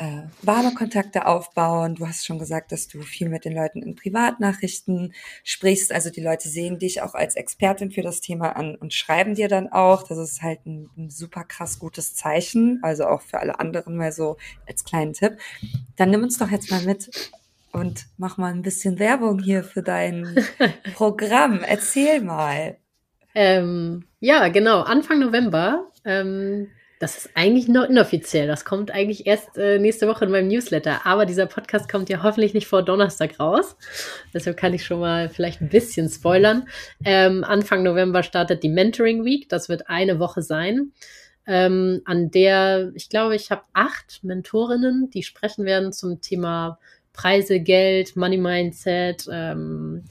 äh, 0.00 0.22
warme 0.40 0.72
Kontakte 0.72 1.26
aufbauen. 1.26 1.94
Du 1.94 2.08
hast 2.08 2.24
schon 2.24 2.38
gesagt, 2.38 2.72
dass 2.72 2.88
du 2.88 3.02
viel 3.02 3.28
mit 3.28 3.44
den 3.44 3.54
Leuten 3.54 3.82
in 3.82 3.96
Privatnachrichten 3.96 5.12
sprichst. 5.44 5.92
Also 5.92 6.08
die 6.08 6.22
Leute 6.22 6.48
sehen 6.48 6.78
dich 6.78 7.02
auch 7.02 7.12
als 7.12 7.36
Expertin 7.36 7.90
für 7.90 8.00
das 8.00 8.22
Thema 8.22 8.56
an 8.56 8.76
und 8.76 8.94
schreiben 8.94 9.34
dir 9.34 9.48
dann 9.48 9.68
auch. 9.68 10.02
Das 10.02 10.16
ist 10.16 10.40
halt 10.40 10.64
ein, 10.64 10.88
ein 10.96 11.10
super 11.10 11.44
krass 11.44 11.78
gutes 11.78 12.14
Zeichen. 12.14 12.78
Also 12.82 13.04
auch 13.04 13.20
für 13.20 13.40
alle 13.40 13.60
anderen 13.60 13.98
mal 13.98 14.10
so 14.10 14.38
als 14.66 14.84
kleinen 14.84 15.12
Tipp. 15.12 15.36
Dann 15.96 16.08
nimm 16.08 16.22
uns 16.22 16.38
doch 16.38 16.50
jetzt 16.50 16.70
mal 16.70 16.82
mit 16.82 17.10
und 17.70 18.06
mach 18.16 18.38
mal 18.38 18.52
ein 18.54 18.62
bisschen 18.62 18.98
Werbung 18.98 19.38
hier 19.38 19.64
für 19.64 19.82
dein 19.82 20.34
Programm. 20.94 21.60
Erzähl 21.62 22.22
mal. 22.22 22.78
Ähm, 23.34 24.06
ja, 24.18 24.48
genau. 24.48 24.80
Anfang 24.80 25.18
November. 25.18 25.90
Ähm, 26.06 26.68
das 27.00 27.16
ist 27.16 27.30
eigentlich 27.34 27.66
noch 27.66 27.88
inoffiziell. 27.88 28.46
Das 28.46 28.66
kommt 28.66 28.90
eigentlich 28.90 29.26
erst 29.26 29.56
äh, 29.56 29.78
nächste 29.78 30.06
Woche 30.06 30.26
in 30.26 30.30
meinem 30.30 30.48
Newsletter. 30.48 31.06
Aber 31.06 31.24
dieser 31.24 31.46
Podcast 31.46 31.90
kommt 31.90 32.10
ja 32.10 32.22
hoffentlich 32.22 32.52
nicht 32.52 32.66
vor 32.66 32.82
Donnerstag 32.82 33.40
raus. 33.40 33.74
Deshalb 34.34 34.58
kann 34.58 34.74
ich 34.74 34.84
schon 34.84 35.00
mal 35.00 35.30
vielleicht 35.30 35.62
ein 35.62 35.70
bisschen 35.70 36.10
spoilern. 36.10 36.68
Ähm, 37.02 37.42
Anfang 37.42 37.82
November 37.82 38.22
startet 38.22 38.62
die 38.62 38.68
Mentoring 38.68 39.24
Week. 39.24 39.48
Das 39.48 39.70
wird 39.70 39.88
eine 39.88 40.18
Woche 40.18 40.42
sein. 40.42 40.92
Ähm, 41.46 42.02
an 42.04 42.30
der, 42.30 42.92
ich 42.94 43.08
glaube, 43.08 43.34
ich 43.34 43.50
habe 43.50 43.62
acht 43.72 44.22
Mentorinnen, 44.22 45.08
die 45.08 45.22
sprechen 45.22 45.64
werden 45.64 45.94
zum 45.94 46.20
Thema 46.20 46.78
Preise, 47.14 47.60
Geld, 47.60 48.14
Money 48.14 48.36
Mindset, 48.36 49.26
ähm, 49.32 50.04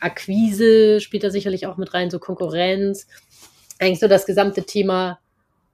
Akquise 0.00 1.00
spielt 1.00 1.22
da 1.22 1.30
sicherlich 1.30 1.68
auch 1.68 1.76
mit 1.76 1.94
rein, 1.94 2.10
so 2.10 2.18
Konkurrenz. 2.18 3.06
Eigentlich 3.78 4.00
so 4.00 4.08
das 4.08 4.26
gesamte 4.26 4.64
Thema 4.64 5.20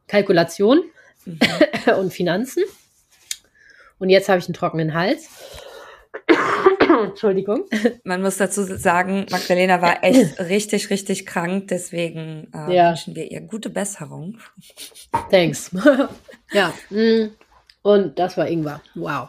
Kalkulation 0.08 0.82
mhm. 1.24 1.38
und 1.98 2.12
Finanzen. 2.12 2.64
Und 3.98 4.10
jetzt 4.10 4.28
habe 4.28 4.38
ich 4.38 4.46
einen 4.46 4.54
trockenen 4.54 4.94
Hals. 4.94 5.28
Entschuldigung. 7.04 7.64
Man 8.04 8.22
muss 8.22 8.38
dazu 8.38 8.62
sagen, 8.64 9.26
Magdalena 9.30 9.80
war 9.82 10.02
echt 10.02 10.40
richtig, 10.40 10.90
richtig 10.90 11.26
krank. 11.26 11.68
Deswegen 11.68 12.50
äh, 12.54 12.74
ja. 12.74 12.88
wünschen 12.90 13.14
wir 13.14 13.30
ihr 13.30 13.40
gute 13.40 13.70
Besserung. 13.70 14.38
Thanks. 15.30 15.70
ja. 16.52 16.72
Mm. 16.90 17.30
Und 17.82 18.18
das 18.18 18.36
war 18.36 18.48
Ingwer. 18.48 18.80
Wow. 18.94 19.28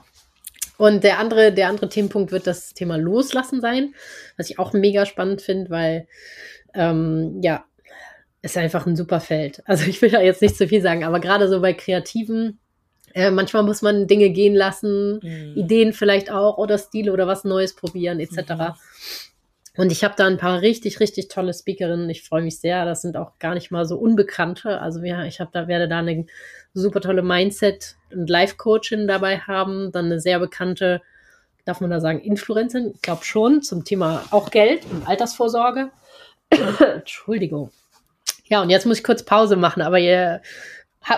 Und 0.78 1.04
der 1.04 1.20
andere, 1.20 1.54
der 1.54 1.68
andere 1.68 1.90
Themenpunkt 1.90 2.32
wird 2.32 2.48
das 2.48 2.74
Thema 2.74 2.98
Loslassen 2.98 3.62
sein, 3.62 3.94
was 4.38 4.50
ich 4.50 4.60
auch 4.60 4.74
mega 4.74 5.06
spannend 5.06 5.42
finde, 5.42 5.70
weil 5.70 6.08
ähm, 6.74 7.40
ja, 7.42 7.66
ist 8.42 8.58
einfach 8.58 8.86
ein 8.86 8.96
super 8.96 9.20
Feld. 9.20 9.62
Also 9.66 9.86
ich 9.86 10.02
will 10.02 10.10
da 10.10 10.22
jetzt 10.22 10.42
nicht 10.42 10.56
zu 10.56 10.68
viel 10.68 10.82
sagen, 10.82 11.04
aber 11.04 11.20
gerade 11.20 11.48
so 11.50 11.62
bei 11.62 11.74
Kreativen, 11.74 12.60
äh, 13.14 13.32
manchmal 13.32 13.64
muss 13.64 13.82
man 13.82 14.08
Dinge 14.08 14.30
gehen 14.30 14.56
lassen, 14.56 15.20
mhm. 15.22 15.54
Ideen 15.56 15.94
vielleicht 15.94 16.32
auch 16.32 16.58
oder 16.58 16.78
Stile 16.78 17.12
oder 17.12 17.28
was 17.28 17.44
Neues 17.44 17.76
probieren 17.76 18.20
etc. 18.20 18.52
Mhm. 18.52 18.74
Und 19.78 19.92
ich 19.92 20.04
habe 20.04 20.16
da 20.18 20.26
ein 20.28 20.38
paar 20.38 20.62
richtig, 20.62 21.00
richtig 21.00 21.30
tolle 21.30 21.54
Speakerinnen. 21.54 22.10
Ich 22.10 22.24
freue 22.24 22.42
mich 22.42 22.60
sehr. 22.60 22.86
Das 22.86 23.02
sind 23.02 23.16
auch 23.16 23.40
gar 23.40 23.54
nicht 23.54 23.72
mal 23.72 23.86
so 23.86 23.98
Unbekannte. 23.98 24.82
Also 24.82 25.02
ja, 25.04 25.24
ich 25.24 25.40
habe 25.40 25.52
da 25.54 25.68
werde 25.68 25.88
da 25.88 26.00
eine 26.00 26.26
super 26.74 27.02
tolle 27.02 27.22
Mindset- 27.22 27.96
und 28.12 28.30
Life-Coachin 28.30 29.08
dabei 29.08 29.40
haben, 29.40 29.92
dann 29.92 30.06
eine 30.06 30.20
sehr 30.20 30.40
bekannte, 30.40 31.02
darf 31.66 31.82
man 31.82 31.90
da 31.90 32.02
sagen, 32.02 32.20
Influencerin, 32.20 32.92
ich 32.96 33.02
glaube 33.02 33.24
schon, 33.24 33.62
zum 33.62 33.86
Thema 33.86 34.24
auch 34.32 34.52
Geld 34.52 34.86
und 34.92 35.08
Altersvorsorge. 35.08 35.92
Entschuldigung. 36.96 37.72
Ja, 38.50 38.62
und 38.62 38.70
jetzt 38.70 38.86
muss 38.86 38.98
ich 38.98 39.04
kurz 39.04 39.24
Pause 39.24 39.56
machen, 39.56 39.82
aber 39.82 40.00
ihr 40.00 40.42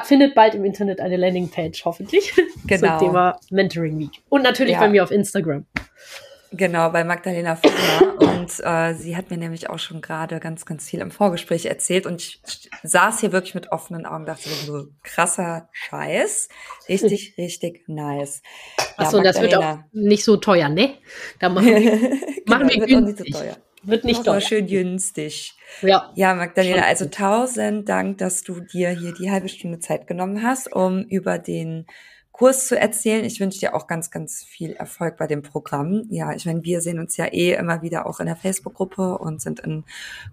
findet 0.03 0.35
bald 0.35 0.53
im 0.53 0.65
Internet 0.65 0.99
eine 0.99 1.17
Landingpage, 1.17 1.83
hoffentlich, 1.85 2.33
genau. 2.67 2.99
zum 2.99 3.07
Thema 3.07 3.39
Mentoring 3.49 3.97
Week. 3.99 4.21
Und 4.29 4.43
natürlich 4.43 4.73
ja. 4.73 4.79
bei 4.79 4.89
mir 4.89 5.03
auf 5.03 5.11
Instagram. 5.11 5.65
Genau, 6.53 6.89
bei 6.89 7.05
Magdalena 7.05 7.55
Fuller. 7.55 8.19
Und 8.19 8.59
äh, 8.59 8.93
sie 8.93 9.15
hat 9.15 9.29
mir 9.29 9.37
nämlich 9.37 9.69
auch 9.69 9.79
schon 9.79 10.01
gerade 10.01 10.41
ganz, 10.41 10.65
ganz 10.65 10.89
viel 10.89 10.99
im 10.99 11.09
Vorgespräch 11.09 11.65
erzählt. 11.65 12.05
Und 12.05 12.21
ich 12.21 12.41
saß 12.83 13.21
hier 13.21 13.31
wirklich 13.31 13.55
mit 13.55 13.71
offenen 13.71 14.05
Augen, 14.05 14.25
dachte 14.25 14.49
so, 14.49 14.87
krasser 15.01 15.69
Scheiß. 15.71 16.49
Richtig, 16.89 17.35
richtig 17.37 17.87
nice. 17.87 18.41
Achso, 18.97 19.17
ja, 19.17 19.23
das 19.23 19.39
wird 19.39 19.55
auch 19.55 19.77
nicht 19.93 20.25
so 20.25 20.35
teuer, 20.35 20.67
ne? 20.67 20.95
Da 21.39 21.47
machen, 21.47 21.67
genau, 21.73 22.19
machen 22.47 22.67
wir 22.67 23.15
teuer. 23.15 23.55
Wird 23.83 24.03
nicht 24.03 24.23
teuer. 24.23 24.41
schön 24.41 24.67
günstig. 24.67 25.55
Ja. 25.81 26.11
Ja, 26.15 26.35
Magdalena, 26.35 26.83
also 26.83 27.05
tausend 27.05 27.89
Dank, 27.89 28.19
dass 28.19 28.43
du 28.43 28.59
dir 28.59 28.89
hier 28.89 29.13
die 29.13 29.31
halbe 29.31 29.49
Stunde 29.49 29.79
Zeit 29.79 30.07
genommen 30.07 30.43
hast, 30.43 30.73
um 30.73 31.03
über 31.03 31.39
den 31.39 31.85
Kurs 32.31 32.67
zu 32.67 32.77
erzählen. 32.77 33.23
Ich 33.23 33.39
wünsche 33.39 33.59
dir 33.59 33.75
auch 33.75 33.87
ganz, 33.87 34.09
ganz 34.09 34.43
viel 34.43 34.73
Erfolg 34.73 35.17
bei 35.17 35.27
dem 35.27 35.43
Programm. 35.43 36.03
Ja, 36.09 36.33
ich 36.33 36.45
meine, 36.45 36.63
wir 36.63 36.81
sehen 36.81 36.99
uns 36.99 37.17
ja 37.17 37.25
eh 37.25 37.53
immer 37.53 37.81
wieder 37.81 38.07
auch 38.07 38.19
in 38.19 38.25
der 38.25 38.35
Facebook-Gruppe 38.35 39.17
und 39.17 39.41
sind 39.41 39.59
in 39.59 39.83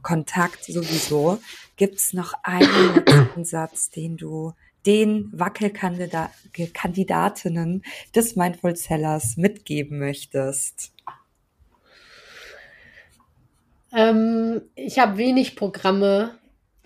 Kontakt 0.03 0.65
sowieso. 0.65 1.39
Gibt's 1.77 2.13
noch 2.13 2.35
einen 2.43 2.95
letzten 3.07 3.45
Satz, 3.45 3.91
den 3.91 4.17
du 4.17 4.55
den 4.87 5.31
Wackelkandidatinnen 5.35 7.83
des 8.15 8.37
Mindful 8.37 8.77
Sellers 8.77 9.37
mitgeben 9.37 9.99
möchtest? 9.99 10.93
Ähm, 13.93 14.63
ich 14.75 14.99
habe 14.99 15.19
wenig 15.19 15.57
Programme, 15.57 16.39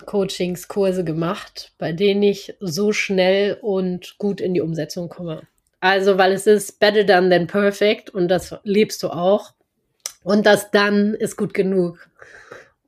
Coachings, 0.05 0.67
Kurse 0.67 1.03
gemacht, 1.03 1.73
bei 1.77 1.91
denen 1.91 2.23
ich 2.23 2.55
so 2.59 2.91
schnell 2.91 3.57
und 3.61 4.17
gut 4.17 4.41
in 4.41 4.53
die 4.53 4.61
Umsetzung 4.61 5.09
komme. 5.09 5.43
Also, 5.79 6.17
weil 6.17 6.31
es 6.31 6.47
ist 6.47 6.79
better 6.79 7.03
done 7.03 7.29
than 7.29 7.47
perfect 7.47 8.09
und 8.09 8.29
das 8.29 8.55
lebst 8.63 9.03
du 9.03 9.09
auch. 9.09 9.53
Und 10.23 10.45
das 10.45 10.71
dann 10.71 11.13
ist 11.13 11.35
gut 11.35 11.53
genug. 11.53 12.09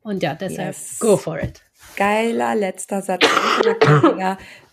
Und 0.01 0.23
ja, 0.23 0.35
deshalb 0.35 0.75
yes. 0.75 0.99
go 0.99 1.17
for 1.17 1.41
it. 1.41 1.61
Geiler 1.95 2.55
letzter 2.55 3.01
Satz. 3.01 3.25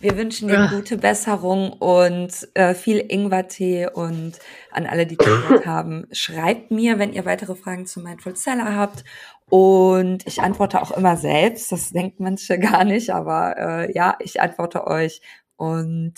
Wir 0.00 0.16
wünschen 0.16 0.48
dir 0.48 0.68
gute 0.72 0.96
Besserung 0.96 1.72
und 1.72 2.48
äh, 2.54 2.74
viel 2.74 2.98
Ingwertee 2.98 3.88
und 3.88 4.38
an 4.70 4.86
alle, 4.86 5.06
die 5.06 5.16
zugehört 5.16 5.66
haben, 5.66 6.06
schreibt 6.12 6.70
mir, 6.70 6.98
wenn 6.98 7.12
ihr 7.12 7.24
weitere 7.24 7.54
Fragen 7.54 7.86
zu 7.86 8.00
Mindful 8.00 8.36
Seller 8.36 8.76
habt. 8.76 9.04
Und 9.48 10.26
ich 10.26 10.40
antworte 10.40 10.80
auch 10.80 10.90
immer 10.92 11.16
selbst. 11.16 11.72
Das 11.72 11.90
denkt 11.90 12.20
manche 12.20 12.58
gar 12.58 12.84
nicht, 12.84 13.10
aber 13.10 13.56
äh, 13.58 13.92
ja, 13.92 14.16
ich 14.18 14.40
antworte 14.40 14.86
euch. 14.86 15.20
Und 15.56 16.14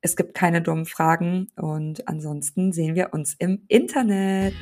es 0.00 0.16
gibt 0.16 0.34
keine 0.34 0.62
dummen 0.62 0.86
Fragen. 0.86 1.48
Und 1.56 2.06
ansonsten 2.06 2.72
sehen 2.72 2.94
wir 2.94 3.12
uns 3.12 3.34
im 3.38 3.64
Internet. 3.68 4.54